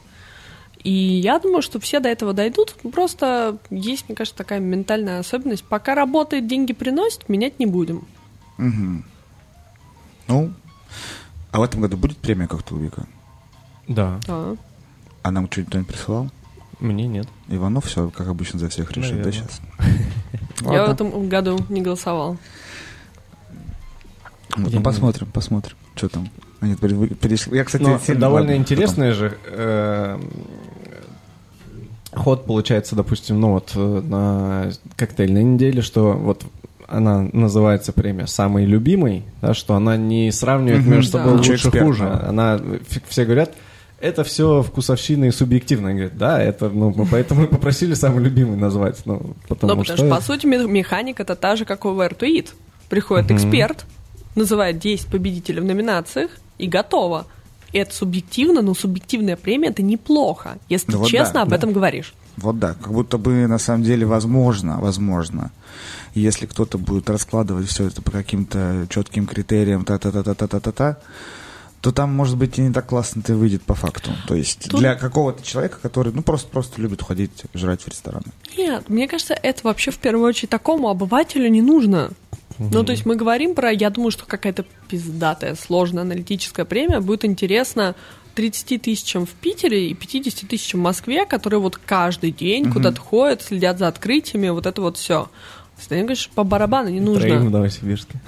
И 0.84 0.92
я 0.92 1.40
думаю, 1.40 1.62
что 1.62 1.80
все 1.80 2.00
до 2.00 2.10
этого 2.10 2.34
дойдут. 2.34 2.76
Просто 2.92 3.58
есть, 3.70 4.08
мне 4.08 4.16
кажется, 4.16 4.38
такая 4.38 4.60
ментальная 4.60 5.20
особенность. 5.20 5.64
Пока 5.64 5.96
работает, 5.96 6.48
деньги 6.48 6.74
приносит, 6.74 7.30
менять 7.30 7.60
не 7.60 7.66
будем. 7.66 8.08
Мгм. 8.58 9.06
Ну, 10.28 10.54
а 11.52 11.60
в 11.60 11.64
этом 11.64 11.82
году 11.82 11.98
будет 11.98 12.18
премия 12.18 12.48
как-то 12.48 12.76
у 12.76 12.78
Вика? 12.78 13.06
Да, 13.88 14.20
Да. 14.28 14.56
А 15.24 15.30
нам 15.30 15.50
что-нибудь 15.52 15.70
кто-нибудь 15.70 15.94
присылал? 15.94 16.32
Мне 16.82 17.08
нет. 17.08 17.28
Иванов 17.48 17.86
все, 17.86 18.10
как 18.10 18.28
обычно, 18.28 18.60
за 18.60 18.68
всех 18.70 18.92
решит, 18.92 19.22
да, 19.22 19.32
сейчас? 19.32 19.62
Я 20.62 20.86
в 20.86 20.90
этом 20.90 21.30
году 21.30 21.60
не 21.70 21.82
голосовал. 21.82 22.38
Ну, 24.58 24.68
не 24.70 24.80
посмотрим, 24.80 25.28
посмотрим, 25.32 25.76
что 25.96 26.10
там. 26.10 26.30
Они 26.60 26.76
перешли. 26.76 27.56
Я, 27.58 27.64
кстати, 27.64 27.84
Но 27.84 27.98
сильно- 28.00 28.20
довольно 28.22 28.56
интересный 28.56 29.12
же 29.12 29.38
э, 29.48 30.20
ход 32.14 32.46
получается, 32.46 32.96
допустим, 32.96 33.40
ну 33.40 33.52
вот 33.54 33.72
э, 33.76 34.02
на 34.02 34.72
коктейльной 34.96 35.44
неделе, 35.44 35.82
что 35.82 36.12
вот 36.14 36.44
она 36.88 37.22
называется 37.32 37.94
премия 37.94 38.28
«Самый 38.28 38.66
любимый», 38.66 39.24
да, 39.42 39.54
что 39.54 39.76
она 39.76 39.96
не 39.96 40.30
сравнивает 40.32 40.86
между 40.86 41.14
собой 41.14 41.34
Да. 41.34 41.40
Ничего 41.40 41.54
лучше 41.54 41.68
экспертного. 41.68 41.94
хуже. 41.94 42.26
Она, 42.28 42.60
все 43.08 43.24
говорят, 43.26 43.54
это 44.02 44.24
все 44.24 44.62
вкусовщина 44.64 45.26
и 45.26 45.32
субъективно. 45.32 45.90
Они 45.90 46.00
говорят, 46.00 46.18
да, 46.18 46.42
это, 46.42 46.70
ну, 46.70 46.94
мы 46.96 47.06
поэтому 47.06 47.44
и 47.44 47.48
попросили 47.48 47.94
самый 47.94 48.24
любимый 48.24 48.58
назвать. 48.58 49.02
Ну, 49.06 49.36
потому, 49.48 49.76
ну, 49.76 49.84
что... 49.84 49.94
потому 49.94 50.10
что, 50.10 50.16
по 50.16 50.22
сути, 50.22 50.46
механика 50.46 51.24
это 51.24 51.36
та 51.36 51.56
же, 51.56 51.66
как 51.66 51.86
у 51.86 51.90
Where 51.90 52.18
to 52.18 52.28
Eat. 52.28 52.50
Приходит 52.90 53.32
uh-huh. 53.32 53.36
эксперт, 53.36 53.86
называет 54.36 54.80
10 54.80 55.08
победителей 55.08 55.62
в 55.62 55.66
номинациях 55.66 56.32
и 56.58 56.68
готово. 56.68 57.26
И 57.72 57.78
это 57.78 57.94
субъективно, 57.94 58.62
но 58.62 58.74
субъективная 58.74 59.38
премия 59.38 59.70
это 59.70 59.82
неплохо, 59.82 60.58
если 60.68 60.92
ну, 60.92 61.04
ты 61.04 61.10
честно 61.10 61.36
да, 61.36 61.42
об 61.44 61.50
да. 61.50 61.56
этом 61.56 61.72
говоришь. 61.72 62.14
Вот 62.38 62.60
да, 62.60 62.74
как 62.74 62.92
будто 62.92 63.18
бы 63.18 63.48
на 63.48 63.60
самом 63.60 63.84
деле 63.84 64.06
возможно, 64.06 64.80
возможно, 64.82 65.52
если 66.14 66.48
кто-то 66.48 66.78
будет 66.78 67.10
раскладывать 67.10 67.68
все 67.68 67.88
это 67.88 68.02
по 68.02 68.12
каким-то 68.12 68.88
четким 68.90 69.26
критериям, 69.26 69.86
та-та-та-та-та-та-та, 69.86 70.98
то 71.82 71.92
там, 71.92 72.14
может 72.14 72.38
быть, 72.38 72.60
и 72.60 72.62
не 72.62 72.72
так 72.72 72.86
классно 72.86 73.22
это 73.22 73.34
выйдет 73.34 73.64
по 73.64 73.74
факту. 73.74 74.12
То 74.28 74.36
есть 74.36 74.70
Тут... 74.70 74.80
для 74.80 74.96
какого-то 74.96 75.44
человека, 75.44 75.80
который, 75.82 76.14
ну, 76.14 76.22
просто, 76.22 76.48
просто 76.50 76.80
любит 76.80 77.02
ходить 77.02 77.32
жрать 77.56 77.82
в 77.82 77.88
рестораны. 77.88 78.28
Нет, 78.56 78.88
мне 78.88 79.08
кажется, 79.08 79.34
это 79.34 79.62
вообще 79.64 79.90
в 79.90 79.98
первую 79.98 80.28
очередь 80.28 80.52
такому 80.52 80.90
обывателю 80.90 81.50
не 81.50 81.62
нужно. 81.64 82.12
Mm-hmm. 82.60 82.70
Ну, 82.72 82.84
то 82.84 82.92
есть 82.92 83.06
мы 83.08 83.16
говорим 83.16 83.56
про, 83.56 83.72
я 83.72 83.90
думаю, 83.90 84.12
что 84.12 84.26
какая-то 84.26 84.66
пиздатая, 84.88 85.56
сложная 85.56 86.04
аналитическая 86.04 86.66
премия 86.66 87.00
будет 87.00 87.26
интересна 87.26 87.96
30 88.36 88.82
тысячам 88.84 89.26
в 89.26 89.32
Питере 89.32 89.90
и 89.90 89.96
50 89.96 90.48
тысячам 90.48 90.82
в 90.82 90.84
Москве, 90.84 91.26
которые 91.26 91.60
вот 91.60 91.78
каждый 91.78 92.32
день 92.32 92.66
mm-hmm. 92.66 92.74
куда-то 92.74 93.02
ходят, 93.02 93.42
следят 93.42 93.80
за 93.80 93.88
открытиями, 93.88 94.50
вот 94.50 94.68
это 94.68 94.82
вот 94.82 94.98
все. 94.98 95.30
Ты 95.88 95.98
говоришь, 95.98 96.30
по 96.34 96.44
барабану 96.44 96.90
не 96.90 97.00
нужно. 97.00 97.22
Троим 97.22 97.48
в 97.48 97.52
Новосибирске. 97.52 98.20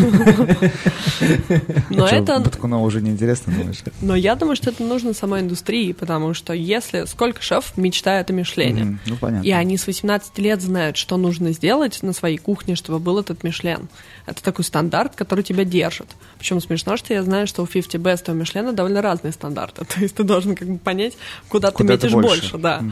Но 1.90 2.06
это... 2.06 2.40
Баткунова 2.40 2.84
уже 2.84 3.00
неинтересно, 3.00 3.52
думаешь? 3.52 3.78
Но 4.00 4.16
я 4.16 4.34
думаю, 4.36 4.56
что 4.56 4.70
это 4.70 4.82
нужно 4.82 5.14
самой 5.14 5.40
индустрии, 5.40 5.92
потому 5.92 6.34
что 6.34 6.52
если... 6.52 7.04
Сколько 7.04 7.42
шеф 7.42 7.76
мечтает 7.76 8.30
о 8.30 8.32
Мишлене? 8.32 8.98
Ну, 9.06 9.16
понятно. 9.16 9.46
И 9.46 9.50
они 9.50 9.76
с 9.76 9.86
18 9.86 10.38
лет 10.38 10.62
знают, 10.62 10.96
что 10.96 11.16
нужно 11.16 11.52
сделать 11.52 12.02
на 12.02 12.12
своей 12.12 12.38
кухне, 12.38 12.74
чтобы 12.74 12.98
был 12.98 13.18
этот 13.18 13.44
Мишлен. 13.44 13.88
Это 14.26 14.42
такой 14.42 14.64
стандарт, 14.64 15.16
который 15.16 15.44
тебя 15.44 15.64
держит. 15.64 16.08
Причем 16.38 16.60
смешно, 16.60 16.96
что 16.96 17.12
я 17.12 17.22
знаю, 17.22 17.46
что 17.46 17.62
у 17.62 17.66
50 17.66 18.00
Best 18.00 18.24
и 18.28 18.30
у 18.30 18.34
Мишлена 18.34 18.72
довольно 18.72 19.02
разные 19.02 19.32
стандарты. 19.32 19.84
То 19.84 20.00
есть 20.00 20.14
ты 20.14 20.24
должен 20.24 20.54
как 20.54 20.68
бы 20.68 20.78
понять, 20.78 21.16
куда, 21.48 21.70
ты 21.70 21.84
метишь 21.84 22.12
больше. 22.12 22.28
больше 22.28 22.58
да. 22.58 22.82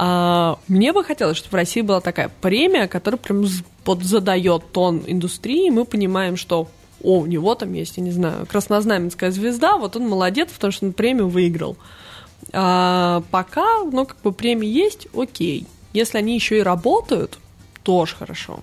А, 0.00 0.60
мне 0.68 0.92
бы 0.92 1.02
хотелось, 1.02 1.36
чтобы 1.36 1.50
в 1.50 1.54
России 1.56 1.80
была 1.80 2.00
такая 2.00 2.30
премия, 2.40 2.86
которая 2.86 3.18
прям 3.18 3.44
под 3.82 4.04
задает 4.04 4.70
тон 4.70 5.02
индустрии, 5.04 5.66
и 5.66 5.70
мы 5.70 5.84
понимаем, 5.84 6.36
что 6.36 6.68
о, 7.02 7.18
у 7.18 7.26
него 7.26 7.56
там 7.56 7.72
есть, 7.72 7.96
я 7.96 8.04
не 8.04 8.12
знаю, 8.12 8.46
краснознаменская 8.46 9.32
звезда, 9.32 9.76
вот 9.76 9.96
он 9.96 10.08
молодец, 10.08 10.50
потому 10.52 10.72
что 10.72 10.86
он 10.86 10.92
премию 10.92 11.28
выиграл. 11.28 11.76
А, 12.52 13.24
пока, 13.32 13.82
ну, 13.90 14.06
как 14.06 14.20
бы 14.22 14.32
премии 14.32 14.68
есть, 14.68 15.08
окей. 15.16 15.66
Если 15.92 16.16
они 16.16 16.36
еще 16.36 16.58
и 16.58 16.62
работают, 16.62 17.38
тоже 17.82 18.14
хорошо. 18.14 18.60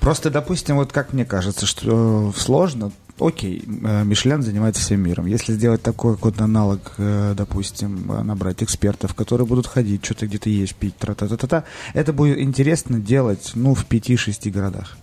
Просто, 0.00 0.30
допустим, 0.30 0.76
вот 0.76 0.92
как 0.92 1.14
мне 1.14 1.24
кажется, 1.24 1.64
что 1.64 2.32
сложно 2.36 2.92
окей, 3.18 3.62
э, 3.66 4.04
Мишлен 4.04 4.42
занимается 4.42 4.82
всем 4.82 5.00
миром. 5.00 5.26
Если 5.26 5.52
сделать 5.52 5.82
такой 5.82 6.16
вот 6.16 6.40
аналог, 6.40 6.94
э, 6.98 7.34
допустим, 7.36 8.06
набрать 8.06 8.62
экспертов, 8.62 9.14
которые 9.14 9.46
будут 9.46 9.66
ходить, 9.66 10.04
что-то 10.04 10.26
где-то 10.26 10.50
есть, 10.50 10.74
пить, 10.74 10.96
тра-та-та-та, 10.96 11.64
это 11.94 12.12
будет 12.12 12.38
интересно 12.38 13.00
делать, 13.00 13.52
ну, 13.54 13.74
в 13.74 13.86
5-6 13.86 14.50
городах 14.50 14.96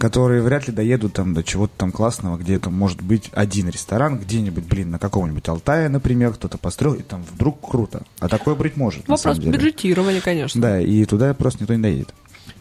которые 0.00 0.40
вряд 0.40 0.66
ли 0.66 0.72
доедут 0.72 1.12
там 1.12 1.34
до 1.34 1.44
чего-то 1.44 1.74
там 1.76 1.92
классного, 1.92 2.38
где 2.38 2.54
это 2.54 2.70
может 2.70 3.02
быть 3.02 3.28
один 3.32 3.68
ресторан 3.68 4.18
где-нибудь, 4.18 4.64
блин, 4.64 4.90
на 4.90 4.98
каком-нибудь 4.98 5.46
Алтае, 5.46 5.90
например, 5.90 6.32
кто-то 6.32 6.56
построил, 6.56 6.94
и 6.94 7.02
там 7.02 7.22
вдруг 7.30 7.60
круто. 7.70 8.02
А 8.18 8.28
такое 8.28 8.54
быть 8.54 8.78
может. 8.78 9.06
Вопрос 9.06 9.38
бюджетирования, 9.38 10.22
конечно. 10.22 10.60
Да, 10.60 10.80
и 10.80 11.04
туда 11.04 11.34
просто 11.34 11.62
никто 11.62 11.74
не 11.74 11.82
доедет. 11.82 12.14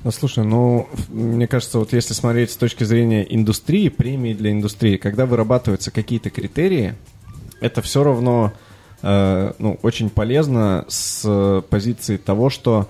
Ну, 0.04 0.12
слушай, 0.12 0.46
ну, 0.46 0.88
мне 1.10 1.46
кажется, 1.46 1.78
вот 1.78 1.92
если 1.92 2.14
смотреть 2.14 2.52
с 2.52 2.56
точки 2.56 2.86
зрения 2.86 3.26
индустрии, 3.30 3.90
премии 3.90 4.34
для 4.34 4.52
индустрии, 4.52 4.96
когда 4.96 5.26
вырабатываются 5.26 5.92
какие-то 5.92 6.30
критерии, 6.30 6.96
это 7.60 7.82
все 7.82 8.04
равно, 8.04 8.54
э, 9.02 9.52
ну, 9.60 9.78
очень 9.82 10.10
полезно 10.10 10.86
с 10.88 11.64
позиции 11.70 12.16
того, 12.16 12.50
что, 12.50 12.88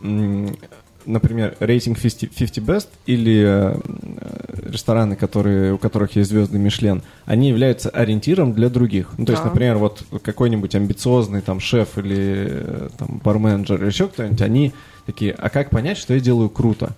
например, 0.00 1.56
рейтинг 1.58 1.98
50, 2.00 2.30
50 2.30 2.58
Best 2.58 2.88
или 3.06 3.42
э, 3.44 3.80
рестораны, 4.70 5.16
которые, 5.16 5.72
у 5.72 5.78
которых 5.78 6.14
есть 6.14 6.30
звезды 6.30 6.58
Мишлен, 6.58 7.02
они 7.24 7.48
являются 7.48 7.90
ориентиром 7.90 8.52
для 8.52 8.68
других. 8.68 9.10
Ну, 9.18 9.26
то 9.26 9.32
да. 9.32 9.38
есть, 9.38 9.44
например, 9.44 9.78
вот 9.78 10.04
какой-нибудь 10.22 10.72
амбициозный 10.76 11.40
там 11.40 11.58
шеф 11.58 11.98
или 11.98 12.46
э, 12.48 12.88
там 12.96 13.20
барменджер 13.24 13.80
или 13.80 13.86
еще 13.88 14.06
кто-нибудь, 14.06 14.40
они 14.40 14.72
такие, 15.06 15.32
а 15.32 15.48
как 15.50 15.70
понять, 15.70 15.98
что 15.98 16.14
я 16.14 16.20
делаю 16.20 16.50
круто? 16.50 16.94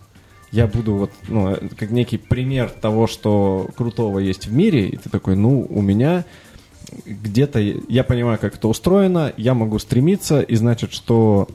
Я 0.52 0.66
буду 0.66 0.94
вот, 0.94 1.10
ну, 1.28 1.56
как 1.76 1.90
некий 1.90 2.18
пример 2.18 2.70
того, 2.70 3.06
что 3.06 3.68
крутого 3.76 4.20
есть 4.20 4.46
в 4.46 4.52
мире, 4.52 4.88
и 4.88 4.96
ты 4.96 5.10
такой, 5.10 5.36
ну, 5.36 5.66
у 5.68 5.82
меня 5.82 6.24
где-то, 7.04 7.58
я 7.60 8.04
понимаю, 8.04 8.38
как 8.38 8.54
это 8.54 8.68
устроено, 8.68 9.32
я 9.36 9.54
могу 9.54 9.78
стремиться, 9.78 10.40
и 10.40 10.54
значит, 10.56 10.92
что 10.92 11.48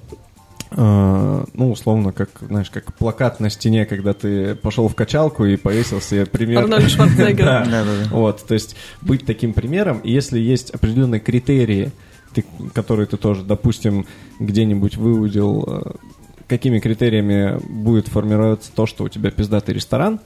Uh, 0.73 1.49
ну, 1.53 1.69
условно, 1.69 2.13
как, 2.13 2.29
знаешь, 2.47 2.69
как 2.69 2.93
плакат 2.93 3.41
на 3.41 3.49
стене, 3.49 3.85
когда 3.85 4.13
ты 4.13 4.55
пошел 4.55 4.87
в 4.87 4.95
качалку 4.95 5.43
и 5.43 5.57
повесился, 5.57 6.15
я 6.15 6.25
пример... 6.25 6.59
Арнольд 6.59 6.89
Шварценеггер. 6.89 7.35
да. 7.45 7.65
да, 7.65 7.83
да, 7.83 8.03
да. 8.05 8.09
Вот, 8.09 8.45
то 8.47 8.53
есть 8.53 8.77
быть 9.01 9.25
таким 9.25 9.51
примером, 9.51 9.99
и 9.99 10.13
если 10.13 10.39
есть 10.39 10.69
определенные 10.69 11.19
критерии, 11.19 11.91
ты, 12.33 12.45
которые 12.73 13.05
ты 13.05 13.17
тоже, 13.17 13.43
допустим, 13.43 14.05
где-нибудь 14.39 14.95
выудил 14.95 15.65
э, 15.67 15.91
какими 16.51 16.79
критериями 16.79 17.57
будет 17.63 18.09
формироваться 18.09 18.73
то, 18.75 18.85
что 18.85 19.05
у 19.05 19.07
тебя 19.07 19.31
пиздатый 19.31 19.73
ресторан, 19.73 20.19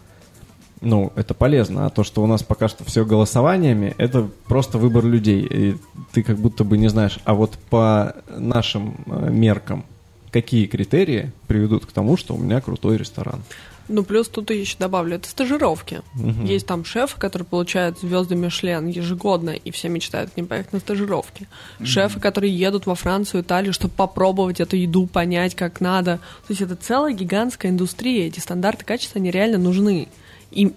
ну, 0.82 1.14
это 1.16 1.36
полезно. 1.36 1.86
А 1.86 1.92
то, 1.92 2.04
что 2.04 2.24
у 2.24 2.26
нас 2.26 2.42
пока 2.42 2.68
что 2.68 2.84
все 2.84 3.06
голосованиями, 3.06 3.94
это 4.00 4.28
просто 4.48 4.80
выбор 4.80 5.06
людей. 5.06 5.46
И 5.48 5.76
ты 6.14 6.24
как 6.24 6.38
будто 6.38 6.64
бы 6.64 6.80
не 6.80 6.88
знаешь, 6.88 7.20
а 7.26 7.36
вот 7.36 7.60
по 7.70 8.16
нашим 8.36 8.96
э, 9.06 9.30
меркам, 9.30 9.86
какие 10.32 10.66
критерии 10.66 11.32
приведут 11.46 11.86
к 11.86 11.92
тому, 11.92 12.18
что 12.18 12.34
у 12.34 12.40
меня 12.40 12.60
крутой 12.60 12.98
ресторан. 12.98 13.44
Ну, 13.88 14.04
плюс 14.04 14.28
тут 14.28 14.50
еще 14.50 14.78
добавлю, 14.80 15.18
это 15.18 15.30
стажировки. 15.30 16.02
Угу. 16.16 16.46
Есть 16.46 16.66
там 16.66 16.84
шефы, 16.86 17.20
которые 17.20 17.46
получают 17.46 18.00
звезды 18.00 18.36
Мишлен 18.36 18.88
ежегодно, 18.88 19.52
и 19.52 19.72
все 19.72 19.90
мечтают 19.90 20.32
к 20.32 20.38
ним 20.38 20.48
поехать 20.48 20.74
на 20.74 20.80
стажировки. 20.80 21.48
Угу. 21.80 21.86
Шефы, 21.86 22.20
которые 22.20 22.56
едут 22.56 22.86
во 22.86 22.96
Францию, 22.96 23.42
Италию, 23.42 23.74
чтобы 23.74 23.94
попробовать 23.94 24.60
эту 24.60 24.76
еду, 24.76 25.06
понять, 25.06 25.56
как 25.56 25.82
надо. 25.82 26.18
То 26.48 26.52
есть 26.52 26.62
это 26.62 26.76
целая 26.76 27.14
гигантская 27.14 27.72
индустрия, 27.72 28.28
эти 28.28 28.40
стандарты 28.40 28.86
качества, 28.86 29.20
они 29.20 29.30
реально 29.30 29.60
нужны. 29.60 30.08
И 30.52 30.74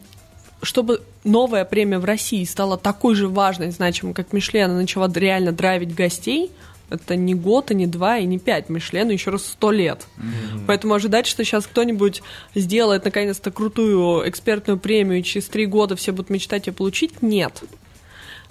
чтобы 0.61 1.03
новая 1.25 1.65
премия 1.65 1.99
в 1.99 2.05
России 2.05 2.45
стала 2.45 2.77
такой 2.77 3.15
же 3.15 3.29
важной, 3.29 3.71
значимой, 3.71 4.13
как 4.13 4.33
Мишлен, 4.33 4.73
и 4.73 4.75
начала 4.75 5.11
реально 5.13 5.53
драйвить 5.53 5.95
гостей– 5.95 6.51
это 6.91 7.17
не 7.17 7.35
год, 7.35 7.71
и 7.71 7.75
не 7.75 7.87
два, 7.87 8.19
и 8.19 8.25
не 8.25 8.39
пять 8.39 8.69
Мишлену, 8.69 9.11
еще 9.11 9.31
раз 9.31 9.47
сто 9.47 9.71
лет. 9.71 10.07
Mm-hmm. 10.17 10.65
Поэтому 10.67 10.95
ожидать, 10.95 11.27
что 11.27 11.45
сейчас 11.45 11.67
кто-нибудь 11.67 12.23
сделает 12.55 13.05
наконец-то 13.05 13.51
крутую 13.51 14.29
экспертную 14.29 14.79
премию, 14.79 15.21
и 15.21 15.23
через 15.23 15.47
три 15.49 15.67
года 15.67 15.97
все 15.97 16.13
будут 16.13 16.31
мечтать 16.31 16.67
ее 16.67 16.73
получить, 16.73 17.23
нет. 17.23 17.63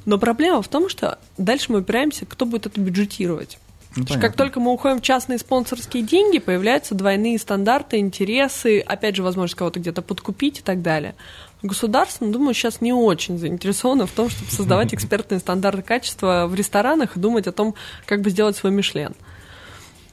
Но 0.06 0.18
проблема 0.18 0.62
в 0.62 0.68
том, 0.68 0.90
что 0.90 1.20
дальше 1.38 1.72
мы 1.72 1.80
упираемся, 1.80 2.26
кто 2.26 2.46
будет 2.46 2.66
это 2.66 2.80
бюджетировать. 2.80 3.60
Ну, 3.96 4.06
как 4.22 4.36
только 4.36 4.60
мы 4.60 4.72
уходим 4.72 5.00
в 5.00 5.02
частные 5.02 5.40
спонсорские 5.40 6.04
деньги, 6.04 6.38
появляются 6.38 6.94
двойные 6.94 7.40
стандарты, 7.40 7.98
интересы, 7.98 8.80
опять 8.80 9.16
же, 9.16 9.24
возможность 9.24 9.58
кого-то 9.58 9.80
где-то 9.80 10.02
подкупить 10.02 10.60
и 10.60 10.62
так 10.62 10.82
далее. 10.82 11.16
Государство, 11.64 12.26
ну, 12.26 12.32
думаю, 12.32 12.54
сейчас 12.54 12.82
не 12.82 12.94
очень 12.94 13.40
заинтересовано 13.40 14.06
в 14.06 14.12
том, 14.12 14.30
чтобы 14.30 14.52
создавать 14.52 14.94
экспертные 14.94 15.40
стандарты 15.40 15.82
качества 15.82 16.46
в 16.48 16.54
ресторанах 16.54 17.18
и 17.18 17.20
думать 17.20 17.48
о 17.48 17.52
том, 17.52 17.74
как 18.06 18.22
бы 18.22 18.30
сделать 18.30 18.56
свой 18.56 18.72
Мишлен. 18.72 19.14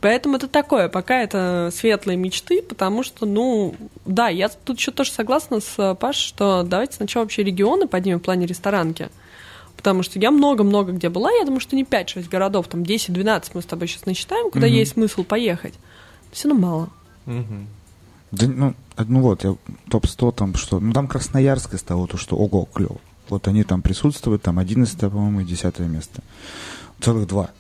Поэтому 0.01 0.37
это 0.37 0.49
такое, 0.49 0.91
пока 0.91 1.23
это 1.23 1.71
светлые 1.75 2.19
мечты, 2.19 2.61
потому 2.61 3.03
что, 3.03 3.25
ну, 3.25 3.75
да, 4.05 4.29
я 4.29 4.51
тут 4.51 4.79
еще 4.79 4.91
тоже 4.91 5.11
согласна 5.11 5.61
с 5.61 5.95
Пашей, 5.95 6.29
что 6.29 6.63
давайте 6.63 6.97
сначала 6.97 7.25
вообще 7.25 7.43
регионы 7.43 7.89
поднимем 7.89 8.19
в 8.19 8.23
плане 8.23 8.47
ресторанки. 8.47 9.09
Потому 9.79 10.03
что 10.03 10.19
я 10.19 10.31
много-много 10.31 10.93
где 10.93 11.09
была, 11.09 11.31
я 11.33 11.45
думаю, 11.45 11.61
что 11.61 11.75
не 11.75 11.85
5-6 11.85 12.29
городов, 12.29 12.69
там 12.69 12.83
10-12 12.83 13.53
мы 13.55 13.63
с 13.63 13.65
тобой 13.65 13.89
сейчас 13.89 14.05
насчитаем, 14.05 14.51
куда 14.51 14.67
угу. 14.67 14.75
есть 14.75 14.93
смысл 14.93 15.25
поехать. 15.25 15.75
Все 16.33 16.49
равно 16.49 16.67
мало. 16.67 16.89
Угу. 17.27 17.67
Да, 18.35 18.47
ну, 18.47 18.75
ну 18.97 19.21
вот, 19.21 19.45
я 19.45 19.57
топ-100 19.89 20.35
там 20.35 20.55
что, 20.55 20.81
ну 20.81 20.93
там 20.93 21.07
Красноярское 21.07 21.79
стало 21.79 22.07
то, 22.07 22.17
что 22.17 22.37
ого, 22.37 22.69
клево. 22.73 22.99
Вот 23.29 23.49
они 23.49 23.65
там 23.65 23.83
присутствуют, 23.83 24.43
там 24.43 24.59
11 24.59 24.99
по-моему, 24.99 25.41
и 25.41 25.45
10 25.45 25.79
место. 25.81 26.23
Целых 27.01 27.27
два. 27.27 27.51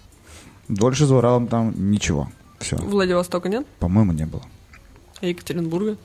Дольше 0.68 1.06
за 1.06 1.16
Уралом 1.16 1.46
там 1.46 1.90
ничего. 1.90 2.28
Все. 2.58 2.76
Владивостока 2.76 3.48
нет? 3.48 3.66
По-моему, 3.78 4.12
не 4.12 4.26
было. 4.26 4.42
А 5.20 5.26
Екатеринбурга? 5.26 5.96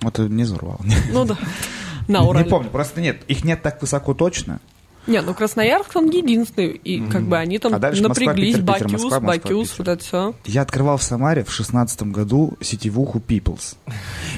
Вот 0.00 0.18
не 0.18 0.44
за 0.44 0.56
Урал. 0.56 0.80
Ну 1.12 1.24
да. 1.24 1.36
На 2.08 2.22
Урале. 2.22 2.44
Не 2.44 2.50
помню, 2.50 2.70
просто 2.70 3.00
нет. 3.00 3.22
Их 3.28 3.44
нет 3.44 3.62
так 3.62 3.80
высоко 3.80 4.14
точно. 4.14 4.60
Не, 5.06 5.20
ну 5.22 5.34
Красноярск, 5.34 5.94
он 5.94 6.10
единственный, 6.10 6.68
и 6.72 7.00
как 7.08 7.22
бы 7.22 7.38
они 7.38 7.58
там 7.58 7.74
А 7.74 7.78
дальше 7.78 8.02
Москва, 8.02 8.26
напряглись, 8.26 8.56
Питер, 8.56 8.74
Питер, 8.74 8.86
Бакюс, 8.88 9.02
Москва, 9.02 9.20
Москва, 9.20 9.50
Бакюс, 9.50 9.68
Питер. 9.68 9.84
вот 9.84 9.88
это 9.88 10.04
все. 10.04 10.34
Я 10.44 10.62
открывал 10.62 10.96
в 10.96 11.02
Самаре 11.02 11.44
в 11.44 11.52
шестнадцатом 11.52 12.12
году 12.12 12.54
сетевуху 12.60 13.22
Peoples. 13.26 13.76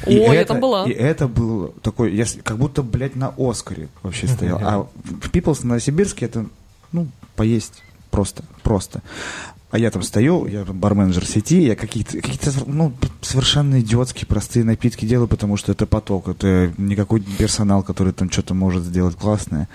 О, 0.07 0.11
я 0.11 0.45
там 0.45 0.61
была. 0.61 0.85
И 0.85 0.93
это 0.93 1.29
был 1.29 1.75
такой, 1.83 2.15
я, 2.15 2.25
как 2.43 2.59
будто, 2.59 2.83
блядь, 2.83 3.17
на 3.17 3.33
Оскаре 3.37 3.89
вообще 4.03 4.27
стоял. 4.27 4.59
А 4.63 4.87
в 5.05 5.31
Peoples 5.31 5.61
на 5.63 5.69
Новосибирске 5.69 6.27
это, 6.27 6.47
ну, 6.93 7.09
поесть 7.37 7.83
просто, 8.11 8.45
просто. 8.63 9.03
А 9.71 9.79
я 9.79 9.91
там 9.91 10.03
стою, 10.03 10.47
я 10.47 10.65
барменджер 10.65 11.27
сети, 11.27 11.61
я 11.61 11.77
какие-то, 11.77 12.23
какие-то 12.23 12.51
ну, 12.67 12.91
совершенно 13.21 13.81
идиотские 13.81 14.27
простые 14.27 14.65
напитки 14.65 15.05
делаю, 15.05 15.29
потому 15.29 15.59
что 15.59 15.73
это 15.73 15.85
поток, 15.85 16.29
это 16.29 16.73
не 16.79 16.97
какой 16.97 17.21
персонал, 17.21 17.83
который 17.83 18.15
там 18.15 18.31
что-то 18.31 18.55
может 18.55 18.83
сделать 18.85 19.15
классное, 19.17 19.69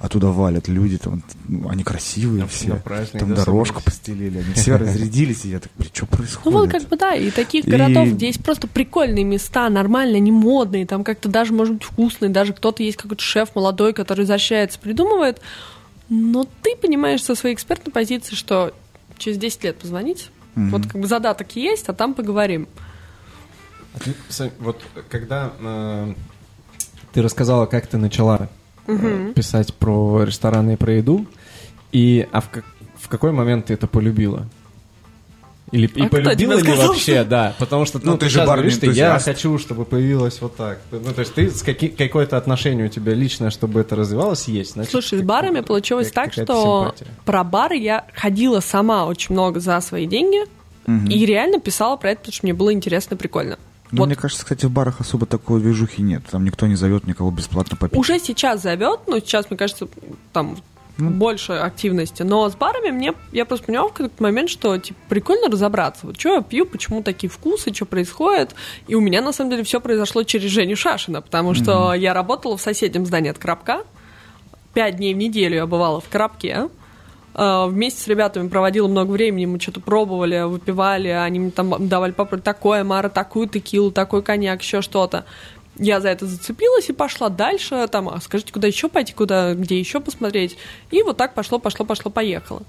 а 0.00 0.08
туда 0.10 0.28
валят 0.32 0.68
люди, 0.68 0.98
там, 0.98 1.22
ну, 1.48 1.66
они 1.70 1.82
красивые 1.82 2.42
На- 2.42 2.46
все, 2.48 2.76
праздник, 2.76 3.20
там 3.20 3.30
да, 3.30 3.36
дорожку 3.36 3.80
собрались. 3.80 3.84
постелили, 3.98 4.38
они 4.40 4.52
все 4.52 4.76
разрядились, 4.76 5.46
и 5.46 5.48
я 5.48 5.60
так, 5.60 5.72
блин, 5.78 5.90
что 5.94 6.06
Ну 6.10 6.16
происходит? 6.18 6.52
вот 6.54 6.70
как 6.70 6.88
бы 6.90 6.96
да, 6.98 7.14
и 7.14 7.30
таких 7.30 7.64
городов, 7.64 8.08
где 8.10 8.26
есть 8.26 8.44
просто 8.44 8.66
прикольные 8.68 9.24
места, 9.24 9.70
нормальные, 9.70 10.20
не 10.20 10.30
модные, 10.30 10.84
там 10.84 11.04
как-то 11.04 11.30
даже, 11.30 11.54
может 11.54 11.72
быть, 11.76 11.84
вкусные, 11.84 12.28
даже 12.28 12.52
кто-то 12.52 12.82
есть 12.82 12.98
какой-то 12.98 13.22
шеф 13.22 13.54
молодой, 13.54 13.94
который 13.94 14.26
защищается, 14.26 14.78
придумывает, 14.78 15.40
но 16.10 16.46
ты 16.62 16.76
понимаешь 16.76 17.22
со 17.22 17.34
своей 17.34 17.54
экспертной 17.54 17.94
позиции, 17.94 18.34
что 18.34 18.74
через 19.18 19.38
10 19.38 19.64
лет 19.64 19.78
позвонить, 19.78 20.30
Мгм. 20.54 20.70
вот 20.70 20.82
как 20.86 21.00
бы 21.00 21.06
задаток 21.06 21.54
есть, 21.56 21.88
а 21.88 21.92
там 21.94 22.14
поговорим. 22.14 22.68
А 23.94 23.98
ты, 24.00 24.14
Сань, 24.28 24.50
вот 24.58 24.82
когда 25.08 25.52
э, 25.60 26.14
ты 27.12 27.22
рассказала, 27.22 27.66
как 27.66 27.86
ты 27.86 27.96
начала 27.98 28.48
э, 28.86 29.32
писать 29.34 29.74
про 29.74 30.24
рестораны 30.24 30.72
и 30.74 30.76
про 30.76 30.92
еду, 30.94 31.26
и 31.92 32.28
а 32.32 32.40
в, 32.40 32.50
как- 32.50 32.64
в 32.96 33.08
какой 33.08 33.32
момент 33.32 33.66
ты 33.66 33.74
это 33.74 33.86
полюбила? 33.86 34.46
Или 35.70 35.86
и 35.86 36.02
А 36.02 36.06
кто 36.06 36.16
полюбила 36.16 36.54
ли 36.54 36.60
сказал, 36.60 36.88
вообще, 36.88 37.24
да, 37.24 37.54
потому 37.58 37.84
что 37.84 37.98
ну, 37.98 38.12
Ну, 38.12 38.18
ты 38.18 38.26
ты 38.26 38.30
же 38.30 38.38
барный 38.38 38.54
говоришь, 38.54 38.74
что 38.76 38.86
я 38.86 39.18
хочу, 39.18 39.58
чтобы 39.58 39.84
появилось 39.84 40.40
вот 40.40 40.56
так. 40.56 40.78
Ну, 40.90 41.12
то 41.12 41.20
есть 41.20 41.34
ты 41.34 41.50
с 41.50 41.62
каки- 41.62 41.88
какое-то 41.88 42.36
отношение 42.36 42.86
у 42.86 42.88
тебя 42.88 43.12
личное, 43.14 43.50
чтобы 43.50 43.80
это 43.80 43.94
развивалось, 43.96 44.48
есть. 44.48 44.72
Значит, 44.72 44.92
Слушай, 44.92 45.18
с 45.18 45.22
барами 45.22 45.60
получилось 45.60 46.10
так, 46.10 46.32
что 46.32 46.92
симпатия. 46.96 47.06
про 47.24 47.44
бары 47.44 47.76
я 47.76 48.06
ходила 48.14 48.60
сама 48.60 49.06
очень 49.06 49.34
много 49.34 49.60
за 49.60 49.80
свои 49.80 50.06
деньги 50.06 50.38
и 51.10 51.26
реально 51.26 51.60
писала 51.60 51.96
про 51.96 52.12
это, 52.12 52.20
потому 52.20 52.32
что 52.32 52.46
мне 52.46 52.54
было 52.54 52.72
интересно 52.72 53.14
и 53.14 53.18
прикольно. 53.18 53.58
Ну, 53.90 53.98
Вот 53.98 54.06
мне 54.06 54.16
кажется, 54.16 54.42
кстати, 54.44 54.64
в 54.66 54.70
барах 54.70 55.00
особо 55.00 55.26
такой 55.26 55.60
движухи 55.60 56.02
нет. 56.02 56.22
Там 56.30 56.44
никто 56.44 56.66
не 56.66 56.76
зовет 56.76 57.06
никого 57.06 57.30
бесплатно 57.30 57.76
попить. 57.76 57.98
Уже 57.98 58.18
сейчас 58.18 58.62
зовет, 58.62 59.00
но 59.06 59.18
сейчас, 59.18 59.50
мне 59.50 59.56
кажется, 59.58 59.86
там 60.32 60.56
Ну. 60.98 61.10
больше 61.10 61.52
активности. 61.52 62.24
Но 62.24 62.48
с 62.50 62.56
барами 62.56 62.90
мне 62.90 63.14
я 63.30 63.44
просто 63.44 63.66
поняла 63.66 63.88
в 63.88 63.92
какой-то 63.92 64.20
момент, 64.20 64.50
что 64.50 64.76
типа 64.78 64.98
прикольно 65.08 65.48
разобраться. 65.48 66.06
Вот 66.06 66.18
что 66.18 66.34
я 66.34 66.42
пью, 66.42 66.66
почему 66.66 67.04
такие 67.04 67.30
вкусы, 67.30 67.72
что 67.72 67.86
происходит. 67.86 68.54
И 68.88 68.96
у 68.96 69.00
меня 69.00 69.22
на 69.22 69.32
самом 69.32 69.50
деле 69.50 69.62
все 69.62 69.80
произошло 69.80 70.24
через 70.24 70.50
Женю 70.50 70.74
Шашина, 70.74 71.22
потому 71.22 71.54
что 71.54 71.94
я 71.94 72.14
работала 72.14 72.56
в 72.56 72.60
соседнем 72.60 73.06
здании 73.06 73.30
от 73.30 73.38
Крабка. 73.38 73.84
Пять 74.74 74.96
дней 74.96 75.14
в 75.14 75.16
неделю 75.16 75.54
я 75.54 75.66
бывала 75.66 76.00
в 76.00 76.08
Крабке. 76.08 76.68
Э, 77.34 77.66
Вместе 77.68 78.02
с 78.02 78.08
ребятами 78.08 78.48
проводила 78.48 78.88
много 78.88 79.12
времени, 79.12 79.46
мы 79.46 79.60
что-то 79.60 79.80
пробовали, 79.80 80.42
выпивали, 80.42 81.08
они 81.08 81.38
мне 81.38 81.50
там 81.52 81.86
давали 81.86 82.10
попробовать 82.10 82.44
такое 82.44 82.82
мара, 82.82 83.08
такую 83.08 83.48
текилу, 83.48 83.92
такой 83.92 84.22
коньяк, 84.22 84.60
еще 84.62 84.82
что-то. 84.82 85.24
Я 85.78 86.00
за 86.00 86.08
это 86.08 86.26
зацепилась 86.26 86.88
и 86.88 86.92
пошла 86.92 87.28
дальше, 87.28 87.88
там, 87.90 88.08
а 88.08 88.20
скажите, 88.20 88.52
куда 88.52 88.66
еще 88.66 88.88
пойти, 88.88 89.12
куда, 89.12 89.54
где 89.54 89.78
еще 89.78 90.00
посмотреть. 90.00 90.56
И 90.90 91.02
вот 91.02 91.16
так 91.16 91.34
пошло, 91.34 91.58
пошло, 91.58 91.86
пошло, 91.86 92.10
поехало. 92.10 92.62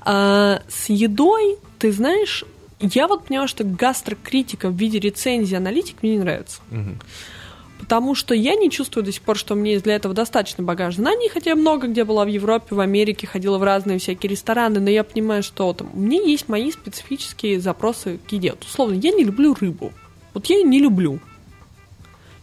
А 0.00 0.62
с 0.68 0.88
едой, 0.88 1.58
ты 1.78 1.92
знаешь, 1.92 2.44
я 2.80 3.08
вот 3.08 3.26
поняла, 3.26 3.46
что 3.46 3.64
гастрокритика 3.64 4.68
в 4.68 4.74
виде 4.74 4.98
рецензии 4.98 5.54
аналитик 5.54 6.02
мне 6.02 6.12
не 6.12 6.18
нравится. 6.18 6.60
Потому 7.78 8.16
что 8.16 8.34
я 8.34 8.56
не 8.56 8.70
чувствую 8.70 9.04
до 9.04 9.12
сих 9.12 9.22
пор, 9.22 9.36
что 9.36 9.56
есть 9.56 9.84
для 9.84 9.94
этого 9.94 10.12
достаточно 10.12 10.64
багаж 10.64 10.96
знаний, 10.96 11.28
хотя 11.28 11.50
я 11.50 11.56
много 11.56 11.86
где 11.86 12.04
была 12.04 12.24
в 12.24 12.28
Европе, 12.28 12.74
в 12.74 12.80
Америке, 12.80 13.26
ходила 13.26 13.56
в 13.56 13.62
разные 13.62 13.98
всякие 13.98 14.30
рестораны, 14.30 14.80
но 14.80 14.90
я 14.90 15.04
понимаю, 15.04 15.44
что 15.44 15.72
там, 15.72 15.90
у 15.94 15.98
меня 15.98 16.20
есть 16.22 16.48
мои 16.48 16.72
специфические 16.72 17.60
запросы 17.60 18.18
к 18.28 18.32
еде. 18.32 18.50
Вот, 18.50 18.64
условно, 18.64 18.94
я 18.94 19.12
не 19.12 19.22
люблю 19.22 19.54
рыбу. 19.54 19.92
Вот 20.34 20.46
я 20.46 20.56
ее 20.56 20.64
не 20.64 20.80
люблю. 20.80 21.20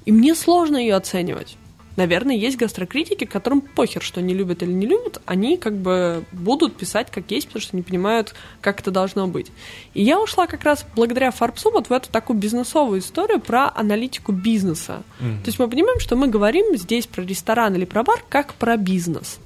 И 0.06 0.12
мне 0.12 0.36
сложно 0.36 0.78
ее 0.78 0.96
оценивать. 0.96 1.58
Наверное, 1.96 2.36
есть 2.36 2.58
гастрокритики, 2.58 3.24
которым 3.24 3.62
похер, 3.62 4.02
что 4.02 4.22
не 4.22 4.34
любят 4.34 4.62
или 4.62 4.72
не 4.72 4.86
любят, 4.86 5.22
они 5.26 5.56
как 5.56 5.78
бы 5.78 6.26
будут 6.34 6.76
писать 6.76 7.10
как 7.10 7.32
есть, 7.32 7.48
потому 7.48 7.62
что 7.62 7.76
не 7.78 7.84
понимают, 7.84 8.36
как 8.60 8.82
это 8.82 8.92
должно 8.92 9.28
быть. 9.28 9.50
И 9.94 10.04
я 10.04 10.20
ушла 10.20 10.46
как 10.46 10.66
раз 10.66 10.86
благодаря 10.94 11.32
Фарбсу 11.32 11.72
вот 11.72 11.88
в 11.88 11.94
эту 11.94 12.10
такую 12.12 12.38
бизнесовую 12.38 13.00
историю 13.00 13.40
про 13.40 13.72
аналитику 13.74 14.34
бизнеса. 14.34 15.04
То 15.20 15.48
есть 15.48 15.58
мы 15.58 15.70
понимаем, 15.70 16.02
что 16.02 16.18
мы 16.18 16.28
говорим 16.28 16.76
здесь 16.76 17.08
про 17.08 17.22
ресторан 17.22 17.76
или 17.76 17.86
про 17.86 18.04
бар 18.04 18.22
как 18.28 18.56
про 18.56 18.76
бизнес. 18.76 19.40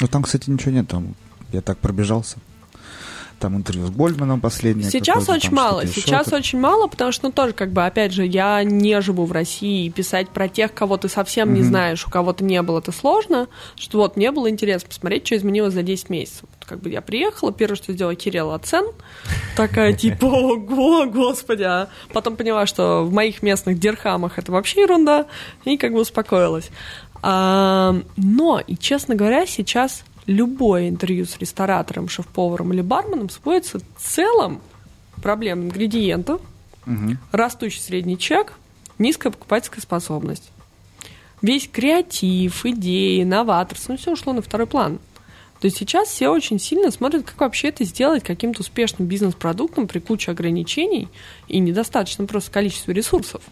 Ну, 0.00 0.06
там, 0.06 0.22
кстати, 0.22 0.48
ничего 0.48 0.70
нет. 0.70 0.86
Там 0.86 1.16
я 1.52 1.60
так 1.60 1.78
пробежался. 1.78 2.38
Там 3.40 3.56
интервью 3.56 3.86
с 3.86 3.90
Гольдманом 3.90 4.38
последнее. 4.38 4.90
Сейчас 4.90 5.26
очень 5.30 5.54
мало. 5.54 5.80
что-то 5.80 5.98
еще. 5.98 6.00
Сейчас 6.02 6.32
очень 6.32 6.60
мало, 6.60 6.88
потому 6.88 7.10
что, 7.10 7.26
ну, 7.26 7.32
тоже, 7.32 7.54
как 7.54 7.72
бы, 7.72 7.86
опять 7.86 8.12
же, 8.12 8.26
я 8.26 8.62
не 8.62 9.00
живу 9.00 9.24
в 9.24 9.32
России, 9.32 9.86
и 9.86 9.90
писать 9.90 10.28
про 10.28 10.46
тех, 10.46 10.74
кого 10.74 10.98
ты 10.98 11.08
совсем 11.08 11.54
не 11.54 11.62
знаешь, 11.62 12.06
у 12.06 12.10
кого-то 12.10 12.44
не 12.44 12.60
было, 12.60 12.80
это 12.80 12.92
сложно. 12.92 13.48
Что 13.76 13.98
вот, 13.98 14.16
мне 14.16 14.30
было 14.30 14.50
интересно 14.50 14.88
посмотреть, 14.88 15.26
что 15.26 15.36
изменилось 15.36 15.72
за 15.72 15.82
10 15.82 16.10
месяцев. 16.10 16.42
Вот, 16.42 16.68
как 16.68 16.80
бы 16.80 16.90
я 16.90 17.00
приехала, 17.00 17.50
первое, 17.50 17.76
что 17.76 17.94
сделала, 17.94 18.14
Кирилл 18.14 18.52
оцен. 18.52 18.84
Такая, 19.56 19.94
типа, 19.94 20.24
ого, 20.26 21.06
господи. 21.06 21.62
А 21.62 21.88
потом 22.12 22.36
поняла, 22.36 22.66
что 22.66 23.04
в 23.04 23.12
моих 23.12 23.42
местных 23.42 23.78
дирхамах 23.78 24.38
это 24.38 24.52
вообще 24.52 24.82
ерунда, 24.82 25.24
и 25.64 25.78
как 25.78 25.92
бы 25.92 26.00
успокоилась. 26.00 26.70
А, 27.22 27.96
но, 28.16 28.60
и 28.66 28.76
честно 28.76 29.14
говоря, 29.14 29.46
сейчас 29.46 30.04
любое 30.30 30.88
интервью 30.88 31.26
с 31.26 31.38
ресторатором, 31.38 32.08
шеф-поваром 32.08 32.72
или 32.72 32.82
барменом 32.82 33.28
сводится 33.30 33.80
в 33.80 33.82
целом 33.98 34.60
проблем 35.22 35.64
ингредиентов, 35.64 36.40
Мгм. 36.86 37.18
растущий 37.32 37.80
средний 37.80 38.16
чек, 38.16 38.54
низкая 38.98 39.32
покупательская 39.32 39.82
способность. 39.82 40.50
Весь 41.42 41.68
креатив, 41.68 42.64
идеи, 42.64 43.24
новаторство, 43.24 43.92
ну, 43.92 43.98
все 43.98 44.12
ушло 44.12 44.32
на 44.32 44.40
второй 44.40 44.66
план. 44.66 44.98
То 45.60 45.66
есть 45.66 45.76
сейчас 45.76 46.08
все 46.08 46.28
очень 46.28 46.58
сильно 46.58 46.90
смотрят, 46.90 47.24
как 47.24 47.38
вообще 47.40 47.68
это 47.68 47.84
сделать 47.84 48.22
каким-то 48.22 48.60
успешным 48.60 49.08
бизнес-продуктом 49.08 49.88
при 49.88 49.98
куче 49.98 50.30
ограничений 50.30 51.08
и 51.48 51.58
недостаточном 51.58 52.26
просто 52.28 52.50
количестве 52.50 52.94
ресурсов. 52.94 53.42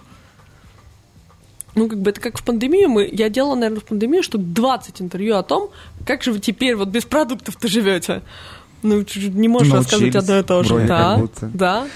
Ну, 1.75 1.89
как 1.89 2.01
бы 2.01 2.11
это 2.11 2.21
как 2.21 2.39
в 2.39 2.45
пандемию. 2.45 2.89
Мы, 2.89 3.09
я 3.13 3.29
делала, 3.29 3.55
наверное, 3.55 3.81
в 3.81 3.85
пандемию 3.85 4.23
штук 4.23 4.43
20 4.43 5.03
интервью 5.03 5.37
о 5.37 5.43
том, 5.43 5.71
как 6.09 6.23
же 6.23 6.33
вы 6.33 6.39
теперь 6.39 6.75
вот 6.75 6.89
без 6.89 7.05
продуктов-то 7.05 7.69
живете. 7.69 8.23
Ну, 8.83 9.05
чуть-чуть 9.05 9.35
не 9.35 9.47
можешь 9.47 9.71
рассказывать 9.71 10.15
Научились, 10.15 10.31
одно 10.31 10.39
и 10.39 10.43
то 10.43 10.63
же. 10.63 10.87
Да, 10.87 11.11
как 11.11 11.21
будто. 11.21 11.51
да. 11.53 11.87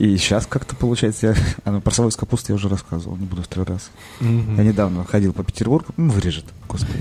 И 0.00 0.16
сейчас 0.16 0.48
как-то 0.48 0.74
получается, 0.74 1.28
я... 1.28 1.34
а, 1.64 1.70
ну, 1.70 1.80
про 1.80 1.92
совой 1.92 2.10
с 2.10 2.16
капустой 2.16 2.54
я 2.54 2.56
уже 2.56 2.68
рассказывал, 2.68 3.16
не 3.16 3.26
буду 3.26 3.42
второй 3.42 3.66
раз. 3.66 3.92
Я 4.20 4.64
недавно 4.64 5.04
ходил 5.04 5.32
по 5.32 5.44
Петербургу, 5.44 5.94
ну, 5.96 6.10
вырежет, 6.10 6.46
господи, 6.68 6.98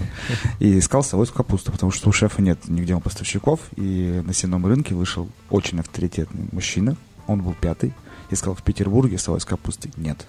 и 0.59 0.77
искал 0.77 1.03
совой 1.03 1.25
с 1.25 1.31
капусту, 1.31 1.71
потому 1.71 1.91
что 1.91 2.09
у 2.09 2.11
шефа 2.11 2.39
нет 2.43 2.59
нигде 2.67 2.93
у 2.93 2.99
поставщиков, 2.99 3.59
и 3.75 4.21
на 4.23 4.31
сенном 4.31 4.63
рынке 4.67 4.93
вышел 4.93 5.27
очень 5.49 5.79
авторитетный 5.79 6.45
мужчина, 6.51 6.95
он 7.25 7.41
был 7.41 7.55
пятый, 7.59 7.95
и 8.29 8.35
сказал, 8.35 8.53
в 8.53 8.61
Петербурге 8.61 9.17
совой 9.17 9.41
с 9.41 9.45
капустой 9.45 9.91
нет. 9.97 10.27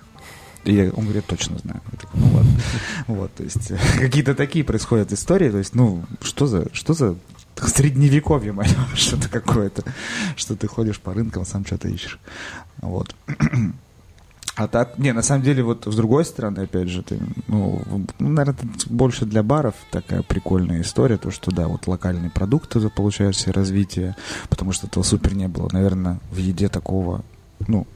И 0.64 0.90
он 0.94 1.04
говорит, 1.04 1.26
точно 1.26 1.58
знаю. 1.58 1.80
Я 1.92 1.98
такой, 1.98 2.20
ну 2.20 2.34
ладно. 2.34 2.52
Вот, 3.06 3.34
то 3.34 3.42
есть 3.42 3.72
какие-то 3.98 4.34
такие 4.34 4.64
происходят 4.64 5.12
истории, 5.12 5.50
то 5.50 5.58
есть, 5.58 5.74
ну, 5.74 6.04
что 6.22 6.46
за, 6.46 6.66
что 6.72 6.94
за 6.94 7.16
средневековье, 7.56 8.52
мое, 8.52 8.68
что-то 8.94 9.28
какое-то, 9.28 9.84
что 10.36 10.56
ты 10.56 10.66
ходишь 10.66 11.00
по 11.00 11.12
рынкам, 11.14 11.44
сам 11.44 11.64
что-то 11.66 11.88
ищешь. 11.88 12.18
Вот. 12.80 13.14
А 14.56 14.68
так, 14.68 14.98
не, 14.98 15.12
на 15.12 15.22
самом 15.22 15.42
деле, 15.42 15.64
вот 15.64 15.84
с 15.84 15.96
другой 15.96 16.24
стороны, 16.24 16.60
опять 16.60 16.88
же, 16.88 17.02
ты, 17.02 17.18
ну, 17.48 17.82
наверное, 18.20 18.54
больше 18.86 19.26
для 19.26 19.42
баров 19.42 19.74
такая 19.90 20.22
прикольная 20.22 20.82
история, 20.82 21.16
то, 21.16 21.32
что, 21.32 21.50
да, 21.50 21.66
вот 21.66 21.88
локальные 21.88 22.30
продукты 22.30 22.78
ты 22.80 22.88
получаешь 22.88 23.36
себе 23.36 23.50
развитие, 23.50 24.14
потому 24.48 24.70
что 24.70 24.86
этого 24.86 25.02
супер 25.02 25.34
не 25.34 25.48
было. 25.48 25.68
Наверное, 25.72 26.20
в 26.30 26.36
еде 26.36 26.68
такого, 26.68 27.24
ну, 27.66 27.88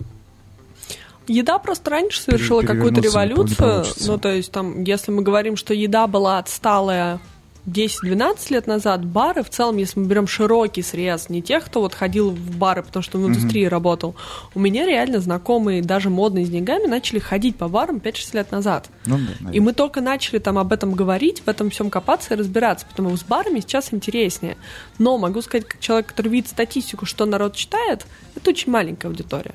Еда 1.28 1.58
просто 1.58 1.90
раньше 1.90 2.20
совершила 2.20 2.62
какую-то 2.62 3.00
революцию. 3.00 3.84
Ну, 4.06 4.18
то 4.18 4.34
есть, 4.34 4.50
там, 4.50 4.82
если 4.82 5.12
мы 5.12 5.22
говорим, 5.22 5.56
что 5.56 5.74
еда 5.74 6.06
была 6.06 6.38
отсталая 6.38 7.20
10-12 7.68 8.52
лет 8.52 8.66
назад 8.66 9.04
бары, 9.04 9.42
в 9.42 9.50
целом, 9.50 9.76
если 9.76 10.00
мы 10.00 10.06
берем 10.06 10.26
широкий 10.26 10.82
срез, 10.82 11.28
не 11.28 11.42
тех, 11.42 11.64
кто 11.66 11.80
вот 11.80 11.94
ходил 11.94 12.30
в 12.30 12.56
бары, 12.56 12.82
потому 12.82 13.02
что 13.02 13.18
в 13.18 13.26
индустрии 13.26 13.66
mm-hmm. 13.66 13.68
работал, 13.68 14.16
у 14.54 14.60
меня 14.60 14.86
реально 14.86 15.20
знакомые, 15.20 15.82
даже 15.82 16.08
модные 16.10 16.46
с 16.46 16.48
деньгами, 16.48 16.86
начали 16.86 17.18
ходить 17.18 17.56
по 17.56 17.68
барам 17.68 17.98
5-6 17.98 18.36
лет 18.36 18.52
назад. 18.52 18.88
Ну, 19.06 19.18
да, 19.40 19.50
и 19.52 19.60
мы 19.60 19.72
только 19.72 20.00
начали 20.00 20.38
там 20.38 20.58
об 20.58 20.72
этом 20.72 20.92
говорить, 20.92 21.42
в 21.44 21.48
этом 21.48 21.70
всем 21.70 21.90
копаться 21.90 22.34
и 22.34 22.36
разбираться, 22.36 22.86
потому 22.86 23.10
что 23.10 23.18
с 23.18 23.24
барами 23.24 23.60
сейчас 23.60 23.92
интереснее. 23.92 24.56
Но 24.98 25.18
могу 25.18 25.42
сказать, 25.42 25.66
как 25.66 25.80
человек, 25.80 26.06
который 26.08 26.28
видит 26.28 26.48
статистику, 26.48 27.04
что 27.06 27.26
народ 27.26 27.54
читает, 27.54 28.06
это 28.34 28.50
очень 28.50 28.72
маленькая 28.72 29.08
аудитория 29.08 29.54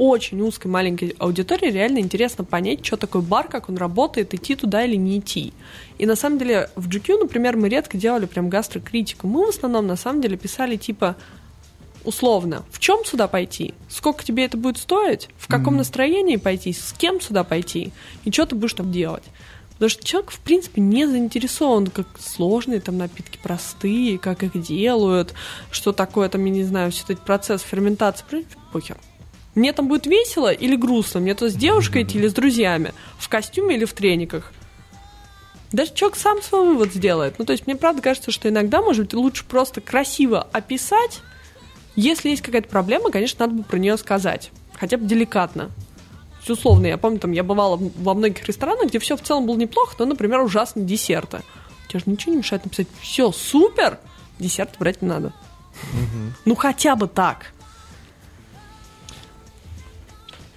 очень 0.00 0.40
узкой 0.40 0.68
маленькой 0.68 1.14
аудитории 1.18 1.70
реально 1.70 1.98
интересно 1.98 2.42
понять, 2.42 2.86
что 2.86 2.96
такое 2.96 3.20
бар, 3.20 3.48
как 3.48 3.68
он 3.68 3.76
работает, 3.76 4.32
идти 4.32 4.54
туда 4.54 4.82
или 4.82 4.96
не 4.96 5.18
идти. 5.18 5.52
И 5.98 6.06
на 6.06 6.16
самом 6.16 6.38
деле 6.38 6.70
в 6.74 6.88
GQ, 6.88 7.18
например, 7.18 7.58
мы 7.58 7.68
редко 7.68 7.98
делали 7.98 8.24
прям 8.24 8.48
гастрокритику. 8.48 9.26
Мы 9.26 9.44
в 9.44 9.50
основном 9.50 9.86
на 9.86 9.96
самом 9.96 10.22
деле 10.22 10.38
писали 10.38 10.76
типа 10.76 11.16
условно, 12.02 12.64
в 12.70 12.78
чем 12.78 13.04
сюда 13.04 13.28
пойти, 13.28 13.74
сколько 13.90 14.24
тебе 14.24 14.46
это 14.46 14.56
будет 14.56 14.78
стоить, 14.78 15.28
в 15.36 15.48
каком 15.48 15.74
mm-hmm. 15.74 15.78
настроении 15.78 16.36
пойти, 16.36 16.72
с 16.72 16.94
кем 16.96 17.20
сюда 17.20 17.44
пойти, 17.44 17.92
и 18.24 18.32
что 18.32 18.46
ты 18.46 18.54
будешь 18.54 18.72
там 18.72 18.90
делать. 18.90 19.24
Потому 19.72 19.90
что 19.90 20.02
человек, 20.02 20.30
в 20.30 20.40
принципе, 20.40 20.80
не 20.80 21.06
заинтересован, 21.06 21.88
как 21.88 22.06
сложные 22.18 22.80
там 22.80 22.96
напитки 22.96 23.38
простые, 23.42 24.18
как 24.18 24.42
их 24.42 24.62
делают, 24.62 25.34
что 25.70 25.92
такое 25.92 26.30
там, 26.30 26.42
я 26.46 26.50
не 26.50 26.64
знаю, 26.64 26.90
все 26.90 27.02
этот 27.04 27.20
процесс 27.20 27.60
ферментации, 27.60 28.24
в 28.24 28.28
принципе, 28.28 28.58
похер. 28.72 28.96
Мне 29.54 29.72
там 29.72 29.88
будет 29.88 30.06
весело 30.06 30.52
или 30.52 30.76
грустно? 30.76 31.20
Мне 31.20 31.34
то 31.34 31.48
с 31.48 31.54
девушкой 31.54 32.04
идти 32.04 32.18
или 32.18 32.28
с 32.28 32.32
друзьями? 32.32 32.94
В 33.18 33.28
костюме 33.28 33.76
или 33.76 33.84
в 33.84 33.92
трениках? 33.92 34.52
Даже 35.72 35.94
человек 35.94 36.18
сам 36.18 36.42
свой 36.42 36.66
вывод 36.66 36.92
сделает. 36.92 37.38
Ну, 37.38 37.44
то 37.44 37.52
есть 37.52 37.66
мне 37.66 37.76
правда 37.76 38.02
кажется, 38.02 38.30
что 38.30 38.48
иногда, 38.48 38.82
может 38.82 39.06
быть, 39.06 39.14
лучше 39.14 39.44
просто 39.44 39.80
красиво 39.80 40.46
описать. 40.52 41.20
Если 41.96 42.30
есть 42.30 42.42
какая-то 42.42 42.68
проблема, 42.68 43.10
конечно, 43.10 43.46
надо 43.46 43.58
бы 43.58 43.62
про 43.62 43.78
нее 43.78 43.96
сказать. 43.96 44.50
Хотя 44.74 44.96
бы 44.96 45.06
деликатно. 45.06 45.70
Есть, 46.38 46.50
условно, 46.50 46.86
я 46.86 46.96
помню, 46.96 47.18
там, 47.20 47.32
я 47.32 47.44
бывала 47.44 47.76
во 47.76 48.14
многих 48.14 48.46
ресторанах, 48.46 48.88
где 48.88 48.98
все 48.98 49.16
в 49.16 49.22
целом 49.22 49.46
было 49.46 49.56
неплохо, 49.56 49.94
но, 49.98 50.06
например, 50.06 50.40
ужасные 50.40 50.86
десерты. 50.86 51.42
Тебе 51.88 52.00
же 52.00 52.04
ничего 52.06 52.32
не 52.32 52.38
мешает 52.38 52.64
написать 52.64 52.86
«все, 53.00 53.30
супер!» 53.30 53.98
Десерт 54.38 54.76
брать 54.78 55.02
не 55.02 55.08
надо. 55.08 55.32
Угу. 55.92 56.32
Ну, 56.46 56.54
хотя 56.54 56.96
бы 56.96 57.08
так. 57.08 57.52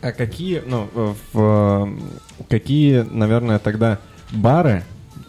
А 0.03 0.11
какие, 0.11 0.61
ну, 0.65 0.89
в, 1.31 1.97
какие, 2.49 3.03
наверное, 3.09 3.57
тогда 3.57 3.99
бары 4.31 4.83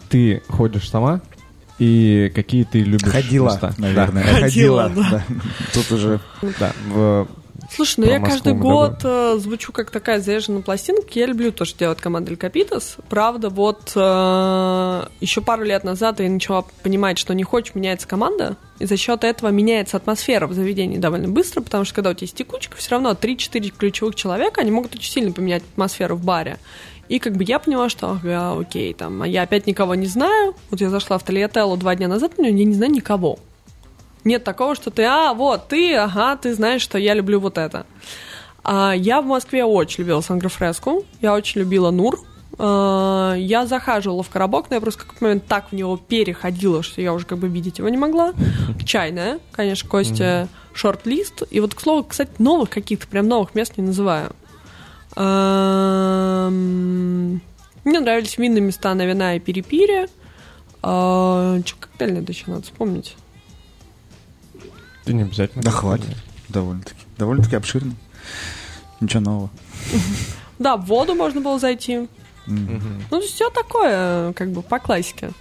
ты 0.09 0.43
ходишь 0.49 0.89
сама 0.89 1.21
и 1.79 2.29
какие 2.35 2.65
ты 2.65 2.81
любишь 2.81 3.09
Ходила, 3.09 3.51
места? 3.51 3.73
наверное. 3.77 4.23
Да. 4.25 4.39
Ходила, 4.41 4.91
да. 4.93 5.09
да. 5.11 5.23
Тут 5.73 5.91
уже... 5.93 6.19
Да, 6.59 6.73
в 6.89 7.25
Слушай, 7.75 7.99
ну 7.99 8.05
я 8.05 8.19
каждый 8.21 8.53
год 8.53 9.01
э, 9.03 9.35
звучу 9.37 9.73
как 9.73 9.91
такая 9.91 10.21
заезженная 10.21 10.61
пластинка. 10.61 11.07
Я 11.11 11.25
люблю 11.25 11.51
тоже 11.51 11.75
делать 11.75 11.99
команду 11.99 12.31
Элькапитас. 12.31 12.95
Правда, 13.09 13.49
вот 13.49 13.91
э, 13.95 15.07
еще 15.19 15.41
пару 15.41 15.63
лет 15.63 15.83
назад 15.83 16.21
я 16.21 16.29
начала 16.29 16.63
понимать, 16.83 17.17
что 17.17 17.35
не 17.35 17.43
хочешь, 17.43 17.75
меняется 17.75 18.07
команда. 18.07 18.55
И 18.79 18.85
за 18.85 18.95
счет 18.95 19.25
этого 19.25 19.49
меняется 19.49 19.97
атмосфера 19.97 20.47
в 20.47 20.53
заведении 20.53 20.97
довольно 20.97 21.27
быстро, 21.27 21.59
потому 21.61 21.83
что 21.83 21.95
когда 21.95 22.11
у 22.11 22.13
тебя 22.13 22.25
есть 22.25 22.37
текучка, 22.37 22.77
все 22.77 22.91
равно 22.91 23.11
3-4 23.11 23.73
ключевых 23.77 24.15
человека, 24.15 24.61
они 24.61 24.71
могут 24.71 24.95
очень 24.95 25.11
сильно 25.11 25.33
поменять 25.33 25.63
атмосферу 25.73 26.15
в 26.15 26.23
баре. 26.23 26.59
И 27.09 27.19
как 27.19 27.33
бы 27.33 27.43
я 27.43 27.59
поняла, 27.59 27.89
что, 27.89 28.11
ага, 28.11 28.57
окей, 28.57 28.93
там, 28.93 29.21
а 29.21 29.27
я 29.27 29.41
опять 29.41 29.67
никого 29.67 29.95
не 29.95 30.07
знаю. 30.07 30.55
Вот 30.71 30.79
я 30.79 30.89
зашла 30.89 31.17
в 31.17 31.23
Тольяттелло 31.23 31.75
два 31.75 31.95
дня 31.95 32.07
назад, 32.07 32.33
но 32.37 32.45
я 32.45 32.51
не 32.51 32.73
знаю 32.73 32.91
никого. 32.91 33.37
Нет 34.25 34.43
такого, 34.43 34.75
что 34.75 34.89
ты, 34.89 35.03
а, 35.03 35.33
вот, 35.33 35.67
ты, 35.67 35.95
ага, 35.95 36.35
ты 36.35 36.53
знаешь, 36.55 36.81
что 36.81 36.97
я 36.97 37.13
люблю 37.13 37.39
вот 37.39 37.59
это. 37.59 37.85
А, 38.63 38.93
я 38.93 39.21
в 39.21 39.25
Москве 39.25 39.63
очень 39.63 40.03
любила 40.03 40.21
Сангрофреску, 40.21 41.05
я 41.21 41.35
очень 41.35 41.61
любила 41.61 41.91
Нур, 41.91 42.19
а, 42.57 43.35
я 43.35 43.67
захаживала 43.67 44.23
в 44.23 44.29
коробок, 44.29 44.71
но 44.71 44.77
я 44.77 44.81
просто 44.81 45.01
в 45.01 45.03
какой-то 45.03 45.23
момент 45.23 45.45
так 45.45 45.69
в 45.69 45.73
него 45.73 45.95
переходила, 45.97 46.81
что 46.81 47.01
я 47.01 47.13
уже 47.13 47.27
как 47.27 47.37
бы 47.37 47.47
видеть 47.47 47.77
его 47.77 47.87
не 47.87 47.97
могла. 47.97 48.33
Чайная, 48.83 49.39
конечно, 49.51 49.87
Костя, 49.87 50.47
шорт-лист. 50.73 51.43
И 51.51 51.59
вот, 51.59 51.75
к 51.75 51.79
слову, 51.79 52.03
кстати, 52.03 52.31
новых 52.39 52.71
каких-то, 52.71 53.07
прям 53.07 53.27
новых 53.27 53.53
мест 53.53 53.77
не 53.77 53.83
называю. 53.83 54.31
Мне 57.85 57.99
нравились 57.99 58.39
винные 58.39 58.61
места 58.61 58.95
на 58.95 59.05
вина 59.05 59.35
и 59.35 59.39
перепире. 59.39 60.09
А, 60.81 61.59
что 61.63 61.77
коктейль 61.79 62.13
надо 62.13 62.31
еще 62.31 62.45
надо 62.47 62.63
вспомнить. 62.63 63.15
Ты 65.05 65.13
не 65.13 65.23
обязательно. 65.23 65.63
Да 65.63 65.71
хватит. 65.71 66.17
Довольно-таки. 66.49 66.99
Довольно-таки 67.17 67.55
обширно. 67.55 67.93
Ничего 68.99 69.21
нового. 69.21 69.49
Да, 70.57 70.77
в 70.77 70.85
воду 70.85 71.15
можно 71.15 71.41
было 71.41 71.59
зайти. 71.59 72.07
Ну, 72.47 73.21
все 73.21 73.49
такое, 73.49 74.31
как 74.31 74.51
бы, 74.51 74.61
по 74.61 74.79
классике. 74.79 75.31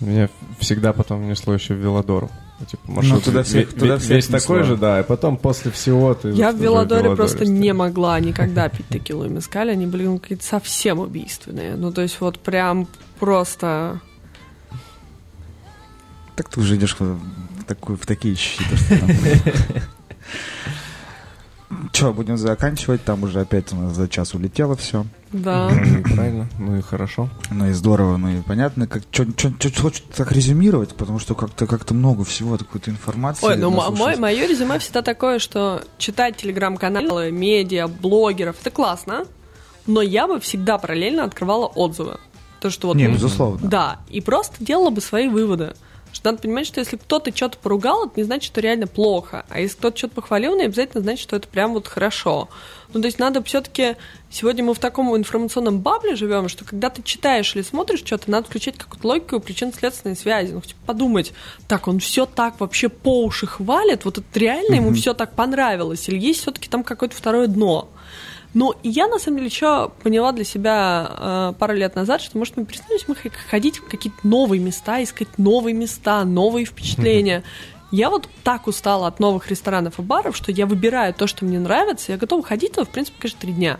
Меня 0.00 0.28
всегда 0.58 0.92
потом 0.92 1.28
несло 1.28 1.54
еще 1.54 1.72
в 1.72 1.78
Велодору. 1.78 2.30
Ну, 2.60 2.66
типа, 2.66 2.82
маршрут 2.90 3.26
ну, 3.26 3.32
туда 3.32 3.42
всех, 3.42 3.72
туда 3.72 3.98
всех 3.98 4.10
весь 4.10 4.26
такой 4.26 4.64
же, 4.64 4.76
да, 4.76 5.00
и 5.00 5.02
потом 5.02 5.36
после 5.36 5.70
всего 5.70 6.12
ты... 6.14 6.30
Я 6.30 6.52
в 6.52 6.56
Велодоре 6.56 7.16
просто 7.16 7.46
не 7.46 7.72
могла 7.72 8.20
никогда 8.20 8.68
пить 8.68 8.88
текилу 8.88 9.24
и 9.24 9.28
мескаль, 9.28 9.70
они 9.70 9.86
были 9.86 10.06
ну, 10.06 10.18
какие-то 10.18 10.44
совсем 10.44 10.98
убийственные. 10.98 11.76
Ну, 11.76 11.92
то 11.92 12.02
есть 12.02 12.20
вот 12.20 12.38
прям 12.38 12.86
просто... 13.18 14.00
Так 16.36 16.48
ты 16.50 16.60
уже 16.60 16.76
идешь 16.76 16.96
такую, 17.74 17.96
в 17.96 18.06
такие 18.06 18.34
щиты, 18.34 18.76
Че, 21.92 22.12
будем 22.12 22.36
заканчивать? 22.36 23.02
Там 23.04 23.22
уже 23.22 23.40
опять 23.40 23.72
у 23.72 23.76
нас 23.76 23.94
за 23.94 24.08
час 24.08 24.34
улетело 24.34 24.76
все. 24.76 25.06
Да. 25.32 25.70
Ну 25.70 26.02
правильно, 26.02 26.48
ну 26.58 26.76
и 26.76 26.82
хорошо. 26.82 27.30
Ну 27.50 27.68
и 27.68 27.72
здорово, 27.72 28.18
ну 28.18 28.28
и 28.28 28.42
понятно. 28.42 28.86
Как, 28.86 29.02
хочет 29.80 30.04
так 30.14 30.32
резюмировать, 30.32 30.94
потому 30.94 31.18
что 31.18 31.34
как-то 31.34 31.66
как 31.66 31.90
много 31.90 32.24
всего, 32.24 32.58
какой-то 32.58 32.90
информации. 32.90 33.46
Ой, 33.46 33.56
ну 33.56 33.70
мой, 33.70 34.16
мое 34.16 34.46
резюме 34.46 34.78
всегда 34.78 35.00
такое, 35.00 35.38
что 35.38 35.82
читать 35.96 36.36
телеграм-каналы, 36.36 37.30
медиа, 37.30 37.88
блогеров, 37.88 38.56
это 38.60 38.70
классно, 38.70 39.24
но 39.86 40.02
я 40.02 40.26
бы 40.26 40.40
всегда 40.40 40.76
параллельно 40.76 41.24
открывала 41.24 41.66
отзывы. 41.66 42.18
То, 42.60 42.70
что 42.70 42.88
вот, 42.88 42.96
Не, 42.96 43.08
безусловно. 43.08 43.68
Да, 43.68 44.00
и 44.08 44.20
просто 44.20 44.64
делала 44.64 44.90
бы 44.90 45.00
свои 45.00 45.28
выводы. 45.28 45.74
Что 46.12 46.30
надо 46.30 46.42
понимать, 46.42 46.66
что 46.66 46.80
если 46.80 46.96
кто-то 46.96 47.34
что-то 47.34 47.58
поругал, 47.58 48.06
это 48.06 48.14
не 48.16 48.24
значит, 48.24 48.52
что 48.52 48.60
реально 48.60 48.86
плохо. 48.86 49.44
А 49.48 49.60
если 49.60 49.76
кто-то 49.76 49.96
что-то 49.96 50.14
похвалил, 50.16 50.56
не 50.56 50.64
обязательно 50.64 51.02
значит, 51.02 51.22
что 51.22 51.36
это 51.36 51.48
прям 51.48 51.72
вот 51.72 51.88
хорошо. 51.88 52.48
Ну, 52.92 53.00
то 53.00 53.06
есть 53.06 53.18
надо 53.18 53.42
все-таки... 53.42 53.96
Сегодня 54.30 54.64
мы 54.64 54.72
в 54.72 54.78
таком 54.78 55.14
информационном 55.14 55.80
бабле 55.80 56.16
живем, 56.16 56.48
что 56.48 56.64
когда 56.64 56.88
ты 56.88 57.02
читаешь 57.02 57.54
или 57.54 57.62
смотришь 57.62 58.00
что-то, 58.00 58.30
надо 58.30 58.46
включать 58.46 58.78
какую-то 58.78 59.06
логику 59.06 59.36
и 59.36 59.40
причинно-следственные 59.40 60.16
связи. 60.16 60.52
Ну, 60.52 60.60
типа 60.62 60.80
подумать, 60.86 61.32
так, 61.68 61.86
он 61.86 61.98
все 61.98 62.24
так 62.24 62.58
вообще 62.60 62.88
по 62.88 63.24
уши 63.24 63.46
хвалит, 63.46 64.06
вот 64.06 64.18
это 64.18 64.38
реально 64.38 64.76
ему 64.76 64.94
все 64.94 65.12
так 65.12 65.34
понравилось, 65.34 66.08
или 66.08 66.18
есть 66.18 66.40
все-таки 66.40 66.68
там 66.68 66.82
какое-то 66.82 67.14
второе 67.14 67.46
дно. 67.46 67.90
Ну, 68.54 68.74
и 68.82 68.88
я, 68.90 69.08
на 69.08 69.18
самом 69.18 69.38
деле, 69.38 69.48
еще 69.48 69.90
поняла 70.02 70.32
для 70.32 70.44
себя 70.44 71.10
э, 71.10 71.52
пару 71.58 71.74
лет 71.74 71.94
назад, 71.94 72.20
что, 72.20 72.36
может, 72.36 72.56
мы 72.56 72.66
перестанем 72.66 73.00
мы 73.08 73.16
ходить 73.50 73.78
в 73.78 73.88
какие-то 73.88 74.18
новые 74.24 74.60
места, 74.60 75.02
искать 75.02 75.38
новые 75.38 75.74
места, 75.74 76.24
новые 76.24 76.66
впечатления. 76.66 77.44
Я 77.90 78.10
вот 78.10 78.28
так 78.42 78.66
устала 78.66 79.06
от 79.06 79.20
новых 79.20 79.48
ресторанов 79.48 79.98
и 79.98 80.02
баров, 80.02 80.36
что 80.36 80.52
я 80.52 80.66
выбираю 80.66 81.14
то, 81.14 81.26
что 81.26 81.44
мне 81.44 81.58
нравится, 81.58 82.12
я 82.12 82.18
готова 82.18 82.42
ходить 82.42 82.72
туда, 82.72 82.84
в 82.84 82.90
принципе, 82.90 83.16
каждые 83.20 83.40
три 83.40 83.52
дня. 83.52 83.78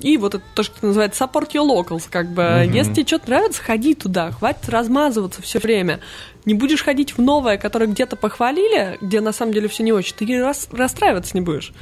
И 0.00 0.16
вот 0.16 0.34
это 0.34 0.44
то, 0.54 0.62
что 0.62 0.86
называется 0.86 1.24
support 1.24 1.50
your 1.52 1.66
locals, 1.66 2.04
как 2.10 2.30
бы, 2.30 2.42
mm-hmm. 2.42 2.72
если 2.72 2.92
тебе 2.94 3.06
что-то 3.06 3.30
нравится, 3.30 3.62
ходи 3.62 3.94
туда, 3.94 4.30
хватит 4.32 4.68
размазываться 4.68 5.42
все 5.42 5.58
время. 5.58 6.00
Не 6.46 6.54
будешь 6.54 6.82
ходить 6.82 7.16
в 7.16 7.20
новое, 7.20 7.58
которое 7.58 7.86
где-то 7.86 8.16
похвалили, 8.16 8.96
где 9.02 9.20
на 9.20 9.32
самом 9.32 9.52
деле 9.52 9.68
все 9.68 9.82
не 9.82 9.92
очень, 9.92 10.14
ты 10.16 10.42
рас- 10.42 10.68
расстраиваться 10.72 11.32
не 11.34 11.42
будешь. 11.42 11.72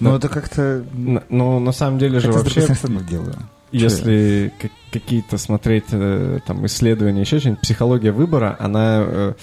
Ну, 0.00 0.16
это 0.16 0.28
как-то... 0.28 0.84
Ну, 0.92 1.58
на 1.60 1.72
самом 1.72 1.98
деле 1.98 2.20
же 2.20 2.32
вообще... 2.32 2.66
делаю. 3.08 3.36
Если 3.72 4.52
какие-то 4.92 5.38
смотреть 5.38 5.86
э, 5.90 6.38
там 6.46 6.64
исследования, 6.66 7.22
еще 7.22 7.40
что-нибудь, 7.40 7.60
психология 7.60 8.12
выбора, 8.12 8.56
она 8.58 9.04
э, 9.04 9.34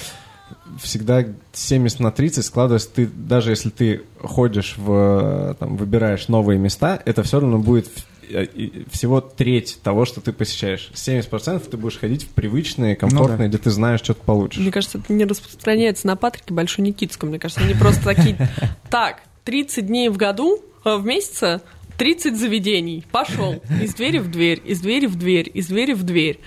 всегда 0.81 1.25
70 1.51 1.99
на 1.99 2.11
30 2.11 2.45
складывается, 2.45 2.89
ты, 2.89 3.05
даже 3.05 3.51
если 3.51 3.69
ты 3.69 4.03
ходишь 4.21 4.75
в, 4.77 5.55
там, 5.59 5.75
выбираешь 5.77 6.29
новые 6.29 6.57
места, 6.57 7.01
это 7.05 7.21
все 7.23 7.41
равно 7.41 7.59
будет 7.59 7.89
э, 8.29 8.47
всего 8.91 9.19
треть 9.21 9.79
того, 9.83 10.05
что 10.05 10.21
ты 10.21 10.31
посещаешь. 10.31 10.89
70% 10.93 11.69
ты 11.69 11.77
будешь 11.77 11.99
ходить 11.99 12.23
в 12.23 12.29
привычные, 12.29 12.95
комфортные, 12.95 13.37
ну, 13.37 13.43
да. 13.43 13.47
где 13.49 13.57
ты 13.57 13.71
знаешь, 13.71 13.99
что 13.99 14.13
ты 14.13 14.21
получишь. 14.23 14.61
Мне 14.61 14.71
кажется, 14.71 14.99
это 14.99 15.13
не 15.13 15.25
распространяется 15.25 16.07
на 16.07 16.15
Патрике 16.15 16.53
Большой 16.53 16.85
Никитском. 16.85 17.29
Мне 17.29 17.39
кажется, 17.39 17.61
они 17.61 17.73
просто 17.73 18.03
такие... 18.03 18.49
Так, 18.89 19.21
30 19.45 19.87
дней 19.87 20.09
в 20.09 20.17
году, 20.17 20.59
э, 20.85 20.95
в 20.95 21.05
месяце 21.05 21.61
30 21.97 22.37
заведений. 22.37 23.05
Пошел 23.11 23.61
из 23.81 23.93
двери 23.93 24.19
в 24.19 24.29
дверь, 24.29 24.61
из 24.65 24.81
двери 24.81 25.05
в 25.05 25.15
дверь, 25.15 25.49
из 25.53 25.67
двери 25.67 25.93
в 25.93 26.03
дверь. 26.03 26.39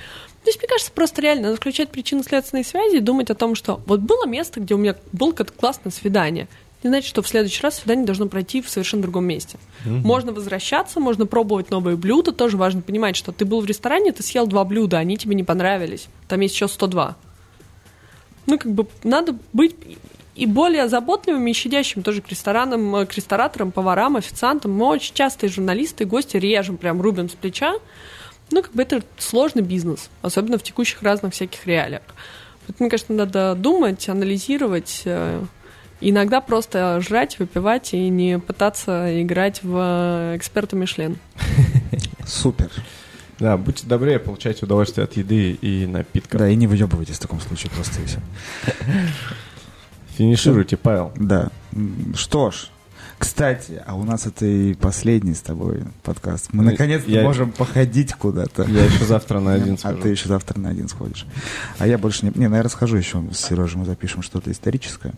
То 0.44 0.50
есть, 0.50 0.60
мне 0.60 0.68
кажется, 0.68 0.92
просто 0.92 1.22
реально 1.22 1.48
надо 1.48 1.56
включать 1.56 1.90
причинно-следственные 1.90 2.64
связи 2.64 2.96
и 2.96 3.00
думать 3.00 3.30
о 3.30 3.34
том, 3.34 3.54
что 3.56 3.80
вот 3.86 4.00
было 4.00 4.26
место, 4.26 4.60
где 4.60 4.74
у 4.74 4.78
меня 4.78 4.94
было 5.12 5.32
какое-то 5.32 5.52
классное 5.52 5.90
свидание. 5.90 6.46
Не 6.84 6.90
значит, 6.90 7.08
что 7.08 7.22
в 7.22 7.26
следующий 7.26 7.62
раз 7.62 7.78
свидание 7.78 8.06
должно 8.06 8.28
пройти 8.28 8.62
в 8.62 8.68
совершенно 8.68 9.02
другом 9.02 9.24
месте. 9.24 9.58
mm 9.84 10.02
Можно 10.02 10.32
возвращаться, 10.32 11.00
можно 11.00 11.26
пробовать 11.26 11.70
новые 11.70 11.96
блюда. 11.96 12.30
Тоже 12.30 12.56
важно 12.56 12.80
понимать, 12.80 13.16
что 13.16 13.32
ты 13.32 13.44
был 13.44 13.60
в 13.60 13.66
ресторане, 13.66 14.12
ты 14.12 14.22
съел 14.22 14.46
два 14.46 14.64
блюда, 14.64 14.98
они 14.98 15.16
тебе 15.16 15.34
не 15.34 15.42
понравились. 15.42 16.06
Там 16.28 16.40
есть 16.40 16.54
еще 16.54 16.68
102. 16.68 17.16
Ну, 18.46 18.58
как 18.58 18.70
бы 18.72 18.86
надо 19.02 19.36
быть 19.52 19.74
и 20.36 20.46
более 20.46 20.88
заботливыми 20.88 21.50
и 21.50 21.54
щадящими 21.54 22.02
тоже 22.02 22.20
к 22.20 22.28
ресторанам, 22.28 22.94
э, 22.96 23.06
к 23.06 23.14
рестораторам, 23.14 23.72
поварам, 23.72 24.16
официантам. 24.16 24.72
Мы 24.72 24.86
очень 24.86 25.14
часто 25.14 25.46
и 25.46 25.48
журналисты, 25.48 26.04
и 26.04 26.06
гости 26.06 26.36
режем, 26.36 26.76
прям 26.76 27.00
рубим 27.00 27.30
с 27.30 27.32
плеча. 27.32 27.74
Ну, 28.50 28.62
как 28.62 28.72
бы 28.72 28.82
это 28.82 29.02
сложный 29.18 29.62
бизнес, 29.62 30.10
особенно 30.22 30.58
в 30.58 30.62
текущих 30.62 31.02
разных 31.02 31.32
всяких 31.32 31.66
реалиях. 31.66 32.02
Поэтому, 32.66 32.84
мне 32.84 32.90
кажется, 32.90 33.12
надо 33.12 33.54
думать, 33.54 34.08
анализировать, 34.08 35.02
э, 35.06 35.42
иногда 36.02 36.42
просто 36.42 37.00
жрать, 37.00 37.38
выпивать 37.38 37.94
и 37.94 38.08
не 38.08 38.38
пытаться 38.38 39.22
играть 39.22 39.62
в 39.62 40.34
эксперта 40.36 40.76
Мишлен. 40.76 41.18
Супер. 42.26 42.70
Да, 43.38 43.56
будьте 43.56 43.86
добрее, 43.86 44.18
получайте 44.18 44.64
удовольствие 44.64 45.04
от 45.04 45.16
еды 45.16 45.52
и 45.52 45.86
напитков. 45.86 46.40
Да, 46.40 46.48
и 46.48 46.56
не 46.56 46.66
выебывайтесь 46.66 47.16
в 47.16 47.20
таком 47.20 47.40
случае 47.40 47.70
просто 47.70 48.02
и 48.02 48.04
все. 48.04 48.18
Финишируйте, 50.16 50.76
Павел. 50.76 51.12
Да. 51.16 51.50
Что 52.14 52.50
ж, 52.50 52.68
кстати, 53.18 53.82
а 53.86 53.94
у 53.96 54.04
нас 54.04 54.26
это 54.26 54.46
и 54.46 54.72
последний 54.74 55.34
с 55.34 55.40
тобой 55.40 55.84
подкаст. 56.02 56.48
Мы 56.52 56.64
наконец-то 56.64 57.10
я... 57.10 57.22
можем 57.22 57.52
походить 57.52 58.14
куда-то. 58.14 58.64
Я 58.64 58.84
еще 58.84 59.04
завтра 59.04 59.40
на 59.40 59.54
один 59.54 59.76
схожу. 59.76 59.96
А 59.98 60.02
ты 60.02 60.08
еще 60.08 60.28
завтра 60.28 60.58
на 60.58 60.70
один 60.70 60.88
сходишь. 60.88 61.26
А 61.78 61.86
я 61.86 61.98
больше 61.98 62.24
не... 62.24 62.32
Не, 62.34 62.48
наверное, 62.48 62.70
схожу 62.70 62.96
еще 62.96 63.22
с 63.32 63.38
Сережей, 63.38 63.78
мы 63.78 63.84
запишем 63.84 64.22
что-то 64.22 64.50
историческое. 64.50 65.12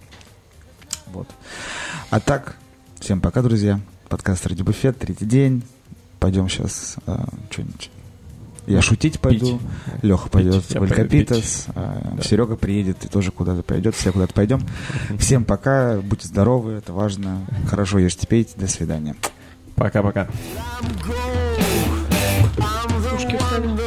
Вот. 1.07 1.29
А 2.11 2.19
так, 2.21 2.57
всем 2.99 3.21
пока, 3.21 3.43
друзья. 3.43 3.81
Подкаст 4.09 4.47
«Ради 4.47 4.63
буфет», 4.63 4.99
третий 4.99 5.27
день. 5.27 5.63
Пойдем 6.19 6.49
сейчас 6.49 6.97
а, 7.07 7.29
что-нибудь 7.51 7.91
я 8.69 8.83
шутить 8.83 9.21
пойду, 9.21 9.59
пить. 9.59 10.03
Леха 10.03 10.29
пойдет 10.29 10.65
в 10.65 10.83
Алькапитас, 10.83 11.67
а 11.75 12.13
да. 12.17 12.23
Серега 12.23 12.57
приедет 12.57 13.05
и 13.05 13.09
тоже 13.09 13.31
куда-то 13.31 13.63
пойдет, 13.63 13.95
все 13.95 14.13
куда-то 14.13 14.35
пойдем. 14.35 14.61
Всем 15.19 15.45
пока, 15.45 15.99
будьте 16.01 16.29
здоровы, 16.29 16.73
это 16.73 16.93
важно. 16.93 17.47
Хорошо 17.69 17.99
ешьте, 17.99 18.27
пейте, 18.27 18.53
до 18.57 18.69
свидания. 18.69 19.17
Пока-пока. 19.75 20.29
Ушки 23.15 23.37
встали. 23.37 23.78